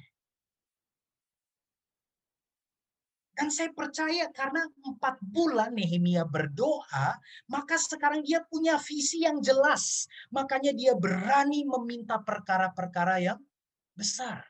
Dan 3.35 3.51
saya 3.51 3.75
percaya 3.75 4.31
karena 4.31 4.63
empat 4.87 5.19
bulan 5.19 5.75
Nehemia 5.75 6.23
berdoa, 6.23 7.19
maka 7.51 7.75
sekarang 7.75 8.23
dia 8.23 8.47
punya 8.47 8.79
visi 8.79 9.27
yang 9.27 9.43
jelas. 9.43 10.07
Makanya 10.31 10.71
dia 10.71 10.95
berani 10.95 11.67
meminta 11.67 12.23
perkara-perkara 12.23 13.19
yang 13.19 13.39
besar. 13.99 14.47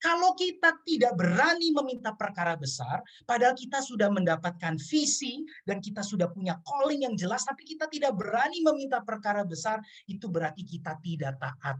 Kalau 0.00 0.32
kita 0.32 0.80
tidak 0.88 1.12
berani 1.12 1.76
meminta 1.76 2.16
perkara 2.16 2.56
besar, 2.56 3.04
padahal 3.28 3.52
kita 3.52 3.84
sudah 3.84 4.08
mendapatkan 4.08 4.80
visi 4.80 5.44
dan 5.68 5.76
kita 5.76 6.00
sudah 6.00 6.32
punya 6.32 6.56
calling 6.64 7.04
yang 7.04 7.12
jelas, 7.20 7.44
tapi 7.44 7.68
kita 7.68 7.84
tidak 7.84 8.16
berani 8.16 8.64
meminta 8.64 9.04
perkara 9.04 9.44
besar, 9.44 9.76
itu 10.08 10.24
berarti 10.24 10.64
kita 10.64 10.96
tidak 11.04 11.36
taat. 11.36 11.76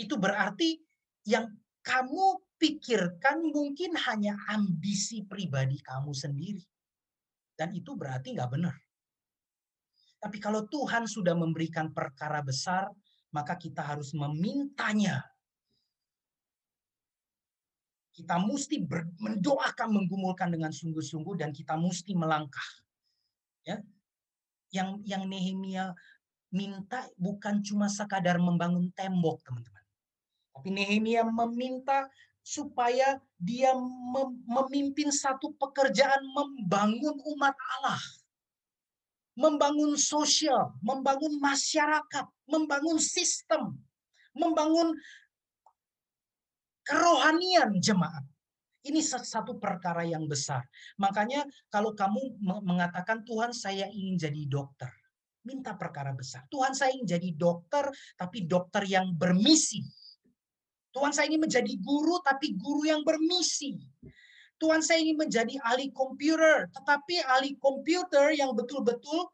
Itu 0.00 0.16
berarti 0.16 0.80
yang 1.28 1.52
kamu 1.84 2.47
pikirkan 2.58 3.54
mungkin 3.54 3.94
hanya 4.10 4.34
ambisi 4.50 5.22
pribadi 5.24 5.78
kamu 5.80 6.12
sendiri. 6.12 6.62
Dan 7.54 7.74
itu 7.74 7.94
berarti 7.94 8.34
nggak 8.34 8.50
benar. 8.50 8.76
Tapi 10.18 10.42
kalau 10.42 10.66
Tuhan 10.66 11.06
sudah 11.06 11.34
memberikan 11.38 11.94
perkara 11.94 12.42
besar, 12.42 12.90
maka 13.30 13.54
kita 13.54 13.86
harus 13.86 14.10
memintanya. 14.14 15.22
Kita 18.10 18.34
mesti 18.42 18.82
mendoakan, 19.22 19.88
menggumulkan 19.94 20.50
dengan 20.50 20.74
sungguh-sungguh, 20.74 21.38
dan 21.38 21.54
kita 21.54 21.78
mesti 21.78 22.18
melangkah. 22.18 22.66
Ya, 23.62 23.78
yang 24.74 24.98
yang 25.06 25.22
Nehemia 25.30 25.94
minta 26.50 27.06
bukan 27.14 27.62
cuma 27.62 27.86
sekadar 27.86 28.42
membangun 28.42 28.90
tembok, 28.98 29.38
teman-teman. 29.46 29.84
Tapi 30.50 30.68
Nehemia 30.74 31.22
meminta 31.22 32.10
supaya 32.48 33.20
dia 33.36 33.76
memimpin 34.48 35.12
satu 35.12 35.52
pekerjaan 35.60 36.24
membangun 36.32 37.20
umat 37.36 37.52
Allah. 37.52 38.00
Membangun 39.36 39.94
sosial, 40.00 40.72
membangun 40.80 41.36
masyarakat, 41.38 42.26
membangun 42.48 42.98
sistem, 42.98 43.76
membangun 44.32 44.96
kerohanian 46.82 47.76
jemaat. 47.78 48.24
Ini 48.82 49.04
satu 49.04 49.60
perkara 49.60 50.08
yang 50.08 50.24
besar. 50.24 50.64
Makanya 50.96 51.44
kalau 51.68 51.92
kamu 51.92 52.40
mengatakan 52.64 53.22
Tuhan 53.28 53.52
saya 53.52 53.86
ingin 53.92 54.16
jadi 54.16 54.42
dokter. 54.48 54.90
Minta 55.44 55.76
perkara 55.76 56.16
besar. 56.16 56.48
Tuhan 56.48 56.72
saya 56.72 56.96
ingin 56.96 57.20
jadi 57.20 57.30
dokter, 57.36 57.92
tapi 58.16 58.48
dokter 58.48 58.88
yang 58.88 59.12
bermisi 59.14 59.84
Tuhan 60.92 61.12
saya 61.12 61.28
ingin 61.28 61.44
menjadi 61.44 61.72
guru, 61.84 62.18
tapi 62.24 62.56
guru 62.56 62.88
yang 62.88 63.04
bermisi. 63.04 63.76
Tuhan 64.58 64.82
saya 64.82 64.98
ingin 64.98 65.18
menjadi 65.20 65.54
ahli 65.62 65.94
komputer, 65.94 66.66
tetapi 66.74 67.22
ahli 67.30 67.54
komputer 67.62 68.34
yang 68.34 68.56
betul-betul 68.58 69.30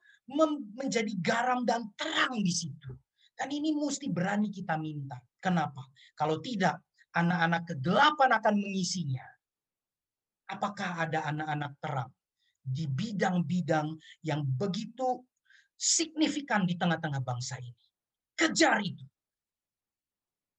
menjadi 0.76 1.12
garam 1.24 1.64
dan 1.64 1.88
terang 1.96 2.36
di 2.44 2.52
situ. 2.52 2.92
Dan 3.34 3.50
ini 3.50 3.72
mesti 3.74 4.12
berani 4.12 4.52
kita 4.52 4.76
minta. 4.76 5.18
Kenapa? 5.40 5.88
Kalau 6.14 6.38
tidak, 6.38 6.80
anak-anak 7.16 7.62
kegelapan 7.66 8.30
akan 8.36 8.54
mengisinya. 8.58 9.24
Apakah 10.50 11.08
ada 11.08 11.24
anak-anak 11.32 11.72
terang 11.80 12.10
di 12.60 12.84
bidang-bidang 12.84 13.96
yang 14.24 14.44
begitu 14.44 15.24
signifikan 15.74 16.68
di 16.68 16.76
tengah-tengah 16.76 17.24
bangsa 17.24 17.56
ini? 17.58 17.74
Kejar 18.36 18.80
itu. 18.84 19.04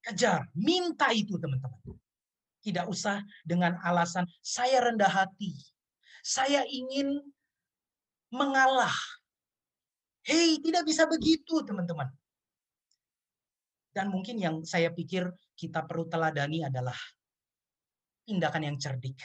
Kejar, 0.06 0.46
minta 0.54 1.10
itu 1.10 1.42
teman-teman. 1.42 1.98
Tidak 2.62 2.86
usah 2.86 3.26
dengan 3.42 3.78
alasan 3.82 4.30
saya 4.42 4.86
rendah 4.86 5.10
hati. 5.10 5.58
Saya 6.22 6.62
ingin 6.66 7.22
mengalah. 8.30 8.94
Hei, 10.26 10.62
tidak 10.62 10.86
bisa 10.86 11.10
begitu 11.10 11.62
teman-teman. 11.66 12.10
Dan 13.94 14.14
mungkin 14.14 14.38
yang 14.38 14.62
saya 14.62 14.94
pikir 14.94 15.30
kita 15.58 15.86
perlu 15.86 16.06
teladani 16.06 16.66
adalah 16.66 16.98
tindakan 18.26 18.74
yang 18.74 18.78
cerdik. 18.78 19.18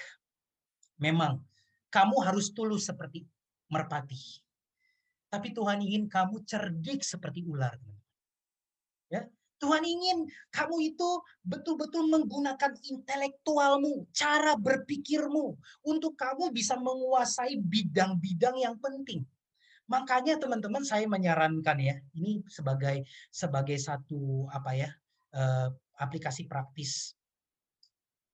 Memang 1.00 1.40
kamu 1.88 2.16
harus 2.24 2.52
tulus 2.52 2.88
seperti 2.88 3.24
merpati. 3.72 4.20
Tapi 5.32 5.50
Tuhan 5.50 5.80
ingin 5.82 6.06
kamu 6.06 6.44
cerdik 6.44 7.02
seperti 7.02 7.42
ular. 7.48 7.74
Ya, 9.10 9.26
Tuhan 9.60 9.84
ingin 9.84 10.24
kamu 10.48 10.76
itu 10.96 11.10
betul-betul 11.44 12.08
menggunakan 12.08 12.72
intelektualmu, 12.80 14.08
cara 14.16 14.56
berpikirmu 14.56 15.52
untuk 15.84 16.16
kamu 16.16 16.48
bisa 16.48 16.80
menguasai 16.80 17.60
bidang-bidang 17.60 18.56
yang 18.56 18.80
penting. 18.80 19.22
Makanya 19.84 20.40
teman-teman 20.40 20.80
saya 20.80 21.04
menyarankan 21.04 21.76
ya, 21.76 22.00
ini 22.16 22.40
sebagai 22.48 23.04
sebagai 23.28 23.76
satu 23.76 24.48
apa 24.48 24.72
ya, 24.72 24.90
eh, 25.36 25.68
aplikasi 26.00 26.48
praktis. 26.48 27.12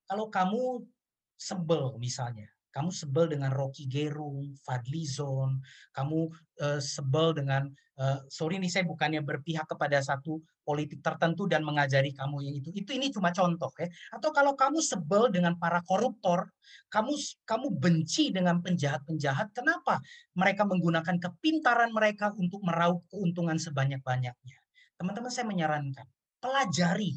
Kalau 0.06 0.30
kamu 0.30 0.86
sebel 1.34 1.98
misalnya, 1.98 2.46
kamu 2.76 2.92
sebel 2.92 3.32
dengan 3.32 3.48
Rocky 3.56 3.88
Gerung, 3.88 4.52
Fadlizon, 4.60 5.64
kamu 5.96 6.28
uh, 6.60 6.76
sebel 6.76 7.32
dengan 7.32 7.72
uh, 7.96 8.20
sorry 8.28 8.60
nih 8.60 8.68
saya 8.68 8.84
bukannya 8.84 9.24
berpihak 9.24 9.64
kepada 9.64 9.96
satu 10.04 10.44
politik 10.60 11.00
tertentu 11.00 11.48
dan 11.48 11.64
mengajari 11.64 12.12
kamu 12.12 12.44
yang 12.44 12.54
itu. 12.60 12.68
Itu 12.76 12.92
ini 12.92 13.08
cuma 13.08 13.32
contoh 13.32 13.72
ya. 13.80 13.88
Atau 14.12 14.28
kalau 14.36 14.52
kamu 14.52 14.84
sebel 14.84 15.32
dengan 15.32 15.56
para 15.56 15.80
koruptor, 15.88 16.52
kamu 16.92 17.16
kamu 17.48 17.66
benci 17.80 18.28
dengan 18.28 18.60
penjahat-penjahat, 18.60 19.56
kenapa? 19.56 20.04
Mereka 20.36 20.68
menggunakan 20.68 21.16
kepintaran 21.16 21.96
mereka 21.96 22.36
untuk 22.36 22.60
meraup 22.60 23.08
keuntungan 23.08 23.56
sebanyak-banyaknya. 23.56 24.58
Teman-teman 25.00 25.32
saya 25.32 25.48
menyarankan, 25.48 26.04
pelajari 26.44 27.16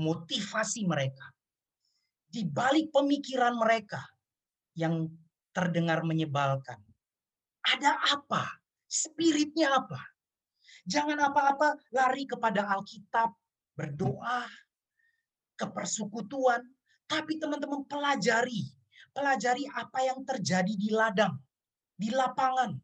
motivasi 0.00 0.88
mereka. 0.88 1.28
Di 2.26 2.44
balik 2.44 2.92
pemikiran 2.92 3.56
mereka, 3.56 4.15
yang 4.76 5.08
terdengar 5.56 6.04
menyebalkan. 6.04 6.78
Ada 7.64 7.96
apa? 8.14 8.60
Spiritnya 8.86 9.74
apa? 9.74 9.98
Jangan 10.86 11.18
apa-apa 11.18 11.74
lari 11.90 12.28
kepada 12.28 12.70
Alkitab, 12.70 13.34
berdoa, 13.74 14.46
ke 15.58 15.66
persekutuan. 15.66 16.62
Tapi 17.10 17.42
teman-teman 17.42 17.82
pelajari. 17.88 18.70
Pelajari 19.10 19.64
apa 19.72 20.04
yang 20.04 20.22
terjadi 20.22 20.74
di 20.76 20.92
ladang, 20.92 21.34
di 21.96 22.12
lapangan. 22.12 22.76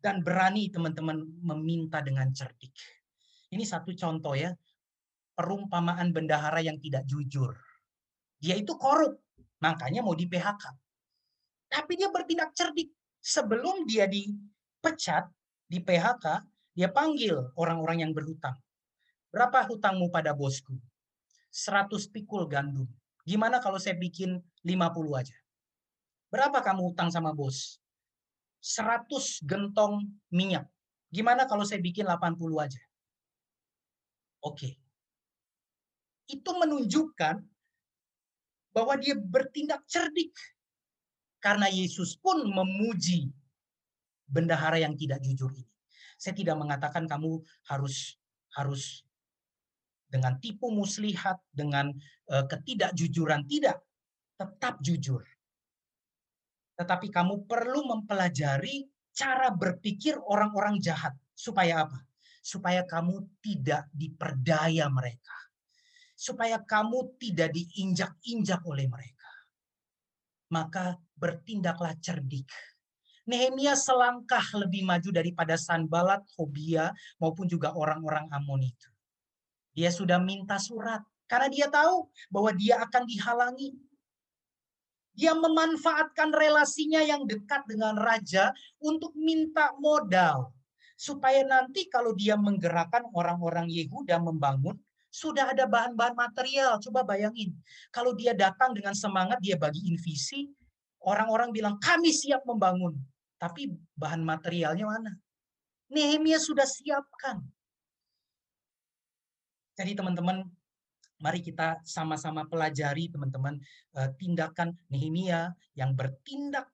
Dan 0.00 0.24
berani 0.24 0.72
teman-teman 0.72 1.20
meminta 1.44 2.00
dengan 2.00 2.32
cerdik. 2.32 2.72
Ini 3.52 3.62
satu 3.62 3.92
contoh 3.94 4.34
ya. 4.34 4.50
Perumpamaan 5.34 6.14
bendahara 6.14 6.62
yang 6.62 6.78
tidak 6.80 7.04
jujur. 7.04 7.52
Dia 8.40 8.56
itu 8.58 8.74
korup. 8.76 9.23
Makanya 9.64 10.04
mau 10.04 10.12
di 10.12 10.28
PHK. 10.28 10.64
Tapi 11.72 11.92
dia 11.96 12.12
bertindak 12.12 12.52
cerdik. 12.52 12.92
Sebelum 13.24 13.88
dia 13.88 14.04
dipecat, 14.04 15.24
di 15.64 15.80
PHK, 15.80 16.44
dia 16.76 16.92
panggil 16.92 17.40
orang-orang 17.56 18.04
yang 18.04 18.12
berhutang. 18.12 18.52
Berapa 19.32 19.64
hutangmu 19.64 20.12
pada 20.12 20.36
bosku? 20.36 20.76
100 21.48 21.88
pikul 22.12 22.44
gandum. 22.44 22.84
Gimana 23.24 23.64
kalau 23.64 23.80
saya 23.80 23.96
bikin 23.96 24.36
50 24.60 25.16
aja? 25.16 25.36
Berapa 26.28 26.60
kamu 26.60 26.92
hutang 26.92 27.08
sama 27.08 27.32
bos? 27.32 27.80
100 28.60 29.08
gentong 29.40 30.04
minyak. 30.28 30.68
Gimana 31.08 31.48
kalau 31.48 31.64
saya 31.64 31.80
bikin 31.80 32.04
80 32.04 32.36
aja? 32.60 32.82
Oke. 34.44 34.76
Itu 36.28 36.52
menunjukkan 36.52 37.53
bahwa 38.74 38.98
dia 38.98 39.14
bertindak 39.14 39.86
cerdik. 39.86 40.34
Karena 41.38 41.70
Yesus 41.70 42.18
pun 42.18 42.42
memuji 42.42 43.30
bendahara 44.26 44.82
yang 44.82 44.98
tidak 44.98 45.22
jujur 45.22 45.54
ini. 45.54 45.70
Saya 46.18 46.34
tidak 46.34 46.58
mengatakan 46.58 47.06
kamu 47.06 47.38
harus 47.70 48.18
harus 48.58 49.04
dengan 50.10 50.40
tipu 50.40 50.72
muslihat, 50.72 51.38
dengan 51.54 51.92
uh, 52.32 52.44
ketidakjujuran, 52.48 53.46
tidak. 53.46 53.78
Tetap 54.34 54.82
jujur. 54.82 55.22
Tetapi 56.74 57.12
kamu 57.12 57.46
perlu 57.46 57.86
mempelajari 57.86 58.88
cara 59.14 59.52
berpikir 59.54 60.18
orang-orang 60.18 60.80
jahat. 60.82 61.14
Supaya 61.34 61.86
apa? 61.86 61.98
Supaya 62.40 62.86
kamu 62.88 63.38
tidak 63.42 63.90
diperdaya 63.94 64.86
mereka 64.90 65.43
supaya 66.24 66.56
kamu 66.56 67.20
tidak 67.20 67.52
diinjak-injak 67.52 68.64
oleh 68.64 68.88
mereka. 68.88 69.28
Maka 70.48 70.96
bertindaklah 71.20 71.92
cerdik. 72.00 72.48
Nehemia 73.28 73.76
selangkah 73.76 74.44
lebih 74.56 74.88
maju 74.88 75.12
daripada 75.12 75.60
Sanbalat, 75.60 76.24
Hobia, 76.36 76.92
maupun 77.20 77.44
juga 77.44 77.76
orang-orang 77.76 78.28
Amon 78.32 78.64
itu. 78.64 78.88
Dia 79.76 79.92
sudah 79.92 80.16
minta 80.20 80.56
surat 80.56 81.04
karena 81.28 81.48
dia 81.52 81.66
tahu 81.68 82.08
bahwa 82.32 82.52
dia 82.56 82.80
akan 82.84 83.04
dihalangi. 83.04 83.76
Dia 85.14 85.32
memanfaatkan 85.32 86.34
relasinya 86.34 87.00
yang 87.00 87.24
dekat 87.24 87.64
dengan 87.68 87.96
raja 87.96 88.52
untuk 88.80 89.12
minta 89.16 89.72
modal. 89.80 90.52
Supaya 90.94 91.42
nanti 91.42 91.86
kalau 91.90 92.14
dia 92.14 92.36
menggerakkan 92.38 93.08
orang-orang 93.14 93.66
Yehuda 93.70 94.20
membangun, 94.20 94.78
sudah 95.14 95.54
ada 95.54 95.70
bahan-bahan 95.70 96.18
material. 96.18 96.82
Coba 96.82 97.06
bayangin. 97.06 97.54
Kalau 97.94 98.10
dia 98.18 98.34
datang 98.34 98.74
dengan 98.74 98.98
semangat, 98.98 99.38
dia 99.38 99.54
bagi 99.54 99.86
invisi, 99.86 100.50
orang-orang 101.06 101.54
bilang, 101.54 101.78
kami 101.78 102.10
siap 102.10 102.42
membangun. 102.42 102.98
Tapi 103.38 103.70
bahan 103.94 104.26
materialnya 104.26 104.90
mana? 104.90 105.14
Nehemia 105.94 106.42
sudah 106.42 106.66
siapkan. 106.66 107.38
Jadi 109.78 109.94
teman-teman, 109.94 110.42
mari 111.22 111.38
kita 111.38 111.78
sama-sama 111.86 112.42
pelajari 112.50 113.06
teman-teman 113.06 113.62
eh, 113.94 114.10
tindakan 114.18 114.74
Nehemia 114.90 115.54
yang 115.78 115.94
bertindak 115.94 116.66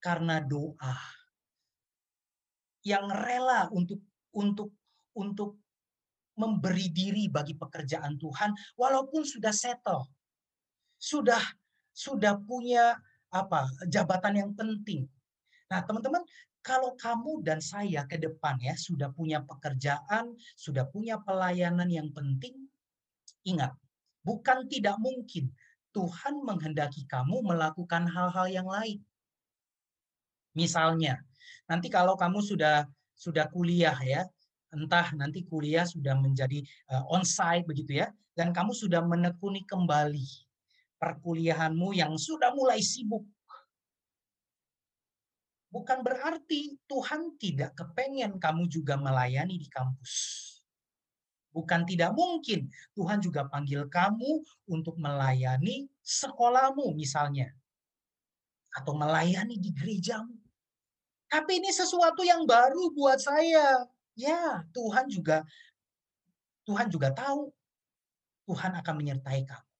karena 0.00 0.40
doa. 0.40 0.96
Yang 2.86 3.04
rela 3.12 3.68
untuk 3.74 4.00
untuk 4.32 4.70
untuk 5.16 5.58
memberi 6.36 6.92
diri 6.92 7.26
bagi 7.32 7.56
pekerjaan 7.56 8.20
Tuhan 8.20 8.52
walaupun 8.76 9.24
sudah 9.24 9.52
settle. 9.52 10.06
Sudah 10.96 11.40
sudah 11.96 12.36
punya 12.36 12.96
apa? 13.32 13.68
jabatan 13.88 14.34
yang 14.36 14.52
penting. 14.52 15.08
Nah, 15.72 15.82
teman-teman, 15.82 16.22
kalau 16.60 16.94
kamu 16.98 17.46
dan 17.46 17.58
saya 17.62 18.04
ke 18.04 18.18
depan 18.18 18.58
ya 18.58 18.76
sudah 18.76 19.10
punya 19.14 19.42
pekerjaan, 19.42 20.36
sudah 20.54 20.86
punya 20.90 21.18
pelayanan 21.22 21.86
yang 21.86 22.10
penting, 22.10 22.68
ingat, 23.46 23.74
bukan 24.26 24.66
tidak 24.66 24.98
mungkin 24.98 25.50
Tuhan 25.94 26.44
menghendaki 26.44 27.08
kamu 27.08 27.40
melakukan 27.40 28.04
hal-hal 28.10 28.46
yang 28.50 28.68
lain. 28.68 29.00
Misalnya, 30.52 31.22
nanti 31.70 31.88
kalau 31.88 32.18
kamu 32.18 32.42
sudah 32.44 32.84
sudah 33.16 33.48
kuliah 33.48 33.96
ya, 34.04 34.28
entah 34.76 35.08
nanti 35.16 35.42
kuliah 35.48 35.88
sudah 35.88 36.12
menjadi 36.20 36.60
uh, 36.92 37.08
onsite 37.08 37.64
begitu 37.64 38.04
ya, 38.04 38.12
dan 38.36 38.52
kamu 38.52 38.76
sudah 38.76 39.00
menekuni 39.00 39.64
kembali 39.64 40.28
perkuliahanmu 41.00 41.96
yang 41.96 42.16
sudah 42.16 42.52
mulai 42.52 42.80
sibuk 42.84 43.24
bukan 45.76 46.00
berarti 46.00 46.80
Tuhan 46.88 47.36
tidak 47.36 47.76
kepengen 47.76 48.40
kamu 48.40 48.64
juga 48.64 48.96
melayani 48.96 49.60
di 49.60 49.68
kampus. 49.68 50.14
Bukan 51.52 51.84
tidak 51.84 52.16
mungkin 52.16 52.68
Tuhan 52.96 53.20
juga 53.20 53.44
panggil 53.48 53.84
kamu 53.88 54.40
untuk 54.72 54.96
melayani 54.96 55.88
sekolahmu 56.00 56.96
misalnya. 56.96 57.52
Atau 58.72 58.96
melayani 58.96 59.60
di 59.60 59.72
gerejamu. 59.72 60.36
Tapi 61.28 61.60
ini 61.60 61.72
sesuatu 61.72 62.24
yang 62.24 62.44
baru 62.44 62.92
buat 62.92 63.20
saya. 63.20 63.88
Ya, 64.16 64.64
Tuhan 64.72 65.12
juga 65.12 65.44
Tuhan 66.66 66.90
juga 66.90 67.14
tahu 67.14 67.52
Tuhan 68.48 68.74
akan 68.80 68.94
menyertai 68.96 69.44
kamu. 69.46 69.70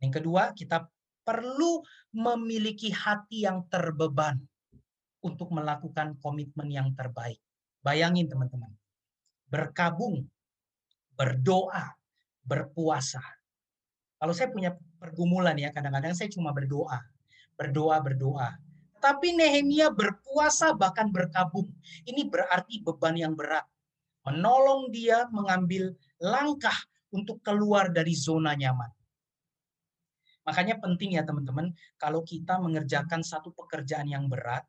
Yang 0.00 0.12
kedua, 0.22 0.42
kita 0.56 0.88
perlu 1.22 1.84
memiliki 2.16 2.90
hati 2.90 3.44
yang 3.44 3.68
terbeban 3.68 4.40
untuk 5.20 5.52
melakukan 5.52 6.16
komitmen 6.18 6.72
yang 6.72 6.90
terbaik. 6.96 7.38
Bayangin 7.84 8.26
teman-teman, 8.26 8.72
berkabung, 9.46 10.24
berdoa, 11.14 11.92
berpuasa. 12.40 13.20
Kalau 14.20 14.32
saya 14.32 14.48
punya 14.52 14.72
pergumulan 15.00 15.56
ya, 15.56 15.72
kadang-kadang 15.72 16.16
saya 16.16 16.32
cuma 16.32 16.52
berdoa, 16.52 17.00
berdoa, 17.56 17.96
berdoa. 18.00 18.56
Tapi 19.00 19.32
Nehemia 19.32 19.88
berpuasa 19.88 20.76
bahkan 20.76 21.08
berkabung. 21.08 21.72
Ini 22.04 22.28
berarti 22.28 22.84
beban 22.84 23.16
yang 23.16 23.32
berat. 23.32 23.64
Menolong 24.28 24.92
dia 24.92 25.24
mengambil 25.32 25.96
langkah 26.20 26.76
untuk 27.10 27.40
keluar 27.40 27.88
dari 27.88 28.12
zona 28.12 28.52
nyaman. 28.52 28.92
Makanya 30.44 30.76
penting 30.76 31.16
ya 31.16 31.24
teman-teman, 31.24 31.72
kalau 31.96 32.20
kita 32.20 32.60
mengerjakan 32.60 33.24
satu 33.24 33.52
pekerjaan 33.56 34.08
yang 34.08 34.28
berat, 34.28 34.64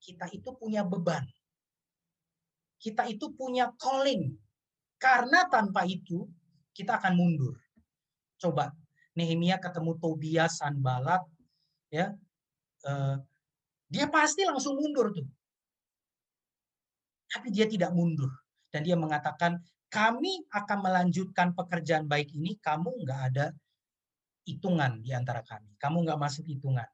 kita 0.00 0.28
itu 0.32 0.56
punya 0.56 0.80
beban. 0.80 1.24
Kita 2.80 3.04
itu 3.08 3.32
punya 3.36 3.72
calling. 3.76 4.36
Karena 4.96 5.44
tanpa 5.52 5.84
itu 5.84 6.24
kita 6.72 6.96
akan 6.96 7.12
mundur. 7.16 7.56
Coba 8.40 8.72
Nehemia 9.16 9.56
ketemu 9.60 9.96
Tobias 10.00 10.60
Sanbalat 10.60 11.24
ya. 11.92 12.12
Uh, 12.84 13.20
dia 13.86 14.10
pasti 14.10 14.42
langsung 14.42 14.78
mundur 14.78 15.14
tuh. 15.14 15.26
Tapi 17.26 17.50
dia 17.50 17.66
tidak 17.66 17.90
mundur 17.94 18.30
dan 18.70 18.82
dia 18.86 18.94
mengatakan 18.98 19.58
kami 19.86 20.46
akan 20.50 20.78
melanjutkan 20.82 21.54
pekerjaan 21.54 22.10
baik 22.10 22.34
ini, 22.34 22.58
kamu 22.58 23.06
nggak 23.06 23.20
ada 23.32 23.46
hitungan 24.46 25.02
di 25.02 25.14
antara 25.14 25.42
kami. 25.42 25.74
Kamu 25.78 26.06
nggak 26.06 26.18
masuk 26.18 26.46
hitungan. 26.46 26.86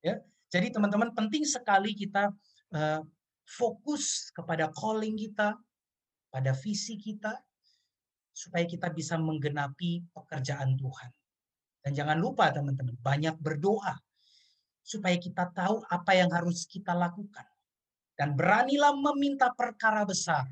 Ya, 0.00 0.20
jadi 0.48 0.72
teman-teman 0.72 1.12
penting 1.12 1.44
sekali 1.44 1.92
kita 1.92 2.32
uh, 2.72 3.00
fokus 3.44 4.32
kepada 4.32 4.72
calling 4.72 5.16
kita, 5.16 5.56
pada 6.32 6.52
visi 6.56 6.96
kita, 6.96 7.36
supaya 8.32 8.64
kita 8.64 8.88
bisa 8.88 9.20
menggenapi 9.20 10.08
pekerjaan 10.16 10.80
Tuhan. 10.80 11.10
Dan 11.80 11.92
jangan 11.96 12.16
lupa 12.16 12.48
teman-teman, 12.52 12.96
banyak 13.00 13.36
berdoa 13.40 13.96
supaya 14.82 15.16
kita 15.16 15.48
tahu 15.52 15.84
apa 15.86 16.12
yang 16.16 16.30
harus 16.32 16.66
kita 16.66 16.92
lakukan. 16.96 17.46
Dan 18.16 18.36
beranilah 18.36 18.92
meminta 18.92 19.48
perkara 19.52 20.04
besar. 20.04 20.44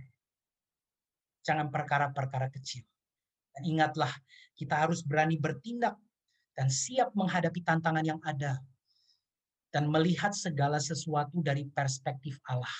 Jangan 1.45 1.69
perkara-perkara 1.69 2.49
kecil. 2.49 2.85
Dan 3.53 3.77
ingatlah, 3.77 4.13
kita 4.57 4.89
harus 4.89 5.05
berani 5.05 5.37
bertindak 5.37 5.97
dan 6.57 6.73
siap 6.73 7.13
menghadapi 7.13 7.61
tantangan 7.61 8.03
yang 8.03 8.21
ada 8.25 8.59
dan 9.71 9.89
melihat 9.93 10.33
segala 10.33 10.81
sesuatu 10.81 11.45
dari 11.45 11.69
perspektif 11.69 12.41
Allah. 12.49 12.73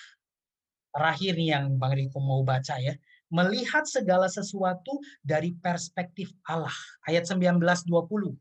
Terakhir 0.89 1.37
nih 1.37 1.49
yang 1.53 1.77
Bang 1.77 1.95
Riko 1.95 2.19
mau 2.19 2.41
baca 2.43 2.81
ya. 2.81 2.97
Melihat 3.29 3.85
segala 3.85 4.25
sesuatu 4.27 4.99
dari 5.21 5.53
perspektif 5.53 6.33
Allah. 6.49 6.73
Ayat 7.05 7.29
19-20. 7.29 8.33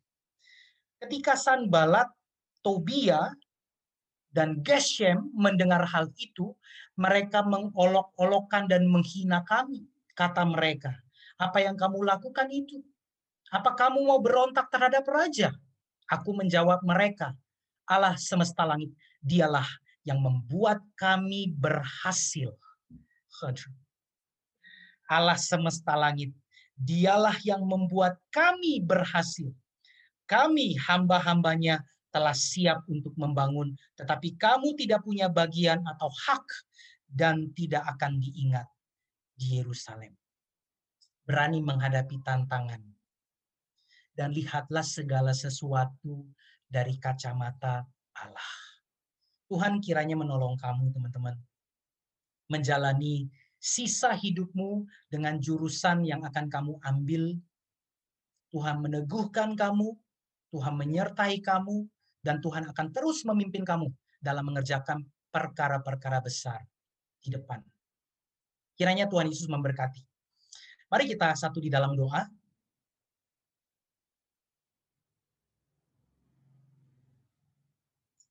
Ketika 1.03 1.35
Sanbalat, 1.35 2.07
Tobia, 2.67 3.31
dan 4.35 4.59
Geshem 4.59 5.31
mendengar 5.31 5.87
hal 5.87 6.11
itu, 6.19 6.51
mereka 6.99 7.47
mengolok-olokkan 7.47 8.67
dan 8.67 8.83
menghina 8.91 9.47
kami. 9.47 9.87
Kata 10.11 10.43
mereka, 10.43 10.91
apa 11.39 11.63
yang 11.63 11.79
kamu 11.79 12.03
lakukan 12.03 12.51
itu? 12.51 12.83
Apa 13.55 13.71
kamu 13.71 14.03
mau 14.03 14.19
berontak 14.19 14.67
terhadap 14.67 15.07
raja? 15.07 15.55
Aku 16.11 16.35
menjawab 16.35 16.83
mereka, 16.83 17.31
Allah 17.87 18.19
semesta 18.19 18.67
langit, 18.67 18.91
dialah 19.23 19.67
yang 20.03 20.19
membuat 20.19 20.83
kami 20.99 21.47
berhasil. 21.55 22.51
Allah 25.07 25.39
semesta 25.39 25.95
langit, 25.95 26.35
dialah 26.75 27.39
yang 27.47 27.63
membuat 27.63 28.19
kami 28.27 28.83
berhasil. 28.83 29.55
Kami 30.27 30.75
hamba-hambanya 30.75 31.87
telah 32.11 32.33
siap 32.33 32.87
untuk 32.87 33.13
membangun, 33.19 33.75
tetapi 33.99 34.39
kamu 34.39 34.73
tidak 34.79 35.03
punya 35.03 35.27
bagian 35.27 35.83
atau 35.83 36.07
hak 36.07 36.45
dan 37.07 37.51
tidak 37.55 37.83
akan 37.97 38.19
diingat 38.19 38.67
di 39.37 39.61
Yerusalem. 39.61 40.15
Berani 41.27 41.59
menghadapi 41.59 42.23
tantangan. 42.23 42.81
Dan 44.17 44.33
lihatlah 44.33 44.81
segala 44.81 45.29
sesuatu 45.29 46.25
dari 46.65 46.97
kacamata 46.97 47.85
Allah. 48.17 48.53
Tuhan 49.45 49.77
kiranya 49.77 50.17
menolong 50.17 50.57
kamu 50.57 50.89
teman-teman. 50.89 51.37
Menjalani 52.49 53.29
sisa 53.61 54.17
hidupmu 54.17 54.89
dengan 55.07 55.37
jurusan 55.37 56.01
yang 56.01 56.25
akan 56.25 56.49
kamu 56.49 56.73
ambil. 56.81 57.37
Tuhan 58.49 58.81
meneguhkan 58.81 59.53
kamu, 59.53 59.93
Tuhan 60.49 60.73
menyertai 60.79 61.43
kamu, 61.43 61.85
dan 62.27 62.43
Tuhan 62.43 62.67
akan 62.67 62.87
terus 62.91 63.23
memimpin 63.23 63.63
kamu 63.63 63.87
dalam 64.19 64.43
mengerjakan 64.51 65.07
perkara-perkara 65.31 66.19
besar 66.19 66.59
di 67.23 67.31
depan. 67.31 67.63
Kiranya 68.75 69.07
Tuhan 69.07 69.31
Yesus 69.31 69.47
memberkati. 69.47 70.03
Mari 70.91 71.07
kita 71.07 71.31
satu 71.39 71.63
di 71.63 71.71
dalam 71.71 71.95
doa. 71.95 72.27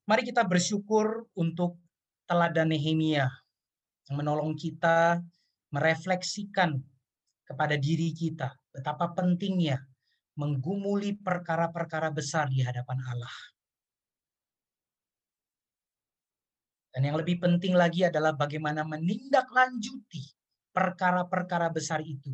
Mari 0.07 0.23
kita 0.23 0.47
bersyukur 0.47 1.27
untuk 1.35 1.81
teladan 2.31 2.71
Nehemia 2.71 3.27
yang 4.07 4.17
menolong 4.23 4.55
kita 4.55 5.19
merefleksikan 5.75 6.79
kepada 7.43 7.75
diri 7.75 8.15
kita 8.15 8.55
betapa 8.71 9.11
pentingnya 9.19 9.83
menggumuli 10.39 11.19
perkara-perkara 11.19 12.15
besar 12.15 12.47
di 12.47 12.63
hadapan 12.63 13.03
Allah. 13.03 13.56
Dan 16.97 17.13
yang 17.13 17.21
lebih 17.21 17.37
penting 17.37 17.77
lagi 17.77 18.09
adalah 18.09 18.33
bagaimana 18.33 18.81
menindaklanjuti 18.81 20.33
perkara-perkara 20.73 21.69
besar 21.69 22.01
itu 22.01 22.33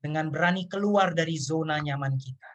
dengan 0.00 0.32
berani 0.32 0.64
keluar 0.64 1.12
dari 1.12 1.36
zona 1.36 1.76
nyaman 1.76 2.16
kita. 2.16 2.50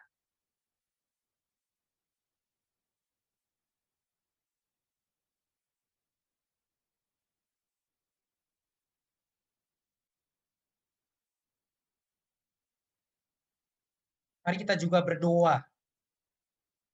Mari 14.42 14.56
kita 14.58 14.74
juga 14.74 15.06
berdoa 15.06 15.62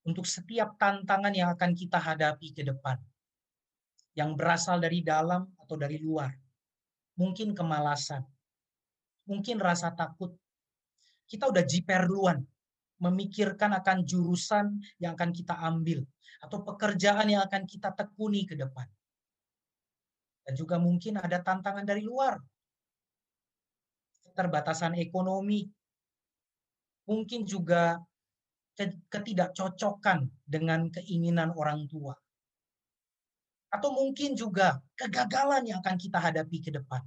untuk 0.05 0.29
setiap 0.29 0.77
tantangan 0.77 1.33
yang 1.33 1.49
akan 1.49 1.73
kita 1.73 1.97
hadapi 1.97 2.53
ke 2.53 2.61
depan. 2.61 3.01
Yang 4.17 4.31
berasal 4.33 4.81
dari 4.81 5.05
dalam 5.05 5.45
atau 5.61 5.77
dari 5.77 6.01
luar. 6.01 6.33
Mungkin 7.21 7.53
kemalasan. 7.53 8.25
Mungkin 9.29 9.61
rasa 9.61 9.93
takut. 9.93 10.33
Kita 11.29 11.45
udah 11.45 11.61
jiper 11.61 12.09
duluan. 12.09 12.41
Memikirkan 12.97 13.77
akan 13.77 14.01
jurusan 14.01 14.81
yang 14.97 15.13
akan 15.13 15.29
kita 15.29 15.53
ambil. 15.53 16.01
Atau 16.41 16.65
pekerjaan 16.65 17.29
yang 17.29 17.45
akan 17.45 17.69
kita 17.69 17.93
tekuni 17.93 18.49
ke 18.49 18.57
depan. 18.57 18.89
Dan 20.47 20.57
juga 20.57 20.81
mungkin 20.81 21.21
ada 21.21 21.37
tantangan 21.43 21.85
dari 21.85 22.01
luar. 22.01 22.41
Keterbatasan 24.25 24.97
ekonomi, 24.97 25.65
mungkin 27.03 27.43
juga 27.43 27.99
ketidakcocokan 29.09 30.29
dengan 30.45 30.87
keinginan 30.93 31.49
orang 31.51 31.89
tua. 31.89 32.13
Atau 33.77 33.93
mungkin 33.93 34.33
juga 34.33 34.81
kegagalan 34.97 35.69
yang 35.69 35.79
akan 35.85 36.01
kita 36.01 36.17
hadapi 36.17 36.57
ke 36.65 36.73
depan. 36.73 37.05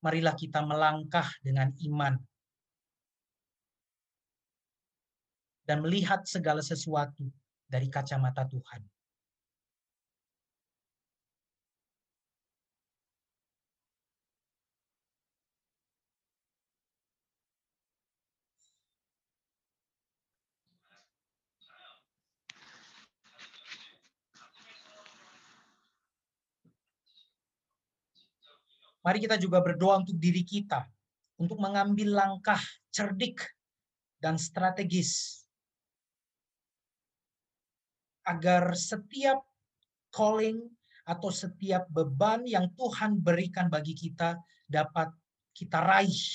Marilah 0.00 0.32
kita 0.32 0.64
melangkah 0.64 1.28
dengan 1.44 1.68
iman 1.84 2.16
dan 5.68 5.84
melihat 5.84 6.24
segala 6.24 6.64
sesuatu 6.64 7.28
dari 7.68 7.92
kacamata 7.92 8.48
Tuhan. 8.48 8.80
Mari 29.08 29.24
kita 29.24 29.40
juga 29.40 29.64
berdoa 29.64 30.04
untuk 30.04 30.20
diri 30.20 30.44
kita, 30.44 30.84
untuk 31.40 31.56
mengambil 31.56 32.12
langkah 32.12 32.60
cerdik 32.92 33.40
dan 34.20 34.36
strategis 34.36 35.40
agar 38.28 38.76
setiap 38.76 39.40
calling 40.12 40.60
atau 41.08 41.32
setiap 41.32 41.88
beban 41.88 42.44
yang 42.44 42.68
Tuhan 42.76 43.16
berikan 43.16 43.72
bagi 43.72 43.96
kita 43.96 44.36
dapat 44.68 45.08
kita 45.56 45.80
raih, 45.80 46.28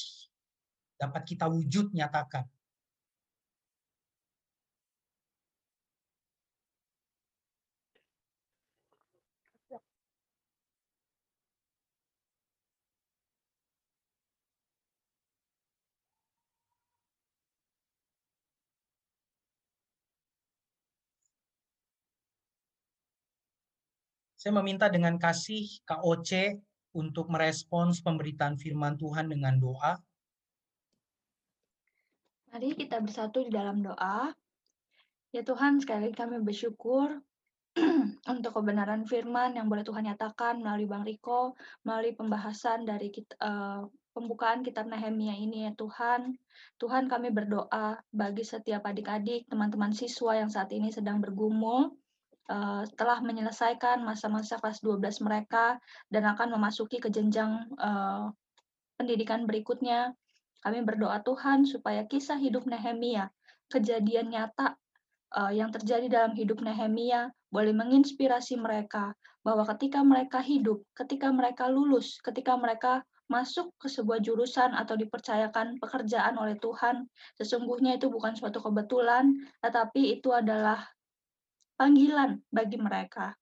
dapat 0.97 1.29
kita 1.29 1.45
wujud 1.45 1.93
nyatakan. 1.93 2.49
Saya 24.43 24.59
meminta 24.59 24.91
dengan 24.91 25.15
kasih 25.15 25.71
KOC 25.87 26.59
untuk 26.99 27.31
merespons 27.31 28.03
pemberitaan 28.03 28.59
firman 28.59 28.99
Tuhan 28.99 29.31
dengan 29.31 29.55
doa. 29.55 29.95
Mari 32.51 32.75
kita 32.75 32.99
bersatu 32.99 33.39
di 33.39 33.55
dalam 33.55 33.79
doa. 33.79 34.35
Ya 35.31 35.47
Tuhan, 35.47 35.79
sekali 35.79 36.11
lagi 36.11 36.19
kami 36.19 36.43
bersyukur 36.43 37.23
untuk 38.35 38.51
kebenaran 38.51 39.07
firman 39.07 39.55
yang 39.55 39.71
boleh 39.71 39.87
Tuhan 39.87 40.11
nyatakan 40.11 40.59
melalui 40.59 40.91
Bang 40.91 41.07
Riko, 41.07 41.55
melalui 41.87 42.11
pembahasan 42.11 42.83
dari 42.83 43.15
kita, 43.15 43.39
uh, 43.39 43.87
pembukaan 44.11 44.59
kitab 44.59 44.91
Nehemia 44.91 45.39
ini 45.39 45.65
ya 45.65 45.73
Tuhan. 45.79 46.35
Tuhan 46.83 47.07
kami 47.07 47.31
berdoa 47.31 47.95
bagi 48.11 48.43
setiap 48.43 48.91
adik-adik, 48.91 49.47
teman-teman 49.47 49.95
siswa 49.95 50.35
yang 50.35 50.51
saat 50.51 50.67
ini 50.75 50.91
sedang 50.91 51.23
bergumul, 51.23 51.95
uh, 52.49 52.83
telah 52.97 53.19
menyelesaikan 53.23 54.03
masa-masa 54.03 54.59
kelas 54.59 54.83
12 54.83 55.23
mereka 55.23 55.79
dan 56.11 56.27
akan 56.27 56.55
memasuki 56.57 56.99
ke 56.99 57.07
jenjang 57.07 57.69
uh, 57.79 58.31
pendidikan 58.99 59.47
berikutnya. 59.47 60.15
Kami 60.63 60.79
berdoa 60.79 61.19
Tuhan 61.27 61.67
supaya 61.67 62.07
kisah 62.07 62.39
hidup 62.39 62.63
Nehemia, 62.63 63.27
kejadian 63.67 64.31
nyata 64.31 64.79
uh, 65.35 65.51
yang 65.51 65.75
terjadi 65.75 66.07
dalam 66.07 66.31
hidup 66.39 66.63
Nehemia 66.63 67.27
boleh 67.51 67.75
menginspirasi 67.75 68.55
mereka 68.55 69.11
bahwa 69.43 69.67
ketika 69.75 69.99
mereka 70.01 70.39
hidup, 70.39 70.81
ketika 70.95 71.27
mereka 71.35 71.67
lulus, 71.67 72.17
ketika 72.23 72.55
mereka 72.55 73.03
masuk 73.27 73.75
ke 73.75 73.91
sebuah 73.91 74.23
jurusan 74.23 74.71
atau 74.71 74.95
dipercayakan 74.95 75.79
pekerjaan 75.83 76.39
oleh 76.39 76.55
Tuhan, 76.59 77.07
sesungguhnya 77.35 77.99
itu 77.99 78.07
bukan 78.07 78.35
suatu 78.39 78.63
kebetulan, 78.63 79.35
tetapi 79.59 80.19
itu 80.19 80.31
adalah 80.31 80.79
panggilan 81.77 82.41
bagi 82.49 82.77
mereka. 82.79 83.33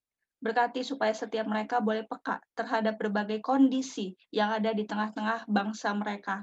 Berkati 0.42 0.82
supaya 0.82 1.14
setiap 1.14 1.46
mereka 1.46 1.78
boleh 1.78 2.02
peka 2.10 2.42
terhadap 2.58 2.98
berbagai 2.98 3.46
kondisi 3.46 4.18
yang 4.34 4.50
ada 4.50 4.74
di 4.74 4.90
tengah-tengah 4.90 5.46
bangsa 5.46 5.94
mereka. 5.94 6.42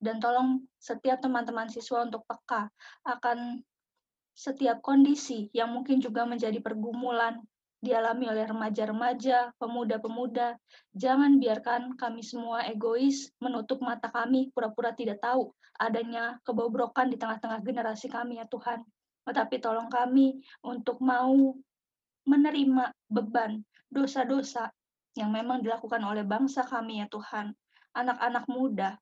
Dan 0.00 0.16
tolong 0.20 0.64
setiap 0.80 1.20
teman-teman 1.20 1.68
siswa 1.68 2.04
untuk 2.04 2.24
peka 2.24 2.72
akan 3.04 3.60
setiap 4.36 4.84
kondisi 4.84 5.48
yang 5.52 5.72
mungkin 5.72 6.00
juga 6.00 6.28
menjadi 6.28 6.60
pergumulan 6.60 7.40
dialami 7.80 8.28
oleh 8.32 8.44
remaja-remaja, 8.48 9.52
pemuda-pemuda. 9.60 10.56
Jangan 10.96 11.36
biarkan 11.36 11.96
kami 12.00 12.24
semua 12.24 12.64
egois 12.64 13.28
menutup 13.40 13.80
mata 13.84 14.08
kami 14.08 14.48
pura-pura 14.52 14.96
tidak 14.96 15.20
tahu 15.20 15.52
adanya 15.76 16.40
kebobrokan 16.44 17.12
di 17.12 17.20
tengah-tengah 17.20 17.60
generasi 17.60 18.08
kami 18.08 18.40
ya 18.40 18.48
Tuhan. 18.48 18.80
Tetapi 19.26 19.58
tolong 19.58 19.90
kami 19.90 20.38
untuk 20.62 21.02
mau 21.02 21.54
menerima 22.26 22.94
beban 23.10 23.62
dosa-dosa 23.90 24.70
yang 25.18 25.32
memang 25.34 25.62
dilakukan 25.62 26.02
oleh 26.02 26.22
bangsa 26.22 26.62
kami 26.62 27.02
ya 27.02 27.06
Tuhan. 27.10 27.50
Anak-anak 27.96 28.44
muda 28.46 29.00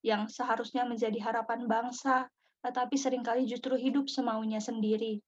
yang 0.00 0.30
seharusnya 0.30 0.86
menjadi 0.86 1.18
harapan 1.18 1.66
bangsa, 1.66 2.30
tetapi 2.62 2.94
sering 2.94 3.26
kali 3.26 3.44
justru 3.44 3.74
hidup 3.74 4.06
semaunya 4.06 4.62
sendiri. 4.62 5.18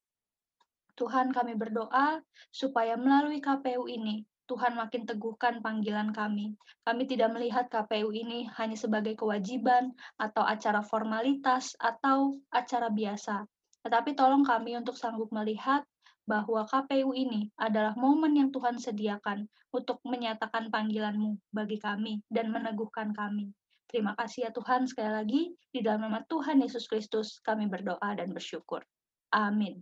Tuhan 0.94 1.30
kami 1.30 1.55
berdoa 1.55 2.22
supaya 2.51 2.99
melalui 2.99 3.38
KPU 3.38 3.86
ini 3.86 4.26
Tuhan 4.49 4.80
makin 4.80 5.05
teguhkan 5.05 5.61
panggilan 5.61 6.09
kami. 6.11 6.57
Kami 6.88 7.05
tidak 7.05 7.36
melihat 7.36 7.68
KPU 7.68 8.09
ini 8.16 8.49
hanya 8.57 8.80
sebagai 8.80 9.12
kewajiban 9.12 9.92
atau 10.16 10.40
acara 10.40 10.80
formalitas 10.80 11.76
atau 11.76 12.40
acara 12.49 12.88
biasa, 12.88 13.44
tetapi 13.89 14.12
tolong 14.12 14.45
kami 14.45 14.76
untuk 14.76 15.01
sanggup 15.01 15.32
melihat 15.32 15.80
bahwa 16.28 16.68
KPU 16.68 17.16
ini 17.16 17.49
adalah 17.57 17.97
momen 17.97 18.36
yang 18.36 18.53
Tuhan 18.53 18.76
sediakan 18.76 19.49
untuk 19.72 20.05
menyatakan 20.05 20.68
panggilan-Mu 20.68 21.57
bagi 21.57 21.80
kami 21.80 22.20
dan 22.28 22.53
meneguhkan 22.53 23.16
kami. 23.16 23.49
Terima 23.89 24.12
kasih 24.12 24.45
ya 24.45 24.51
Tuhan 24.53 24.84
sekali 24.84 25.09
lagi 25.09 25.43
di 25.72 25.80
dalam 25.80 26.05
nama 26.05 26.20
Tuhan 26.28 26.61
Yesus 26.61 26.84
Kristus 26.84 27.41
kami 27.41 27.64
berdoa 27.64 28.12
dan 28.12 28.36
bersyukur. 28.36 28.84
Amin. 29.32 29.80